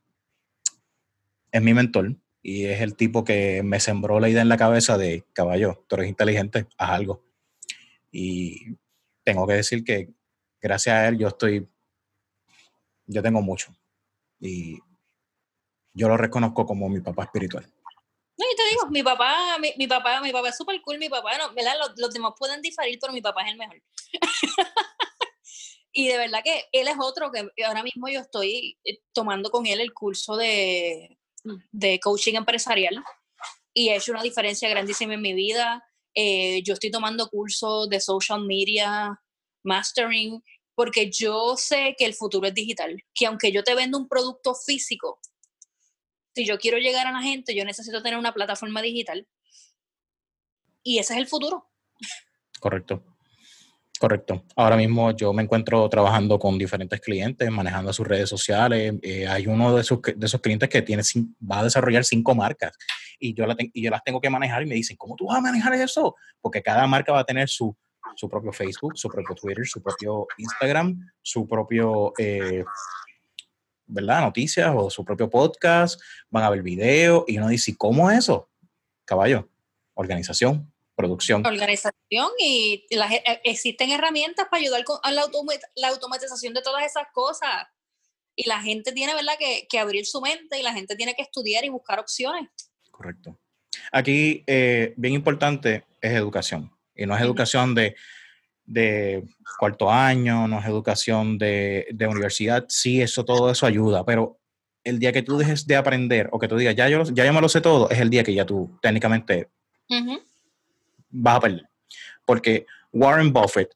es 1.51 1.61
mi 1.61 1.75
mentor 1.75 2.15
y 2.41 2.65
es 2.65 2.81
el 2.81 2.95
tipo 2.95 3.23
que 3.23 3.61
me 3.61 3.79
sembró 3.79 4.19
la 4.19 4.29
idea 4.29 4.41
en 4.41 4.49
la 4.49 4.57
cabeza 4.57 4.97
de, 4.97 5.23
caballo, 5.34 5.86
tú 5.88 5.95
eres 5.95 6.09
inteligente, 6.09 6.65
haz 6.79 6.89
algo. 6.89 7.23
Y 8.16 8.78
tengo 9.24 9.47
que 9.47 9.55
decir 9.55 9.84
que 9.84 10.14
gracias 10.61 10.95
a 10.95 11.07
él 11.07 11.18
yo 11.18 11.30
estoy, 11.30 11.68
yo 13.07 13.24
tengo 13.24 13.41
mucho. 13.41 13.76
Y 14.39 14.78
yo 15.93 16.07
lo 16.07 16.16
reconozco 16.16 16.66
como 16.66 16.88
mi 16.89 17.01
papá 17.01 17.24
espiritual. 17.24 17.66
No, 18.38 18.45
y 18.51 18.55
te 18.55 18.64
digo, 18.70 18.88
mi 18.89 19.01
papá, 19.01 19.57
mi, 19.59 19.88
papá, 19.88 20.22
mi 20.22 20.32
papá 20.32 20.49
es 20.49 20.57
súper 20.57 20.80
cool, 20.82 20.99
mi 20.99 21.09
papá, 21.09 21.38
no, 21.38 21.53
¿verdad? 21.53 21.74
Los, 21.80 21.93
los, 21.97 22.14
demás 22.14 22.34
pueden 22.38 22.61
diferir, 22.61 22.99
pero 23.01 23.14
mi 23.14 23.22
papá 23.22 23.41
es 23.43 23.51
el 23.51 23.57
mejor. 23.57 23.82
y 25.91 26.07
de 26.07 26.18
verdad 26.18 26.41
que 26.43 26.66
él 26.72 26.88
es 26.88 26.95
otro 26.99 27.32
que 27.32 27.47
ahora 27.64 27.82
mismo 27.82 28.07
yo 28.09 28.20
estoy 28.20 28.78
eh, 28.84 28.99
tomando 29.11 29.49
con 29.49 29.66
él 29.66 29.82
el 29.82 29.93
curso 29.93 30.36
de, 30.36 31.18
de 31.72 31.99
coaching 31.99 32.36
empresarial 32.36 33.03
y 33.74 33.89
he 33.89 33.95
hecho 33.95 34.11
una 34.11 34.24
diferencia 34.24 34.70
grandísima 34.70 35.16
en 35.16 35.22
mi 35.22 35.34
vida. 35.34 35.84
Eh, 36.16 36.61
yo 36.64 36.74
estoy 36.74 36.91
tomando 36.91 37.28
cursos 37.30 37.89
de 37.89 37.99
social 37.99 38.45
media, 38.45 39.20
mastering, 39.64 40.43
porque 40.76 41.09
yo 41.11 41.55
sé 41.57 41.95
que 41.97 42.05
el 42.05 42.14
futuro 42.14 42.47
es 42.47 42.53
digital, 42.53 42.97
que 43.14 43.26
aunque 43.26 43.51
yo 43.51 43.64
te 43.64 43.76
vendo 43.76 43.97
un 43.97 44.07
producto 44.07 44.53
físico, 44.55 45.20
si 46.36 46.45
yo 46.45 46.57
quiero 46.57 46.78
llegar 46.78 47.07
a 47.07 47.11
la 47.11 47.22
gente, 47.22 47.55
yo 47.55 47.64
necesito 47.64 48.01
tener 48.01 48.18
una 48.18 48.34
plataforma 48.34 48.82
digital. 48.82 49.28
Y 50.82 50.97
ese 50.97 51.14
es 51.14 51.20
el 51.20 51.28
futuro. 51.28 51.70
Correcto. 52.59 53.03
Correcto. 53.99 54.43
Ahora 54.57 54.76
mismo 54.76 55.11
yo 55.11 55.32
me 55.32 55.43
encuentro 55.43 55.88
trabajando 55.88 56.38
con 56.38 56.57
diferentes 56.57 56.99
clientes, 56.99 57.49
manejando 57.49 57.93
sus 57.93 58.05
redes 58.05 58.28
sociales. 58.28 58.95
Eh, 59.01 59.28
hay 59.28 59.47
uno 59.47 59.76
de 59.76 59.82
esos, 59.82 59.99
de 60.01 60.26
esos 60.26 60.41
clientes 60.41 60.68
que 60.68 60.82
tiene, 60.82 61.03
va 61.49 61.59
a 61.59 61.64
desarrollar 61.64 62.03
cinco 62.03 62.36
marcas 62.36 62.74
y 63.20 63.34
yo, 63.34 63.45
la 63.45 63.55
y 63.57 63.84
yo 63.84 63.89
las 63.89 64.03
tengo 64.03 64.22
que 64.22 64.30
manejar 64.30 64.64
y 64.64 64.66
me 64.66 64.76
dicen, 64.76 64.97
¿cómo 64.97 65.16
tú 65.16 65.28
vas 65.28 65.38
a 65.38 65.41
manejar 65.41 65.74
eso? 65.74 66.16
Porque 66.41 66.61
cada 66.61 66.88
marca 66.88 67.11
va 67.11 67.20
a 67.20 67.26
tener 67.26 67.49
su, 67.49 67.76
su 68.16 68.30
propio 68.30 68.51
Facebook, 68.51 68.97
su 68.97 69.09
propio 69.09 69.36
Twitter, 69.36 69.66
su 69.66 69.82
propio 69.82 70.28
Instagram, 70.38 71.11
su 71.22 71.47
propio, 71.47 72.14
eh, 72.18 72.64
¿verdad? 73.86 74.22
Noticias 74.22 74.74
o 74.76 74.89
su 74.89 75.03
propio 75.03 75.30
podcast, 75.30 75.99
van 76.30 76.43
a 76.43 76.49
ver 76.49 76.61
videos 76.61 77.24
y 77.28 77.38
uno 77.38 77.47
dice, 77.47 77.76
¿cómo 77.78 78.09
es 78.11 78.20
eso? 78.20 78.49
Caballo, 79.05 79.49
organización, 79.93 80.72
producción. 80.95 81.45
Organización 81.45 82.30
y 82.39 82.86
eh, 82.89 83.41
existen 83.43 83.91
herramientas 83.91 84.47
para 84.49 84.61
ayudar 84.61 84.84
con 84.84 84.99
la, 85.03 85.30
la, 85.76 85.88
automatización 85.89 86.53
de 86.53 86.61
todas 86.61 86.86
esas 86.86 87.07
cosas. 87.14 87.68
Y 88.36 88.47
la 88.47 88.61
gente 88.61 88.91
tiene, 88.93 89.14
¿verdad?, 89.14 89.36
que, 89.38 89.68
que, 89.70 89.78
abrir 89.78 90.07
su 90.07 90.20
mente 90.20 90.59
y 90.59 90.64
la 90.64 90.74
gente 90.74 90.95
tiene 90.95 91.14
que 91.14 91.22
estudiar 91.22 91.66
y 91.66 91.70
buscar 91.70 91.99
opciones. 91.99 92.49
Correcto. 92.93 93.39
Aquí, 93.91 94.43
eh, 94.45 94.93
bien 94.97 95.15
importante, 95.15 95.83
es 95.99 96.11
educación. 96.13 96.71
Y 96.95 97.07
no 97.07 97.15
es 97.15 97.21
educación 97.23 97.73
de, 97.73 97.95
de 98.65 99.23
cuarto 99.57 99.91
año, 99.91 100.47
no 100.47 100.59
es 100.59 100.65
educación 100.67 101.39
de, 101.39 101.87
de, 101.91 102.07
universidad. 102.07 102.65
Sí, 102.69 103.01
eso, 103.01 103.25
todo 103.25 103.49
eso 103.49 103.65
ayuda, 103.65 104.05
pero 104.05 104.39
el 104.83 104.99
día 104.99 105.11
que 105.11 105.23
tú 105.23 105.37
dejes 105.37 105.65
de 105.65 105.75
aprender 105.75 106.29
o 106.31 106.37
que 106.37 106.47
tú 106.47 106.55
digas, 106.55 106.75
ya 106.75 106.87
yo, 106.87 107.03
ya 107.03 107.25
yo 107.25 107.33
me 107.33 107.41
lo 107.41 107.49
sé 107.49 107.61
todo, 107.61 107.89
es 107.89 107.99
el 107.99 108.11
día 108.11 108.23
que 108.23 108.33
ya 108.33 108.45
tú 108.45 108.77
técnicamente 108.79 109.49
vas 111.09 111.37
a 111.37 111.39
perder. 111.39 111.67
Porque 112.25 112.67
Warren 112.91 113.33
Buffett 113.33 113.75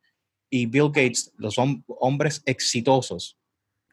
y 0.50 0.68
Bill 0.68 0.90
Gates, 0.90 1.32
los 1.38 1.56
son 1.56 1.84
hombres 1.88 2.44
exitosos, 2.46 3.36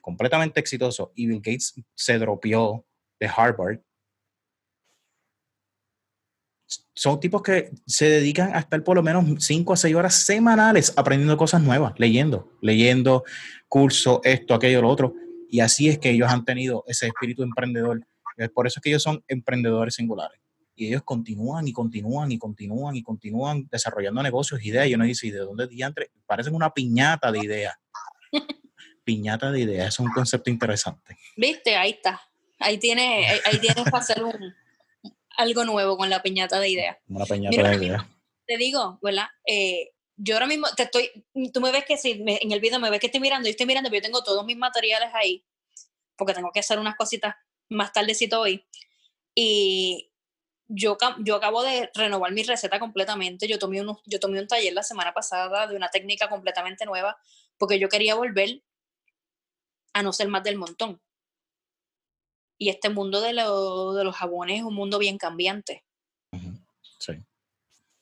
completamente 0.03 0.61
exitosos, 0.61 1.09
y 1.15 1.27
Bill 1.27 1.41
Gates 1.41 1.75
se 1.95 2.19
dropió 2.19 2.85
de 3.19 3.27
Harvard. 3.35 3.81
Son 6.95 7.19
tipos 7.19 7.43
que 7.43 7.73
se 7.87 8.09
dedican 8.09 8.55
a 8.55 8.61
estar 8.61 8.83
por 8.85 8.97
lo 8.97 9.03
menos 9.03 9.25
5 9.45 9.73
a 9.73 9.77
6 9.77 9.95
horas 9.97 10.15
semanales 10.15 10.93
aprendiendo 10.97 11.37
cosas 11.37 11.61
nuevas, 11.61 11.95
leyendo, 11.99 12.53
leyendo 12.61 13.25
curso, 13.69 14.21
esto, 14.23 14.55
aquello, 14.55 14.83
lo 14.83 14.89
otro. 14.89 15.15
Y 15.51 15.61
así 15.61 15.89
es 15.89 15.99
que 15.99 16.11
ellos 16.11 16.31
han 16.31 16.45
tenido 16.45 16.85
ese 16.87 17.09
espíritu 17.09 17.43
emprendedor. 17.43 18.07
Por 18.55 18.67
eso 18.67 18.79
es 18.79 18.83
que 18.83 18.91
ellos 18.91 19.03
son 19.03 19.25
emprendedores 19.27 19.95
singulares. 19.95 20.41
Y 20.77 20.89
ellos 20.89 21.03
continúan 21.05 21.67
y 21.67 21.73
continúan 21.73 22.33
y 22.33 22.39
continúan 22.39 22.97
y 22.97 23.03
continúan 23.03 23.69
desarrollando 23.71 24.23
negocios, 24.23 24.65
ideas. 24.65 24.89
Y 24.89 24.95
uno 24.95 25.05
dice, 25.05 25.27
¿y 25.27 25.31
de 25.31 25.39
dónde 25.39 25.67
diantre? 25.67 26.11
Parecen 26.27 26.55
una 26.55 26.71
piñata 26.71 27.31
de 27.33 27.39
ideas. 27.41 27.75
piñata 29.05 29.51
de 29.53 29.61
ideas, 29.61 29.95
es 29.95 30.01
un 30.01 30.11
concepto 30.11 30.51
interesante. 30.51 31.17
Viste, 31.37 31.77
ahí 31.77 31.91
está. 31.91 32.21
Ahí 32.59 32.79
tienes, 32.79 33.43
ahí 33.45 33.59
tienes 33.59 33.85
que 33.85 33.97
hacer 33.97 34.23
un, 34.23 34.55
algo 35.37 35.65
nuevo 35.65 35.97
con 35.97 36.11
la 36.11 36.23
piñata 36.23 36.61
de 36.61 36.69
ideas. 36.69 36.97
Una 37.09 37.25
piñata 37.25 37.71
de 37.71 37.87
ideas. 37.87 38.05
Te 38.47 38.57
digo, 38.57 38.99
¿verdad? 39.03 39.27
Eh, 39.47 39.93
yo 40.17 40.35
ahora 40.35 40.47
mismo 40.47 40.69
te 40.77 40.85
estoy, 40.85 41.11
tú 41.53 41.61
me 41.61 41.73
ves 41.73 41.85
que 41.85 41.97
si 41.97 42.23
en 42.27 42.53
el 42.53 42.61
video 42.61 42.79
me 42.79 42.91
ves 42.91 43.01
que 43.01 43.07
estoy 43.07 43.21
mirando, 43.21 43.49
yo 43.49 43.51
estoy 43.51 43.67
mirando, 43.67 43.91
pero 43.91 44.01
yo 44.01 44.07
tengo 44.07 44.23
todos 44.23 44.45
mis 44.45 44.57
materiales 44.57 45.11
ahí, 45.13 45.45
porque 46.17 46.35
tengo 46.35 46.51
que 46.53 46.61
hacer 46.61 46.79
unas 46.79 46.97
cositas 46.97 47.35
más 47.69 47.93
tardecito 47.93 48.41
hoy. 48.41 48.65
Y 49.35 50.13
yo, 50.69 50.97
yo 51.19 51.37
acabo 51.37 51.63
de 51.63 51.91
renovar 51.95 52.33
mi 52.33 52.43
receta 52.43 52.79
completamente. 52.79 53.49
Yo 53.49 53.59
tomé, 53.59 53.81
un, 53.81 53.99
yo 54.07 54.21
tomé 54.21 54.41
un 54.41 54.47
taller 54.47 54.73
la 54.73 54.83
semana 54.83 55.13
pasada 55.13 55.67
de 55.67 55.77
una 55.77 55.89
técnica 55.89 56.29
completamente 56.29 56.85
nueva, 56.87 57.17
porque 57.59 57.79
yo 57.79 57.89
quería 57.89 58.15
volver 58.15 58.63
a 59.93 60.03
no 60.03 60.13
ser 60.13 60.29
más 60.29 60.43
del 60.45 60.57
montón. 60.57 61.01
Y 62.59 62.69
este 62.69 62.89
mundo 62.89 63.21
de, 63.21 63.29
de 63.29 64.05
los 64.05 64.17
jabones 64.17 64.59
es 64.59 64.65
un 64.65 64.75
mundo 64.75 64.99
bien 64.99 65.19
cambiante. 65.19 65.85
Sí. 66.99 67.13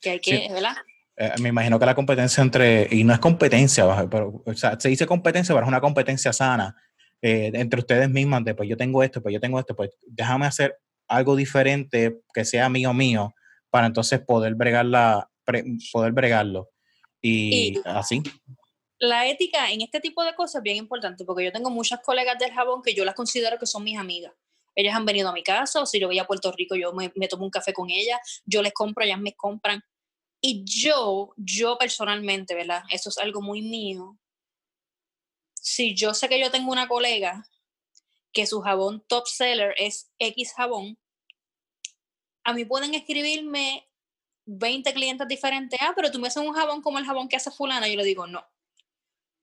Que 0.00 0.10
hay 0.10 0.20
que, 0.20 0.48
¿verdad? 0.52 0.76
Eh, 1.16 1.32
me 1.40 1.50
imagino 1.50 1.78
que 1.78 1.86
la 1.86 1.94
competencia 1.94 2.42
entre, 2.42 2.88
y 2.90 3.04
no 3.04 3.12
es 3.12 3.18
competencia, 3.18 4.08
pero, 4.10 4.42
o 4.44 4.54
sea, 4.54 4.78
se 4.80 4.88
dice 4.88 5.06
competencia, 5.06 5.54
pero 5.54 5.64
es 5.64 5.68
una 5.68 5.80
competencia 5.80 6.32
sana 6.32 6.74
eh, 7.20 7.50
entre 7.54 7.80
ustedes 7.80 8.08
mismas, 8.10 8.44
de 8.44 8.54
pues 8.54 8.68
yo 8.68 8.76
tengo 8.76 9.02
esto, 9.02 9.22
pues 9.22 9.32
yo 9.32 9.40
tengo 9.40 9.58
esto, 9.60 9.76
pues 9.76 9.90
déjame 10.06 10.46
hacer 10.46 10.76
algo 11.06 11.36
diferente 11.36 12.20
que 12.32 12.44
sea 12.44 12.68
mío 12.68 12.94
mío 12.94 13.34
para 13.70 13.86
entonces 13.86 14.20
poder 14.20 14.54
bregarla, 14.54 15.30
poder 15.92 16.12
bregarlo. 16.12 16.70
Y, 17.20 17.80
así. 17.84 18.22
La 19.02 19.26
ética 19.26 19.68
en 19.72 19.80
este 19.80 19.98
tipo 19.98 20.22
de 20.22 20.32
cosas 20.36 20.60
es 20.60 20.62
bien 20.62 20.76
importante 20.76 21.24
porque 21.24 21.44
yo 21.44 21.50
tengo 21.50 21.70
muchas 21.70 21.98
colegas 22.02 22.38
del 22.38 22.52
jabón 22.52 22.82
que 22.82 22.94
yo 22.94 23.04
las 23.04 23.16
considero 23.16 23.58
que 23.58 23.66
son 23.66 23.82
mis 23.82 23.98
amigas. 23.98 24.32
Ellas 24.76 24.94
han 24.94 25.04
venido 25.04 25.28
a 25.28 25.32
mi 25.32 25.42
casa 25.42 25.82
o 25.82 25.86
si 25.86 25.98
yo 25.98 26.06
voy 26.06 26.20
a 26.20 26.24
Puerto 26.24 26.52
Rico 26.52 26.76
yo 26.76 26.92
me, 26.92 27.10
tomo 27.26 27.44
un 27.44 27.50
café 27.50 27.72
con 27.72 27.90
ellas, 27.90 28.20
yo 28.44 28.62
les 28.62 28.72
compro, 28.72 29.04
ellas 29.04 29.18
me 29.18 29.34
compran 29.34 29.82
y 30.40 30.62
yo, 30.64 31.34
yo 31.36 31.76
personalmente, 31.78 32.54
¿verdad? 32.54 32.84
Eso 32.92 33.08
es 33.08 33.18
algo 33.18 33.42
muy 33.42 33.60
mío. 33.60 34.20
Si 35.54 35.96
yo 35.96 36.14
sé 36.14 36.28
que 36.28 36.38
yo 36.38 36.52
tengo 36.52 36.70
una 36.70 36.86
colega 36.86 37.44
que 38.32 38.46
su 38.46 38.60
jabón 38.60 39.04
top 39.08 39.26
seller 39.26 39.74
es 39.78 40.12
X 40.20 40.52
jabón, 40.54 40.96
a 42.44 42.52
mí 42.52 42.64
pueden 42.64 42.94
escribirme 42.94 43.84
20 44.46 44.94
clientes 44.94 45.26
diferentes, 45.26 45.80
ah, 45.82 45.92
pero 45.96 46.12
tú 46.12 46.20
me 46.20 46.28
haces 46.28 46.40
un 46.46 46.54
jabón 46.54 46.82
como 46.82 47.00
el 47.00 47.04
jabón 47.04 47.28
que 47.28 47.34
hace 47.34 47.50
fulana, 47.50 47.88
yo 47.88 47.96
le 47.96 48.04
digo, 48.04 48.28
no. 48.28 48.46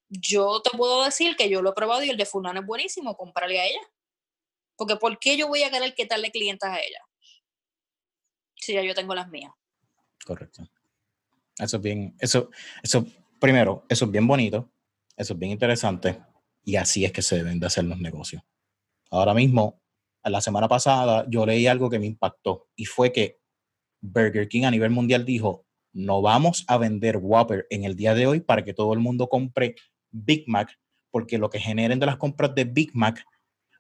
Yo 0.10 0.62
te 0.62 0.76
puedo 0.76 1.04
decir 1.04 1.36
que 1.36 1.50
yo 1.50 1.62
lo 1.62 1.72
he 1.72 1.74
probado 1.74 2.04
y 2.04 2.10
el 2.10 2.18
de 2.18 2.26
fulana 2.26 2.62
es 2.62 2.66
buenísimo, 2.66 3.16
cómprale 3.16 3.60
a 3.60 3.66
ella. 3.66 3.82
Porque 4.76 4.96
¿por 4.96 5.20
qué 5.20 5.38
yo 5.38 5.48
voy 5.48 5.64
a 5.64 5.72
querer 5.72 5.94
quitarle 5.94 6.32
clientes 6.32 6.70
a 6.70 6.80
ella? 6.80 7.00
Si 8.56 8.74
ya 8.74 8.82
yo 8.82 8.96
tengo 8.96 9.14
las 9.14 9.30
mías. 9.30 9.52
Correcto. 10.26 10.68
Eso 11.58 11.78
es 11.78 11.84
bien, 11.84 12.16
eso, 12.20 12.50
eso, 12.82 13.06
primero, 13.40 13.86
eso 13.90 14.06
es 14.06 14.12
bien 14.12 14.26
bonito, 14.26 14.72
eso 15.18 15.34
es 15.34 15.40
bien 15.40 15.52
interesante 15.52 16.22
y 16.64 16.78
así 16.78 17.04
es 17.04 17.12
que 17.12 17.22
se 17.22 17.36
deben 17.36 17.60
de 17.60 17.68
hacer 17.68 17.84
los 17.84 18.00
negocios. 18.00 18.42
Ahora 19.12 19.34
mismo, 19.34 19.82
la 20.24 20.42
semana 20.42 20.68
pasada, 20.68 21.26
yo 21.30 21.46
leí 21.46 21.68
algo 21.68 21.90
que 21.90 22.00
me 22.00 22.06
impactó 22.06 22.70
y 22.76 22.86
fue 22.86 23.12
que 23.12 23.40
Burger 24.02 24.48
King 24.48 24.64
a 24.64 24.72
nivel 24.72 24.92
mundial 24.92 25.26
dijo, 25.26 25.66
no 25.92 26.22
vamos 26.22 26.64
a 26.68 26.78
vender 26.78 27.18
Whopper 27.18 27.68
en 27.70 27.84
el 27.84 27.96
día 27.96 28.14
de 28.14 28.28
hoy 28.28 28.40
para 28.40 28.64
que 28.64 28.74
todo 28.74 28.94
el 28.94 29.00
mundo 29.00 29.28
compre 29.28 29.76
Big 30.12 30.44
Mac, 30.48 30.78
porque 31.12 31.38
lo 31.38 31.50
que 31.50 31.60
generen 31.60 32.00
de 32.00 32.06
las 32.06 32.18
compras 32.18 32.54
de 32.56 32.66
Big 32.66 32.92
Mac 32.94 33.24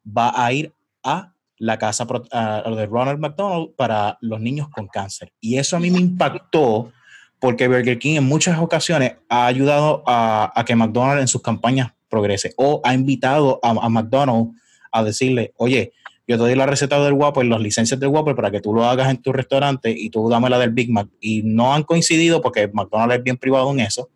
va 0.05 0.31
a 0.35 0.51
ir 0.51 0.73
a 1.03 1.33
la 1.57 1.77
casa 1.77 2.05
de 2.05 2.85
Ronald 2.85 3.19
McDonald 3.19 3.75
para 3.75 4.17
los 4.21 4.39
niños 4.39 4.69
con 4.69 4.87
cáncer. 4.87 5.33
Y 5.41 5.57
eso 5.57 5.75
a 5.75 5.79
mí 5.79 5.91
me 5.91 5.99
impactó 5.99 6.91
porque 7.39 7.67
Burger 7.67 7.99
King 7.99 8.15
en 8.15 8.23
muchas 8.25 8.59
ocasiones 8.59 9.15
ha 9.27 9.45
ayudado 9.45 10.03
a, 10.05 10.63
que 10.65 10.75
McDonald's 10.75 11.21
en 11.21 11.27
sus 11.27 11.41
campañas 11.41 11.93
progrese 12.09 12.53
o 12.57 12.81
ha 12.83 12.93
invitado 12.93 13.59
a, 13.61 13.89
McDonald's 13.89 14.59
a 14.91 15.03
decirle, 15.03 15.53
oye, 15.57 15.93
yo 16.27 16.37
te 16.37 16.43
doy 16.43 16.55
la 16.55 16.65
receta 16.65 17.03
del 17.03 17.13
Whopper, 17.13 17.45
las 17.45 17.61
licencias 17.61 17.99
del 17.99 18.09
Whopper 18.09 18.35
para 18.35 18.51
que 18.51 18.61
tú 18.61 18.73
lo 18.73 18.85
hagas 18.85 19.09
en 19.09 19.17
tu 19.17 19.33
restaurante 19.33 19.91
y 19.91 20.09
tú 20.09 20.29
dame 20.29 20.49
la 20.49 20.59
del 20.59 20.71
Big 20.71 20.91
Mac. 20.91 21.07
Y 21.19 21.41
no 21.43 21.73
han 21.73 21.83
coincidido 21.83 22.41
porque 22.41 22.69
McDonald's 22.71 23.17
es 23.17 23.23
bien 23.23 23.37
privado 23.37 23.71
en 23.71 23.81
eso, 23.81 24.09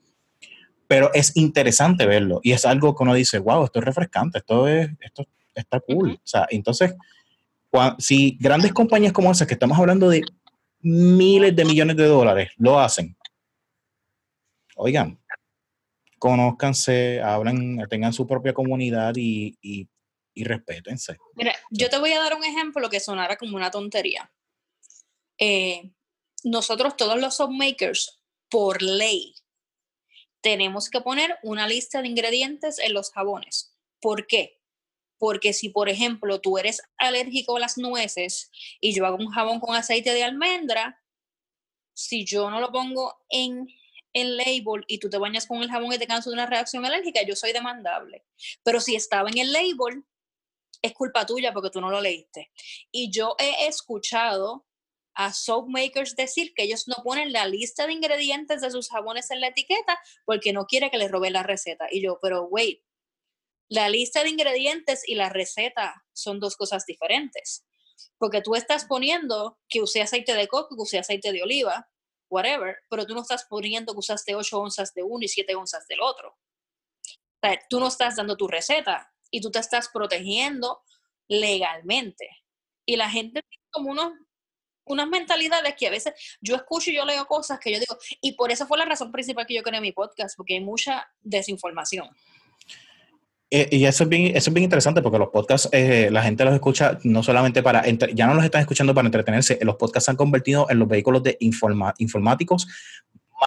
pero 0.94 1.12
es 1.12 1.36
interesante 1.36 2.06
verlo 2.06 2.39
y 2.44 2.52
es 2.52 2.66
algo 2.66 2.94
que 2.94 3.02
uno 3.02 3.16
dice, 3.16 3.39
wow, 3.39 3.66
esto 3.66 3.80
es 3.80 3.86
refrescante, 3.86 4.38
esto, 4.38 4.68
es, 4.68 4.91
esto 5.00 5.26
está 5.56 5.80
cool. 5.80 6.12
O 6.12 6.22
sea, 6.24 6.46
entonces, 6.52 6.94
si 7.98 8.38
grandes 8.39 8.74
compañías 8.74 9.12
como 9.12 9.32
esas, 9.32 9.48
que 9.48 9.56
estamos 9.56 9.80
hablando 9.80 10.08
de 10.08 10.22
miles 10.82 11.56
de 11.56 11.66
millones 11.66 11.98
de 11.98 12.06
dólares, 12.06 12.52
lo 12.58 12.80
hacen. 12.80 13.18
Oigan, 14.76 15.20
conózcanse, 16.20 17.20
hablen, 17.24 17.84
tengan 17.89 18.14
su 18.14 18.28
propia 18.28 18.54
comunidad 18.54 19.16
y, 19.16 19.58
y, 19.64 19.89
y 20.36 20.44
respétense. 20.44 21.18
Mira, 21.34 21.56
yo 21.72 21.89
te 21.89 21.98
voy 21.98 22.12
a 22.12 22.20
dar 22.20 22.36
un 22.36 22.44
ejemplo 22.44 22.88
que 22.88 23.00
sonara 23.00 23.36
como 23.38 23.56
una 23.56 23.72
tontería. 23.72 24.32
Eh, 25.39 25.89
nosotros 26.44 26.96
todos 26.96 27.20
los 27.20 27.39
makers, 27.50 28.22
por 28.48 28.84
ley, 28.84 29.34
tenemos 30.44 30.91
que 30.91 31.02
poner 31.02 31.39
una 31.41 31.68
lista 31.68 32.04
de 32.04 32.10
ingredientes 32.10 32.78
en 32.78 32.94
los 32.94 33.12
jabones. 33.12 33.76
¿Por 34.00 34.28
qué? 34.28 34.60
porque 35.24 35.54
si, 35.54 35.70
por 35.70 35.88
ejemplo, 35.88 36.41
tú 36.41 36.58
eres 36.58 36.82
alérgico 36.98 37.56
a 37.56 37.62
las 37.62 37.78
nueces 37.78 38.52
y 38.82 38.94
yo 38.94 39.06
hago 39.06 39.16
un 39.16 39.30
jabón 39.30 39.62
con 39.62 39.74
aceite 39.74 40.14
de 40.14 40.22
almendra, 40.22 41.02
si 41.94 42.26
yo 42.26 42.50
no 42.50 42.60
lo 42.60 42.74
pongo 42.74 43.16
en 43.30 43.70
el 44.12 44.36
label 44.36 44.84
y 44.86 44.98
tú 44.98 45.10
te 45.10 45.18
bañas 45.18 45.48
con 45.48 45.62
el 45.62 45.72
jabón 45.72 45.94
y 45.94 45.98
te 45.98 46.08
cansas 46.08 46.26
de 46.26 46.34
una 46.34 46.46
reacción 46.46 46.86
alérgica, 46.86 47.22
yo 47.26 47.38
soy 47.38 47.54
demandable. 47.54 48.26
Pero 48.64 48.82
si 48.82 48.96
estaba 48.96 49.30
en 49.30 49.38
el 49.38 49.54
label, 49.54 50.04
es 50.82 50.94
culpa 50.94 51.26
tuya 51.26 51.54
porque 51.54 51.70
tú 51.70 51.80
no 51.80 51.89
lo 51.89 52.02
leíste. 52.02 52.52
Y 52.91 53.10
yo 53.10 53.38
he 53.39 53.68
escuchado 53.68 54.66
a 55.16 55.34
soap 55.34 55.68
makers 55.70 56.16
decir 56.16 56.53
que 56.53 56.64
ellos 56.64 56.88
no 56.88 56.95
ponen 57.03 57.32
la 57.32 57.45
lista 57.45 57.86
de 57.86 57.93
ingredientes 57.93 58.61
de 58.61 58.72
sus 58.72 58.89
jabones 58.89 59.32
en 59.32 59.41
la 59.41 59.47
etiqueta 59.47 59.99
porque 60.26 60.53
no 60.53 60.66
quiere 60.66 60.89
que 60.89 60.97
les 60.97 61.11
robe 61.11 61.30
la 61.30 61.43
receta. 61.43 61.88
Y 61.91 62.01
yo, 62.01 62.20
pero 62.22 62.43
wait, 62.45 62.82
la 63.70 63.89
lista 63.89 64.24
de 64.24 64.30
ingredientes 64.30 65.07
y 65.07 65.16
la 65.16 65.30
receta 65.30 66.05
son 66.14 66.39
dos 66.39 66.55
cosas 66.55 66.86
diferentes. 66.86 67.66
Porque 68.18 68.41
tú 68.41 68.55
estás 68.55 68.86
poniendo 68.86 69.59
que 69.70 69.82
usé 69.82 70.01
aceite 70.01 70.36
de 70.36 70.47
coco, 70.47 70.76
que 70.76 70.82
usé 70.82 70.99
aceite 70.99 71.32
de 71.32 71.43
oliva, 71.43 71.89
whatever, 72.30 72.78
pero 72.89 73.05
tú 73.05 73.14
no 73.14 73.22
estás 73.22 73.45
poniendo 73.45 73.93
que 73.93 73.99
usaste 73.99 74.36
8 74.36 74.59
onzas 74.59 74.93
de 74.93 75.03
uno 75.03 75.24
y 75.24 75.28
7 75.28 75.55
onzas 75.55 75.88
del 75.88 76.01
otro. 76.01 76.30
O 76.30 77.47
sea, 77.47 77.59
tú 77.70 77.80
no 77.80 77.88
estás 77.88 78.16
dando 78.16 78.38
tu 78.38 78.47
receta 78.47 79.14
y 79.30 79.41
tú 79.41 79.51
te 79.51 79.59
estás 79.59 79.89
protegiendo 79.89 80.82
legalmente. 81.28 82.30
Y 82.86 82.95
la 82.95 83.09
gente 83.09 83.43
como 83.72 83.91
unos, 83.91 84.14
unas 84.86 85.07
mentalidades 85.07 85.75
que 85.77 85.88
a 85.88 85.91
veces 85.91 86.13
yo 86.41 86.55
escucho 86.55 86.91
y 86.91 86.95
yo 86.95 87.05
leo 87.05 87.25
cosas 87.25 87.59
que 87.59 87.71
yo 87.71 87.79
digo, 87.79 87.97
y 88.21 88.34
por 88.34 88.51
eso 88.51 88.67
fue 88.67 88.77
la 88.77 88.86
razón 88.86 89.11
principal 89.11 89.45
que 89.45 89.55
yo 89.55 89.63
creé 89.63 89.81
mi 89.81 89.91
podcast, 89.91 90.36
porque 90.38 90.55
hay 90.55 90.61
mucha 90.61 91.07
desinformación. 91.21 92.09
Eh, 93.55 93.69
y 93.71 93.86
eso 93.86 94.05
es, 94.05 94.09
bien, 94.09 94.36
eso 94.36 94.49
es 94.49 94.53
bien 94.55 94.63
interesante 94.63 95.03
porque 95.03 95.19
los 95.19 95.29
podcasts, 95.29 95.69
eh, 95.71 96.09
la 96.11 96.23
gente 96.23 96.43
los 96.43 96.55
escucha 96.55 96.97
no 97.03 97.21
solamente 97.21 97.61
para, 97.61 97.84
ya 97.88 98.25
no 98.25 98.34
los 98.34 98.43
están 98.43 98.61
escuchando 98.61 98.95
para 98.95 99.05
entretenerse, 99.05 99.59
los 99.61 99.75
podcasts 99.75 100.05
se 100.05 100.11
han 100.11 100.17
convertido 100.17 100.65
en 100.71 100.79
los 100.79 100.88
vehículos 100.88 101.21
de 101.21 101.38
informáticos 101.39 102.67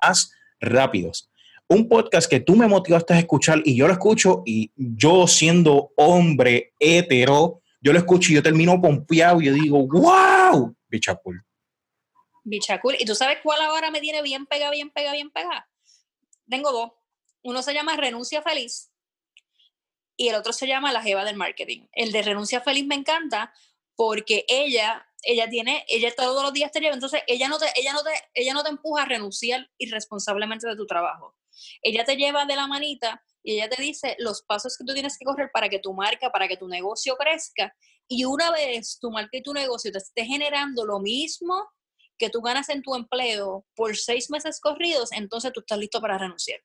más 0.01 0.31
rápidos. 0.61 1.29
Un 1.67 1.89
podcast 1.89 2.31
que 2.31 2.39
tú 2.39 2.55
me 2.55 2.69
motivaste 2.69 3.15
a 3.15 3.19
escuchar 3.19 3.63
y 3.65 3.75
yo 3.75 3.89
lo 3.89 3.95
escucho 3.95 4.45
y 4.47 4.71
yo 4.77 5.27
siendo 5.27 5.91
hombre 5.97 6.73
hetero, 6.79 7.63
yo 7.81 7.93
lo 7.93 7.99
escucho 7.99 8.31
y 8.31 8.37
yo 8.37 8.45
termino 8.45 8.81
pompeado 8.81 9.41
y 9.41 9.47
yo 9.47 9.55
digo, 9.55 9.89
wow, 9.89 10.76
bicha 10.89 11.17
cool. 11.17 11.45
Bicha 12.45 12.81
cool. 12.81 12.97
¿Y 12.99 13.05
tú 13.05 13.15
sabes 13.15 13.39
cuál 13.43 13.61
ahora 13.63 13.91
me 13.91 14.01
tiene 14.01 14.23
bien 14.23 14.47
pega, 14.47 14.71
bien 14.71 14.91
pega, 14.91 15.13
bien 15.13 15.31
pega? 15.31 15.69
Tengo 16.49 16.73
dos. 16.73 16.93
Uno 17.43 17.63
se 17.63 17.75
llama 17.75 17.97
Renuncia 17.97 18.43
Feliz 18.43 18.93
y 20.17 20.29
el 20.29 20.35
otro 20.35 20.53
se 20.53 20.67
llama 20.67 20.93
La 20.93 21.03
Jeva 21.03 21.25
del 21.25 21.37
Marketing. 21.37 21.87
El 21.93 22.13
de 22.13 22.23
Renuncia 22.23 22.61
Feliz 22.61 22.87
me 22.87 22.95
encanta 22.95 23.53
porque 23.95 24.45
ella, 24.49 25.07
ella 25.23 25.49
tiene, 25.49 25.85
ella 25.89 26.13
todos 26.17 26.43
los 26.43 26.53
días 26.53 26.73
te 26.73 26.81
lleva, 26.81 26.95
entonces 26.95 27.23
ella 27.27 27.49
no 27.49 27.59
te, 27.59 27.67
ella 27.77 27.93
no 27.93 28.03
te, 28.03 28.11
ella 28.35 28.53
no 28.53 28.63
te 28.63 28.71
empuja 28.71 29.03
a 29.03 29.07
renunciar 29.07 29.71
irresponsablemente 29.79 30.67
de 30.69 30.77
tu 30.77 30.87
trabajo. 30.87 31.37
Ella 31.83 32.05
te 32.05 32.17
lleva 32.17 32.45
de 32.45 32.57
la 32.57 32.67
manita 32.67 33.23
y 33.43 33.55
ella 33.55 33.69
te 33.69 33.81
dice 33.81 34.17
los 34.19 34.43
pasos 34.43 34.77
que 34.77 34.85
tú 34.85 34.93
tienes 34.93 35.17
que 35.19 35.25
correr 35.25 35.51
para 35.53 35.69
que 35.69 35.79
tu 35.79 35.95
marca, 35.95 36.31
para 36.31 36.49
que 36.49 36.57
tu 36.57 36.69
negocio 36.69 37.17
crezca. 37.17 37.75
Y 38.09 38.25
una 38.25 38.51
vez 38.51 38.99
tu 39.01 39.11
marca 39.11 39.37
y 39.37 39.43
tu 39.43 39.53
negocio 39.53 39.91
te 39.91 39.99
esté 39.99 40.25
generando 40.25 40.85
lo 40.85 41.01
mismo 41.01 41.69
que 42.19 42.31
tú 42.31 42.41
ganas 42.41 42.69
en 42.69 42.83
tu 42.83 42.95
empleo 42.95 43.65
por 43.75 43.97
seis 43.97 44.31
meses 44.31 44.61
corridos, 44.61 45.13
entonces 45.13 45.53
tú 45.53 45.61
estás 45.61 45.79
listo 45.79 46.01
para 46.01 46.19
renunciar. 46.19 46.61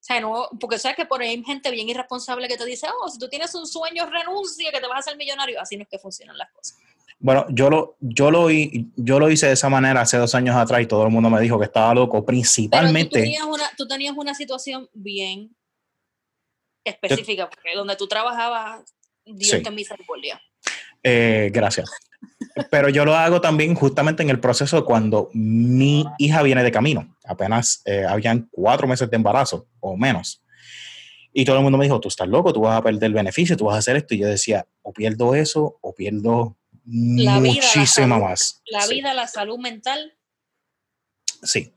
O 0.00 0.02
sea, 0.02 0.20
no, 0.20 0.48
porque 0.58 0.78
sabes 0.78 0.96
que 0.96 1.04
por 1.04 1.20
ahí 1.20 1.28
hay 1.28 1.44
gente 1.44 1.70
bien 1.70 1.88
irresponsable 1.88 2.48
que 2.48 2.56
te 2.56 2.64
dice, 2.64 2.88
oh, 3.02 3.08
si 3.08 3.18
tú 3.18 3.28
tienes 3.28 3.54
un 3.54 3.66
sueño, 3.66 4.06
renuncia, 4.06 4.72
que 4.72 4.80
te 4.80 4.86
vas 4.86 4.96
a 4.96 4.98
hacer 5.00 5.16
millonario. 5.16 5.60
Así 5.60 5.76
no 5.76 5.82
es 5.82 5.88
que 5.88 5.98
funcionan 5.98 6.36
las 6.38 6.50
cosas. 6.50 6.78
Bueno, 7.18 7.44
yo 7.50 7.68
lo, 7.68 7.96
yo 8.00 8.30
lo, 8.30 8.48
yo 8.50 9.20
lo 9.20 9.30
hice 9.30 9.46
de 9.46 9.52
esa 9.52 9.68
manera 9.68 10.00
hace 10.00 10.16
dos 10.16 10.34
años 10.34 10.56
atrás 10.56 10.80
y 10.80 10.86
todo 10.86 11.04
el 11.04 11.10
mundo 11.10 11.28
me 11.28 11.38
dijo 11.38 11.58
que 11.58 11.66
estaba 11.66 11.94
loco, 11.94 12.24
principalmente. 12.24 13.18
tú, 13.18 13.22
tenías 13.22 13.44
una, 13.44 13.70
tú 13.76 13.86
tenías 13.86 14.16
una 14.16 14.34
situación 14.34 14.88
bien 14.94 15.54
específica, 16.90 17.48
porque 17.48 17.74
donde 17.74 17.96
tú 17.96 18.06
trabajabas, 18.06 18.82
Dios 19.24 19.50
sí. 19.50 19.62
te 19.62 19.70
misericordia. 19.70 20.40
Eh, 21.02 21.50
gracias. 21.52 21.90
Pero 22.70 22.88
yo 22.88 23.04
lo 23.04 23.14
hago 23.14 23.40
también 23.40 23.74
justamente 23.74 24.22
en 24.22 24.30
el 24.30 24.40
proceso 24.40 24.84
cuando 24.84 25.30
mi 25.32 26.04
hija 26.18 26.42
viene 26.42 26.62
de 26.62 26.72
camino. 26.72 27.16
Apenas 27.24 27.82
eh, 27.84 28.04
habían 28.06 28.48
cuatro 28.50 28.86
meses 28.86 29.08
de 29.10 29.16
embarazo 29.16 29.68
o 29.80 29.96
menos. 29.96 30.42
Y 31.32 31.44
todo 31.44 31.56
el 31.56 31.62
mundo 31.62 31.78
me 31.78 31.84
dijo, 31.84 32.00
tú 32.00 32.08
estás 32.08 32.28
loco, 32.28 32.52
tú 32.52 32.62
vas 32.62 32.76
a 32.76 32.82
perder 32.82 33.04
el 33.04 33.14
beneficio, 33.14 33.56
tú 33.56 33.66
vas 33.66 33.76
a 33.76 33.78
hacer 33.78 33.96
esto. 33.96 34.14
Y 34.14 34.18
yo 34.18 34.26
decía, 34.26 34.66
o 34.82 34.92
pierdo 34.92 35.34
eso 35.34 35.78
o 35.80 35.94
pierdo 35.94 36.56
muchísimo 36.84 38.18
más. 38.18 38.62
La 38.66 38.86
vida, 38.88 39.14
la 39.14 39.28
salud 39.28 39.58
mental. 39.58 40.14
Sí. 41.42 41.72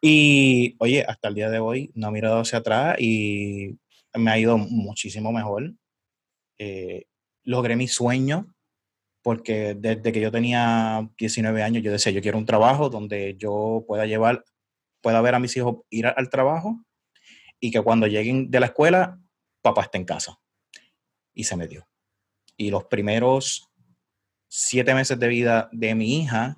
Y 0.00 0.76
oye, 0.78 1.04
hasta 1.08 1.28
el 1.28 1.34
día 1.34 1.50
de 1.50 1.58
hoy 1.58 1.90
no 1.94 2.08
he 2.08 2.12
mirado 2.12 2.40
hacia 2.40 2.58
atrás 2.58 2.96
y 3.00 3.78
me 4.18 4.30
ha 4.30 4.38
ido 4.38 4.58
muchísimo 4.58 5.32
mejor. 5.32 5.74
Eh, 6.58 7.06
logré 7.44 7.76
mi 7.76 7.88
sueño 7.88 8.54
porque 9.22 9.74
desde 9.74 10.12
que 10.12 10.20
yo 10.20 10.30
tenía 10.30 11.08
19 11.18 11.62
años 11.62 11.82
yo 11.82 11.92
decía, 11.92 12.12
yo 12.12 12.20
quiero 12.20 12.38
un 12.38 12.46
trabajo 12.46 12.88
donde 12.88 13.36
yo 13.38 13.84
pueda 13.86 14.06
llevar, 14.06 14.44
pueda 15.00 15.20
ver 15.20 15.34
a 15.34 15.38
mis 15.38 15.56
hijos 15.56 15.76
ir 15.90 16.06
al 16.06 16.30
trabajo 16.30 16.84
y 17.60 17.70
que 17.70 17.82
cuando 17.82 18.06
lleguen 18.06 18.50
de 18.50 18.60
la 18.60 18.66
escuela, 18.66 19.20
papá 19.62 19.82
esté 19.82 19.98
en 19.98 20.04
casa. 20.04 20.38
Y 21.34 21.44
se 21.44 21.56
me 21.56 21.68
dio. 21.68 21.86
Y 22.56 22.70
los 22.70 22.84
primeros 22.84 23.68
siete 24.48 24.94
meses 24.94 25.18
de 25.18 25.28
vida 25.28 25.68
de 25.72 25.94
mi 25.94 26.20
hija, 26.20 26.56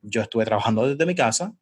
yo 0.00 0.22
estuve 0.22 0.44
trabajando 0.44 0.88
desde 0.88 1.06
mi 1.06 1.14
casa 1.14 1.54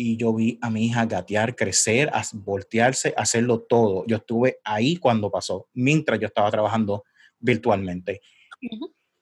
y 0.00 0.16
yo 0.16 0.32
vi 0.32 0.58
a 0.62 0.70
mi 0.70 0.86
hija 0.86 1.04
gatear, 1.04 1.54
crecer, 1.54 2.10
voltearse, 2.32 3.12
hacerlo 3.18 3.60
todo. 3.60 4.06
Yo 4.06 4.16
estuve 4.16 4.58
ahí 4.64 4.96
cuando 4.96 5.30
pasó, 5.30 5.68
mientras 5.74 6.18
yo 6.18 6.26
estaba 6.26 6.50
trabajando 6.50 7.04
virtualmente. 7.38 8.22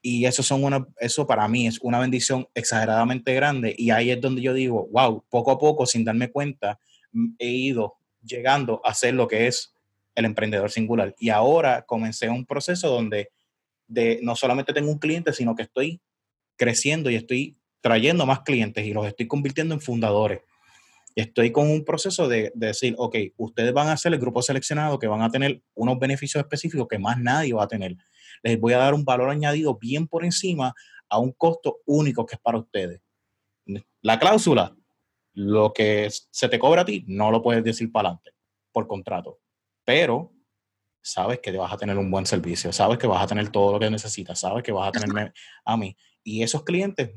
Y 0.00 0.24
eso, 0.24 0.44
son 0.44 0.62
una, 0.62 0.86
eso 1.00 1.26
para 1.26 1.48
mí 1.48 1.66
es 1.66 1.80
una 1.80 1.98
bendición 1.98 2.46
exageradamente 2.54 3.34
grande. 3.34 3.74
Y 3.76 3.90
ahí 3.90 4.12
es 4.12 4.20
donde 4.20 4.40
yo 4.40 4.54
digo, 4.54 4.88
wow, 4.92 5.24
poco 5.28 5.50
a 5.50 5.58
poco, 5.58 5.84
sin 5.84 6.04
darme 6.04 6.30
cuenta, 6.30 6.78
he 7.40 7.48
ido 7.48 7.96
llegando 8.22 8.80
a 8.84 8.94
ser 8.94 9.14
lo 9.14 9.26
que 9.26 9.48
es 9.48 9.74
el 10.14 10.26
emprendedor 10.26 10.70
singular. 10.70 11.12
Y 11.18 11.30
ahora 11.30 11.82
comencé 11.86 12.28
un 12.28 12.46
proceso 12.46 12.88
donde 12.88 13.30
de 13.88 14.20
no 14.22 14.36
solamente 14.36 14.72
tengo 14.72 14.92
un 14.92 14.98
cliente, 15.00 15.32
sino 15.32 15.56
que 15.56 15.62
estoy 15.62 16.00
creciendo 16.56 17.10
y 17.10 17.16
estoy 17.16 17.56
trayendo 17.80 18.26
más 18.26 18.42
clientes 18.42 18.86
y 18.86 18.92
los 18.92 19.08
estoy 19.08 19.26
convirtiendo 19.26 19.74
en 19.74 19.80
fundadores. 19.80 20.42
Estoy 21.18 21.50
con 21.50 21.68
un 21.68 21.84
proceso 21.84 22.28
de, 22.28 22.52
decir, 22.54 22.94
ok, 22.96 23.16
ustedes 23.38 23.72
van 23.72 23.88
a 23.88 23.96
ser 23.96 24.12
el 24.12 24.20
grupo 24.20 24.40
seleccionado 24.40 25.00
que 25.00 25.08
van 25.08 25.20
a 25.20 25.28
tener 25.28 25.60
unos 25.74 25.98
beneficios 25.98 26.40
específicos 26.40 26.86
que 26.86 27.00
más 27.00 27.18
nadie 27.18 27.52
va 27.52 27.64
a 27.64 27.66
tener. 27.66 27.96
Les 28.40 28.60
voy 28.60 28.72
a 28.72 28.78
dar 28.78 28.94
un 28.94 29.04
valor 29.04 29.28
añadido 29.28 29.76
bien 29.76 30.06
por 30.06 30.24
encima 30.24 30.72
a 31.08 31.18
un 31.18 31.32
costo 31.32 31.80
único 31.86 32.24
que 32.24 32.36
es 32.36 32.40
para 32.40 32.58
ustedes. 32.58 33.00
La 34.00 34.20
cláusula, 34.20 34.76
lo 35.32 35.72
que 35.72 36.08
se 36.08 36.48
te 36.48 36.60
cobra 36.60 36.82
a 36.82 36.84
ti, 36.84 37.04
no 37.08 37.32
lo 37.32 37.42
puedes 37.42 37.64
decir 37.64 37.90
para 37.90 38.10
adelante 38.10 38.30
por 38.70 38.86
contrato. 38.86 39.40
Pero 39.84 40.32
sabes 41.02 41.40
que 41.40 41.50
vas 41.50 41.72
a 41.72 41.78
tener 41.78 41.98
un 41.98 42.12
buen 42.12 42.26
servicio, 42.26 42.72
sabes 42.72 42.96
que 42.96 43.08
vas 43.08 43.24
a 43.24 43.26
tener 43.26 43.48
todo 43.48 43.72
lo 43.72 43.80
que 43.80 43.90
necesitas, 43.90 44.38
sabes 44.38 44.62
que 44.62 44.70
vas 44.70 44.86
a 44.86 44.92
tenerme 44.92 45.32
a 45.64 45.76
mí. 45.76 45.96
Y 46.22 46.44
esos 46.44 46.62
clientes 46.62 47.10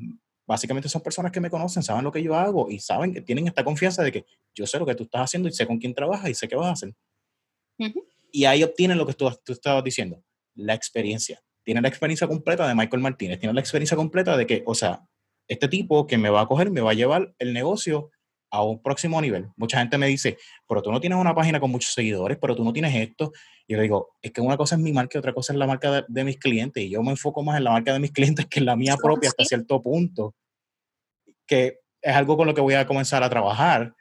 básicamente 0.46 0.88
son 0.88 1.02
personas 1.02 1.32
que 1.32 1.40
me 1.40 1.50
conocen, 1.50 1.82
saben 1.82 2.04
lo 2.04 2.12
que 2.12 2.22
yo 2.22 2.34
hago 2.34 2.70
y 2.70 2.78
saben 2.78 3.12
que 3.12 3.20
tienen 3.20 3.46
esta 3.46 3.64
confianza 3.64 4.02
de 4.02 4.12
que 4.12 4.26
yo 4.54 4.66
sé 4.66 4.78
lo 4.78 4.86
que 4.86 4.94
tú 4.94 5.04
estás 5.04 5.22
haciendo 5.22 5.48
y 5.48 5.52
sé 5.52 5.66
con 5.66 5.78
quién 5.78 5.94
trabajas 5.94 6.30
y 6.30 6.34
sé 6.34 6.48
qué 6.48 6.56
vas 6.56 6.68
a 6.68 6.72
hacer. 6.72 6.94
Y 8.30 8.44
ahí 8.44 8.62
obtienen 8.62 8.98
lo 8.98 9.06
que 9.06 9.14
tú, 9.14 9.30
tú 9.44 9.52
estabas 9.52 9.84
diciendo, 9.84 10.22
la 10.54 10.74
experiencia. 10.74 11.42
Tienen 11.64 11.82
la 11.82 11.88
experiencia 11.88 12.26
completa 12.26 12.66
de 12.66 12.74
Michael 12.74 13.02
Martínez, 13.02 13.38
tienen 13.38 13.54
la 13.54 13.60
experiencia 13.60 13.96
completa 13.96 14.36
de 14.36 14.46
que, 14.46 14.62
o 14.66 14.74
sea, 14.74 15.06
este 15.48 15.68
tipo 15.68 16.06
que 16.06 16.18
me 16.18 16.30
va 16.30 16.42
a 16.42 16.46
coger 16.46 16.70
me 16.70 16.80
va 16.80 16.92
a 16.92 16.94
llevar 16.94 17.34
el 17.38 17.52
negocio 17.52 18.10
a 18.52 18.62
un 18.62 18.80
próximo 18.82 19.20
nivel. 19.20 19.50
Mucha 19.56 19.78
gente 19.78 19.96
me 19.96 20.06
dice, 20.06 20.36
pero 20.68 20.82
tú 20.82 20.92
no 20.92 21.00
tienes 21.00 21.18
una 21.18 21.34
página 21.34 21.58
con 21.58 21.70
muchos 21.70 21.94
seguidores, 21.94 22.36
pero 22.38 22.54
tú 22.54 22.62
no 22.62 22.72
tienes 22.72 22.94
esto. 22.94 23.32
Y 23.66 23.72
yo 23.72 23.80
digo, 23.80 24.10
es 24.20 24.30
que 24.30 24.42
una 24.42 24.58
cosa 24.58 24.74
es 24.74 24.80
mi 24.82 24.92
marca 24.92 25.16
y 25.16 25.20
otra 25.20 25.32
cosa 25.32 25.54
es 25.54 25.58
la 25.58 25.66
marca 25.66 26.04
de, 26.06 26.24
mis 26.24 26.36
clientes. 26.36 26.82
Y 26.84 26.90
yo 26.90 27.02
me 27.02 27.12
enfoco 27.12 27.42
más 27.42 27.56
en 27.56 27.64
la 27.64 27.70
marca 27.70 27.94
de 27.94 27.98
mis 27.98 28.12
clientes 28.12 28.46
que 28.46 28.60
en 28.60 28.66
la 28.66 28.76
mía 28.76 28.96
propia 29.02 29.30
hasta 29.30 29.46
cierto 29.46 29.82
punto, 29.82 30.34
que 31.46 31.80
es 32.02 32.14
algo 32.14 32.36
con 32.36 32.46
lo 32.46 32.52
que 32.52 32.60
voy 32.60 32.74
a 32.74 32.86
comenzar 32.86 33.22
a 33.22 33.30
trabajar. 33.30 33.94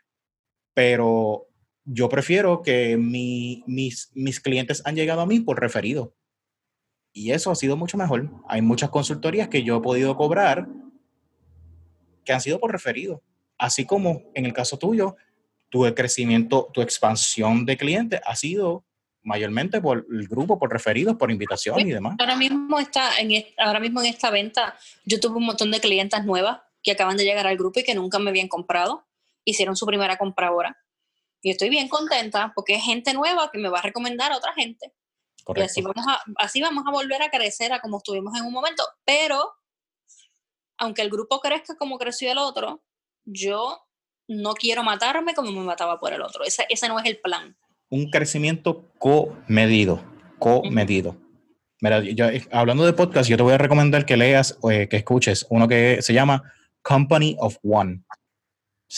Pero 0.74 1.48
yo 1.86 2.10
prefiero 2.10 2.62
que 2.62 2.98
mis, 2.98 4.12
mis 4.14 4.40
clientes 4.42 4.82
han 4.84 4.98
llegado 4.98 5.22
a 5.22 5.26
mí 5.26 5.40
por 5.40 5.62
referido. 5.62 6.14
Y 7.14 7.32
eso 7.32 7.52
ha 7.52 7.56
sido 7.56 7.78
mucho 7.78 7.98
mejor. 7.98 8.30
Hay 8.50 8.62
muchas 8.62 8.90
consultorías 8.90 9.48
que 9.48 9.64
yo 9.64 9.78
he 9.78 9.82
podido 9.82 10.18
cobrar 10.18 10.68
que 12.26 12.34
han 12.34 12.42
sido 12.42 12.60
por 12.60 12.74
referido 12.74 13.24
Así 13.62 13.86
como 13.86 14.24
en 14.34 14.48
el 14.48 14.54
caso 14.54 14.80
tuyo, 14.80 15.16
tu 15.70 15.84
crecimiento, 15.94 16.72
tu 16.74 16.82
expansión 16.82 17.64
de 17.64 17.78
clientes 17.78 18.20
ha 18.26 18.36
sido 18.36 18.84
mayormente 19.22 19.80
por 19.80 20.04
el 20.12 20.28
grupo, 20.28 20.58
por 20.58 20.74
referidos, 20.74 21.16
por 21.16 21.30
invitación 21.30 21.80
y 21.80 21.92
demás. 21.92 22.16
Ahora 22.18 22.36
mismo, 22.36 22.80
está 22.80 23.20
en, 23.20 23.46
ahora 23.60 23.80
mismo 23.80 24.02
en 24.02 24.08
esta 24.08 24.32
venta, 24.32 24.76
yo 25.06 25.20
tuve 25.20 25.38
un 25.38 25.46
montón 25.46 25.70
de 25.70 25.80
clientas 25.80 26.26
nuevas 26.26 26.60
que 26.82 26.94
acaban 26.94 27.18
de 27.18 27.24
llegar 27.24 27.46
al 27.46 27.56
grupo 27.56 27.82
y 27.82 27.84
que 27.84 27.94
nunca 27.94 28.18
me 28.18 28.32
habían 28.32 28.48
comprado, 28.48 29.06
hicieron 29.46 29.76
su 29.76 29.86
primera 29.86 30.18
compra 30.18 30.48
ahora. 30.48 30.76
Y 31.44 31.52
estoy 31.52 31.70
bien 31.70 31.88
contenta 31.88 32.54
porque 32.56 32.74
es 32.74 32.84
gente 32.84 33.14
nueva 33.14 33.52
que 33.52 33.60
me 33.60 33.70
va 33.70 33.78
a 33.78 33.84
recomendar 33.84 34.32
a 34.32 34.38
otra 34.38 34.54
gente. 34.54 34.92
Correcto. 35.44 35.62
Y 35.62 35.66
así 35.70 35.82
vamos, 35.84 36.06
a, 36.08 36.24
así 36.38 36.62
vamos 36.64 36.84
a 36.88 36.92
volver 36.92 37.22
a 37.22 37.30
crecer 37.30 37.74
a 37.74 37.80
como 37.80 37.98
estuvimos 37.98 38.36
en 38.40 38.44
un 38.44 38.54
momento. 38.54 38.84
Pero, 39.06 39.54
aunque 40.80 41.04
el 41.04 41.12
grupo 41.12 41.40
crezca 41.40 41.76
como 41.78 42.00
creció 42.00 42.32
el 42.32 42.40
otro, 42.40 42.82
yo 43.26 43.80
no 44.28 44.54
quiero 44.54 44.84
matarme 44.84 45.34
como 45.34 45.52
me 45.52 45.62
mataba 45.62 46.00
por 46.00 46.14
el 46.14 46.22
otro. 46.22 46.44
Ese, 46.44 46.66
ese 46.70 46.88
no 46.88 47.00
es 47.00 47.06
el 47.06 47.20
plan. 47.20 47.56
Un 47.90 48.10
crecimiento 48.10 48.92
comedido, 48.98 50.02
comedido. 50.40 51.18
Mira, 51.82 52.02
yo, 52.02 52.28
eh, 52.28 52.48
hablando 52.52 52.86
de 52.86 52.94
podcast, 52.94 53.30
yo 53.30 53.38
te 53.38 53.44
voy 53.44 53.54
a 53.54 53.58
recomendar 53.58 54.06
que 54.06 54.16
leas, 54.16 54.58
o 54.62 54.72
eh, 54.72 54.88
que 54.88 54.98
escuches 54.98 55.46
uno 55.50 55.68
que 55.68 56.02
se 56.02 56.14
llama 56.14 56.44
Company 56.82 57.36
of 57.40 57.58
One. 57.64 58.04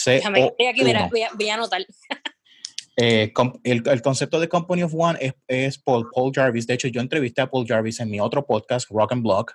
Déjame, 0.04 0.52
aquí, 0.68 0.82
voy 0.82 1.48
a, 1.48 1.54
anotar. 1.54 1.84
Eh, 2.96 3.32
el, 3.64 4.02
concepto 4.02 4.38
de 4.38 4.48
Company 4.48 4.84
of 4.84 4.94
One 4.94 5.18
es, 5.20 5.34
es 5.48 5.78
Paul, 5.78 6.08
Paul, 6.14 6.30
Jarvis. 6.32 6.64
De 6.64 6.74
hecho, 6.74 6.86
yo 6.86 7.00
entrevisté 7.00 7.40
a 7.40 7.50
Paul 7.50 7.66
Jarvis 7.66 7.98
en 7.98 8.08
mi 8.08 8.20
otro 8.20 8.46
podcast, 8.46 8.88
Rock 8.88 9.10
and 9.10 9.22
Block. 9.24 9.54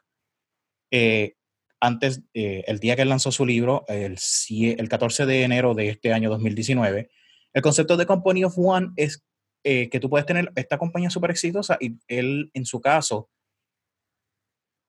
Eh, 0.91 1.36
antes, 1.80 2.21
eh, 2.34 2.63
el 2.67 2.80
día 2.80 2.95
que 2.95 3.03
él 3.03 3.09
lanzó 3.09 3.32
su 3.32 3.45
libro, 3.45 3.86
el, 3.88 4.17
el 4.49 4.89
14 4.89 5.25
de 5.25 5.43
enero 5.43 5.73
de 5.73 5.89
este 5.89 6.13
año 6.13 6.30
2019, 6.30 7.09
el 7.53 7.61
concepto 7.61 7.97
de 7.97 8.05
Company 8.05 8.43
of 8.43 8.57
One 8.57 8.89
es 8.95 9.23
eh, 9.63 9.89
que 9.89 9.99
tú 9.99 10.09
puedes 10.09 10.25
tener 10.25 10.51
esta 10.55 10.77
compañía 10.77 11.09
súper 11.09 11.32
exitosa 11.32 11.77
y 11.80 11.97
él, 12.07 12.51
en 12.53 12.65
su 12.65 12.80
caso, 12.82 13.30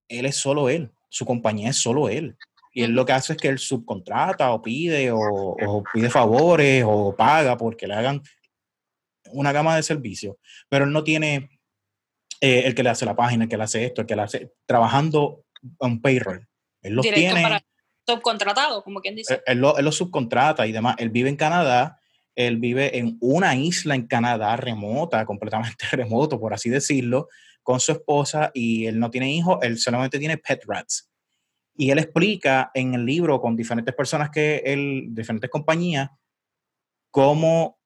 él 0.09 0.27
es 0.27 0.37
solo 0.37 0.69
él, 0.69 0.91
su 1.09 1.25
compañía 1.25 1.71
es 1.71 1.77
solo 1.77 2.09
él. 2.09 2.37
Y 2.73 2.83
él 2.83 2.93
lo 2.93 3.05
que 3.05 3.13
hace 3.13 3.33
es 3.33 3.39
que 3.39 3.49
él 3.49 3.59
subcontrata 3.59 4.53
o 4.53 4.63
pide 4.63 5.11
o, 5.11 5.19
o 5.19 5.83
pide 5.93 6.09
favores 6.09 6.85
o 6.87 7.15
paga 7.17 7.57
porque 7.57 7.87
le 7.89 7.95
hagan 7.95 8.23
una 9.33 9.53
gama 9.53 9.77
de 9.77 9.83
servicios, 9.83 10.37
pero 10.69 10.85
él 10.85 10.93
no 10.93 11.05
tiene 11.05 11.51
eh, 12.41 12.63
el 12.65 12.75
que 12.75 12.83
le 12.83 12.91
hace 12.91 13.05
la 13.05 13.17
página, 13.17 13.45
el 13.45 13.51
que 13.51 13.57
le 13.57 13.65
hace 13.65 13.85
esto, 13.85 14.01
el 14.01 14.07
que 14.07 14.17
le 14.17 14.23
hace, 14.23 14.53
trabajando 14.67 15.45
en 15.81 16.01
payroll. 16.01 16.47
Él 16.83 16.95
los 16.95 17.03
tiene. 17.03 17.43
Para 17.43 17.63
subcontratado, 18.07 18.83
como 18.83 19.01
quien 19.01 19.15
dice. 19.15 19.43
Él, 19.47 19.59
lo, 19.59 19.77
él 19.79 19.85
los 19.85 19.97
subcontrata 19.97 20.67
y 20.67 20.73
demás. 20.73 20.97
Él 20.99 21.11
vive 21.11 21.29
en 21.29 21.37
Canadá, 21.37 22.01
él 22.35 22.57
vive 22.59 22.99
en 22.99 23.17
una 23.21 23.55
isla 23.55 23.95
en 23.95 24.07
Canadá 24.07 24.57
remota, 24.57 25.25
completamente 25.25 25.85
remoto, 25.93 26.41
por 26.41 26.55
así 26.55 26.71
decirlo, 26.71 27.29
con 27.63 27.81
su 27.81 27.93
esposa 27.93 28.51
y 28.55 28.87
él 28.87 28.99
no 28.99 29.11
tiene 29.11 29.33
hijos, 29.33 29.59
él 29.63 29.79
solamente 29.79 30.19
tiene 30.19 30.39
pet 30.39 30.65
rats. 30.67 31.11
Y 31.77 31.91
él 31.91 31.99
explica 31.99 32.71
en 32.75 32.95
el 32.95 33.07
libro 33.07 33.41
con 33.41 33.57
diferentes 33.57 33.95
personas 33.95 34.31
que 34.31 34.63
él, 34.65 35.09
diferentes 35.11 35.49
compañías, 35.49 36.11
cómo 37.11 37.79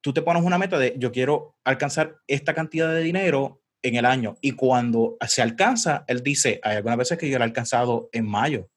tú 0.00 0.12
te 0.12 0.22
pones 0.22 0.42
una 0.42 0.58
meta 0.58 0.78
de 0.78 0.94
yo 0.98 1.10
quiero 1.10 1.56
alcanzar 1.64 2.16
esta 2.26 2.54
cantidad 2.54 2.92
de 2.92 3.02
dinero 3.02 3.62
en 3.82 3.96
el 3.96 4.04
año. 4.04 4.36
Y 4.40 4.52
cuando 4.52 5.16
se 5.26 5.42
alcanza, 5.42 6.04
él 6.06 6.22
dice, 6.22 6.60
hay 6.62 6.76
algunas 6.76 6.98
veces 6.98 7.18
que 7.18 7.28
yo 7.28 7.38
lo 7.38 7.44
he 7.44 7.48
alcanzado 7.48 8.08
en 8.12 8.26
mayo. 8.26 8.68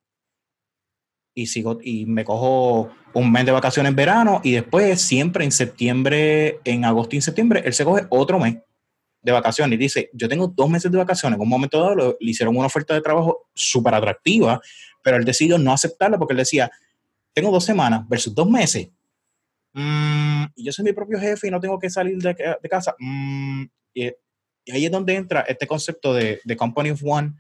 Y 1.34 1.48
sigo, 1.48 1.80
y 1.82 2.06
me 2.06 2.26
cojo 2.26 2.92
un 3.14 3.32
mes 3.32 3.46
de 3.46 3.52
vacaciones 3.52 3.90
en 3.90 3.96
verano 3.96 4.42
y 4.44 4.52
después 4.52 5.02
siempre 5.02 5.46
en 5.46 5.52
septiembre, 5.52 6.60
en 6.64 6.86
agosto 6.86 7.16
y 7.16 7.18
en 7.18 7.22
septiembre, 7.22 7.62
él 7.66 7.74
se 7.74 7.86
coge 7.86 8.06
otro 8.10 8.40
mes 8.40 8.58
de 9.22 9.32
vacaciones 9.32 9.76
y 9.76 9.82
dice, 9.82 10.10
yo 10.14 10.28
tengo 10.28 10.48
dos 10.48 10.70
meses 10.70 10.92
de 10.92 10.98
vacaciones. 10.98 11.38
En 11.38 11.42
un 11.42 11.50
momento 11.50 11.82
dado 11.82 12.18
le 12.20 12.32
hicieron 12.32 12.56
una 12.56 12.68
oferta 12.68 12.94
de 12.94 13.02
trabajo 13.02 13.48
súper 13.54 13.94
atractiva, 13.94 14.60
pero 15.04 15.18
él 15.18 15.26
decidió 15.26 15.58
no 15.58 15.72
aceptarla 15.72 16.18
porque 16.18 16.34
él 16.34 16.40
decía, 16.40 16.72
tengo 17.34 17.52
dos 17.52 17.64
semanas 17.64 18.08
versus 18.08 18.34
dos 18.34 18.50
meses. 18.50 18.90
Mm, 19.74 20.46
y 20.56 20.66
yo 20.66 20.72
soy 20.72 20.86
mi 20.86 20.94
propio 20.94 21.20
jefe 21.20 21.48
y 21.48 21.52
no 21.52 21.60
tengo 21.60 21.80
que 21.80 21.90
salir 21.90 22.18
de, 22.18 22.36
casa. 22.70 22.96
Mm, 23.00 23.66
ahí 24.72 24.86
es 24.86 24.92
donde 24.92 25.16
entra 25.16 25.42
este 25.42 25.68
concepto 25.68 26.14
de, 26.14 26.40
de 26.44 26.58
Company 26.58 26.92
of 26.92 27.02
One. 27.04 27.34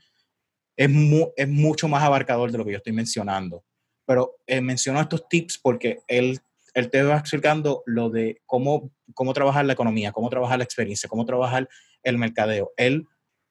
Es, 0.75 0.89
es 1.35 1.47
mucho 1.47 1.87
más 1.87 2.03
abarcador 2.03 2.51
de 2.51 2.57
lo 2.57 2.65
que 2.65 2.71
yo 2.71 2.77
estoy 2.77 2.93
mencionando. 2.93 3.63
Pero 4.05 4.37
eh, 4.47 4.61
menciono 4.61 4.99
estos 4.99 5.27
tips 5.29 5.57
porque 5.57 5.99
él, 6.07 6.39
él 6.73 6.89
te 6.89 7.03
va 7.03 7.17
explicando 7.17 7.83
lo 7.85 8.09
de 8.09 8.41
cómo, 8.45 8.91
cómo 9.13 9.33
trabajar 9.33 9.65
la 9.65 9.73
economía, 9.73 10.11
cómo 10.11 10.29
trabajar 10.29 10.57
la 10.57 10.63
experiencia, 10.63 11.09
cómo 11.09 11.25
trabajar 11.25 11.69
el 12.03 12.17
mercadeo. 12.17 12.71
Él 12.77 13.05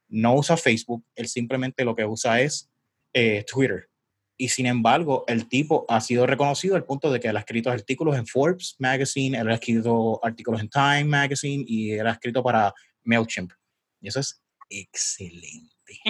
no 0.09 0.35
usa 0.35 0.57
Facebook, 0.57 1.05
él 1.15 1.29
simplemente 1.29 1.85
lo 1.85 1.95
que 1.95 2.05
usa 2.05 2.41
es 2.41 2.69
eh, 3.13 3.45
Twitter 3.51 3.91
y 4.41 4.49
sin 4.49 4.65
embargo 4.65 5.25
el 5.29 5.51
tipo 5.51 5.85
ha 5.87 6.01
sido 6.01 6.27
reconocido 6.27 6.75
al 6.75 6.87
punto 6.87 7.13
de 7.13 7.21
que 7.21 7.29
él 7.29 7.37
ha 7.37 7.41
escrito 7.41 7.71
artículos 7.71 8.17
en 8.17 8.27
Forbes 8.27 8.75
Magazine, 8.79 9.39
él 9.39 9.49
ha 9.51 9.55
escrito 9.55 10.19
artículos 10.25 10.63
en 10.63 10.71
Time 10.71 11.05
Magazine 11.05 11.63
y 11.69 11.93
él 11.93 12.07
ha 12.07 12.13
escrito 12.13 12.43
para 12.43 12.73
MailChimp. 13.05 13.53
Y 14.01 14.09
eso 14.09 14.21
es 14.21 14.43
excelente. 14.69 16.01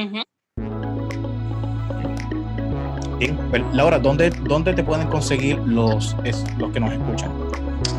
Pues, 3.51 3.63
Laura, 3.73 3.99
¿dónde, 3.99 4.31
¿dónde 4.31 4.73
te 4.73 4.83
pueden 4.83 5.09
conseguir 5.09 5.59
los, 5.59 6.17
los 6.59 6.73
que 6.73 6.81
nos 6.81 6.93
escuchan? 6.93 7.33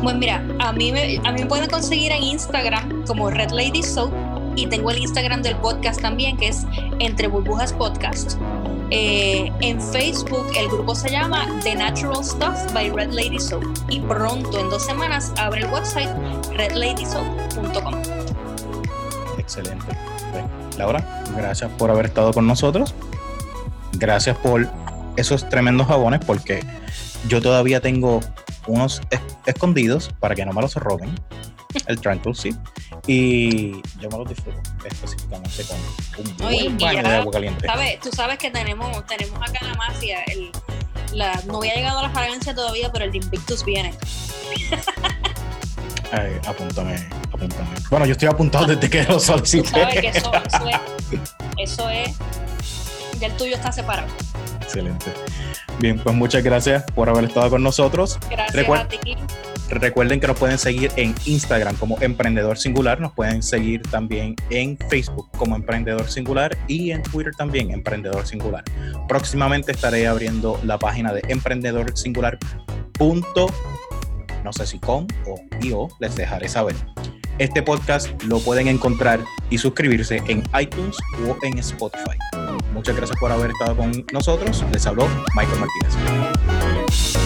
Pues 0.02 0.16
mira, 0.16 0.44
a 0.58 0.72
mí, 0.72 0.90
me, 0.90 1.18
a 1.24 1.32
mí 1.32 1.42
me 1.42 1.46
pueden 1.46 1.68
conseguir 1.70 2.10
en 2.10 2.22
Instagram 2.22 3.04
como 3.06 3.30
Red 3.30 3.50
Lady 3.50 3.82
Soap 3.82 4.12
y 4.56 4.66
tengo 4.66 4.90
el 4.90 4.98
Instagram 4.98 5.42
del 5.42 5.56
podcast 5.56 6.00
también 6.00 6.36
que 6.36 6.48
es 6.48 6.66
Entre 6.98 7.28
Burbujas 7.28 7.72
Podcast. 7.72 8.38
Eh, 8.90 9.50
en 9.60 9.80
Facebook 9.80 10.46
el 10.56 10.68
grupo 10.68 10.94
se 10.94 11.10
llama 11.10 11.48
The 11.62 11.74
Natural 11.74 12.22
Stuff 12.22 12.72
by 12.74 12.90
Red 12.90 13.12
Lady 13.12 13.38
Soap 13.38 13.64
y 13.88 14.00
pronto 14.00 14.58
en 14.58 14.68
dos 14.68 14.84
semanas 14.84 15.32
abre 15.38 15.60
el 15.62 15.72
website 15.72 16.10
redladysoap.com. 16.56 18.21
Excelente. 19.58 19.94
Laura, 20.78 21.24
gracias 21.36 21.70
por 21.72 21.90
haber 21.90 22.06
estado 22.06 22.32
con 22.32 22.46
nosotros. 22.46 22.94
Gracias 23.92 24.34
por 24.38 24.66
esos 25.16 25.46
tremendos 25.50 25.88
jabones 25.88 26.20
porque 26.24 26.64
yo 27.28 27.42
todavía 27.42 27.80
tengo 27.82 28.20
unos 28.66 29.02
escondidos 29.44 30.10
para 30.20 30.34
que 30.34 30.46
no 30.46 30.54
me 30.54 30.62
los 30.62 30.74
roben. 30.76 31.14
El 31.86 32.00
Tranquil, 32.00 32.34
sí. 32.34 32.56
Y 33.06 33.72
yo 34.00 34.08
me 34.10 34.18
los 34.18 34.28
disfruto 34.30 34.58
específicamente 34.86 35.64
con 35.64 36.26
un 36.26 36.36
buen 36.38 36.78
baño 36.78 37.02
de 37.02 37.16
agua 37.16 37.32
caliente. 37.32 37.66
¿sabes? 37.66 38.00
Tú 38.00 38.10
sabes 38.10 38.38
que 38.38 38.50
tenemos, 38.50 39.04
tenemos 39.04 39.36
acá 39.36 39.58
en 39.60 39.68
la 39.68 39.74
mafia, 39.74 40.22
el, 40.28 40.50
la, 41.12 41.42
no 41.46 41.58
había 41.58 41.74
llegado 41.74 41.98
a 41.98 42.04
la 42.04 42.10
fragancia 42.10 42.54
todavía, 42.54 42.90
pero 42.90 43.04
el 43.04 43.12
de 43.12 43.18
Invictus 43.18 43.64
viene. 43.66 43.94
Ay, 46.12 46.38
apúntame, 46.46 47.08
apúntame. 47.32 47.70
Bueno, 47.90 48.06
yo 48.06 48.12
estoy 48.12 48.28
apuntado 48.28 48.66
desde 48.66 48.88
que 48.88 49.02
lo 49.04 49.18
solicité. 49.18 49.68
sabes 49.68 50.00
que 50.00 50.08
eso, 50.08 50.32
eso, 50.34 50.68
es, 50.68 51.20
eso 51.56 51.88
es, 51.88 52.16
ya 53.18 53.28
el 53.28 53.36
tuyo 53.36 53.56
está 53.56 53.72
separado. 53.72 54.08
Excelente. 54.60 55.06
Bien, 55.78 55.98
pues 55.98 56.14
muchas 56.14 56.44
gracias 56.44 56.84
por 56.94 57.08
haber 57.08 57.24
estado 57.24 57.48
con 57.50 57.62
nosotros. 57.62 58.18
Gracias 58.30 58.68
a 58.68 58.88
ti. 58.88 59.16
Recuerden 59.70 60.20
que 60.20 60.26
nos 60.26 60.38
pueden 60.38 60.58
seguir 60.58 60.92
en 60.96 61.14
Instagram 61.24 61.76
como 61.76 61.98
Emprendedor 62.02 62.58
Singular, 62.58 63.00
nos 63.00 63.12
pueden 63.12 63.42
seguir 63.42 63.80
también 63.82 64.36
en 64.50 64.76
Facebook 64.90 65.30
como 65.38 65.56
Emprendedor 65.56 66.10
Singular 66.10 66.58
y 66.68 66.90
en 66.90 67.02
Twitter 67.02 67.32
también 67.34 67.70
Emprendedor 67.70 68.26
Singular. 68.26 68.64
Próximamente 69.08 69.72
estaré 69.72 70.06
abriendo 70.06 70.60
la 70.62 70.78
página 70.78 71.14
de 71.14 71.22
Emprendedor 71.28 71.96
Singular. 71.96 72.38
No 74.44 74.52
sé 74.52 74.66
si 74.66 74.78
com 74.78 75.06
o 75.26 75.36
io, 75.62 75.88
les 76.00 76.16
dejaré 76.16 76.48
saber. 76.48 76.74
Este 77.38 77.62
podcast 77.62 78.22
lo 78.24 78.38
pueden 78.40 78.68
encontrar 78.68 79.20
y 79.50 79.58
suscribirse 79.58 80.22
en 80.28 80.42
iTunes 80.60 80.96
o 81.26 81.36
en 81.44 81.58
Spotify. 81.58 82.16
Muchas 82.72 82.96
gracias 82.96 83.18
por 83.18 83.32
haber 83.32 83.50
estado 83.50 83.76
con 83.76 84.06
nosotros. 84.12 84.64
Les 84.72 84.86
habló 84.86 85.08
Michael 85.34 85.60
Martínez. 85.60 87.21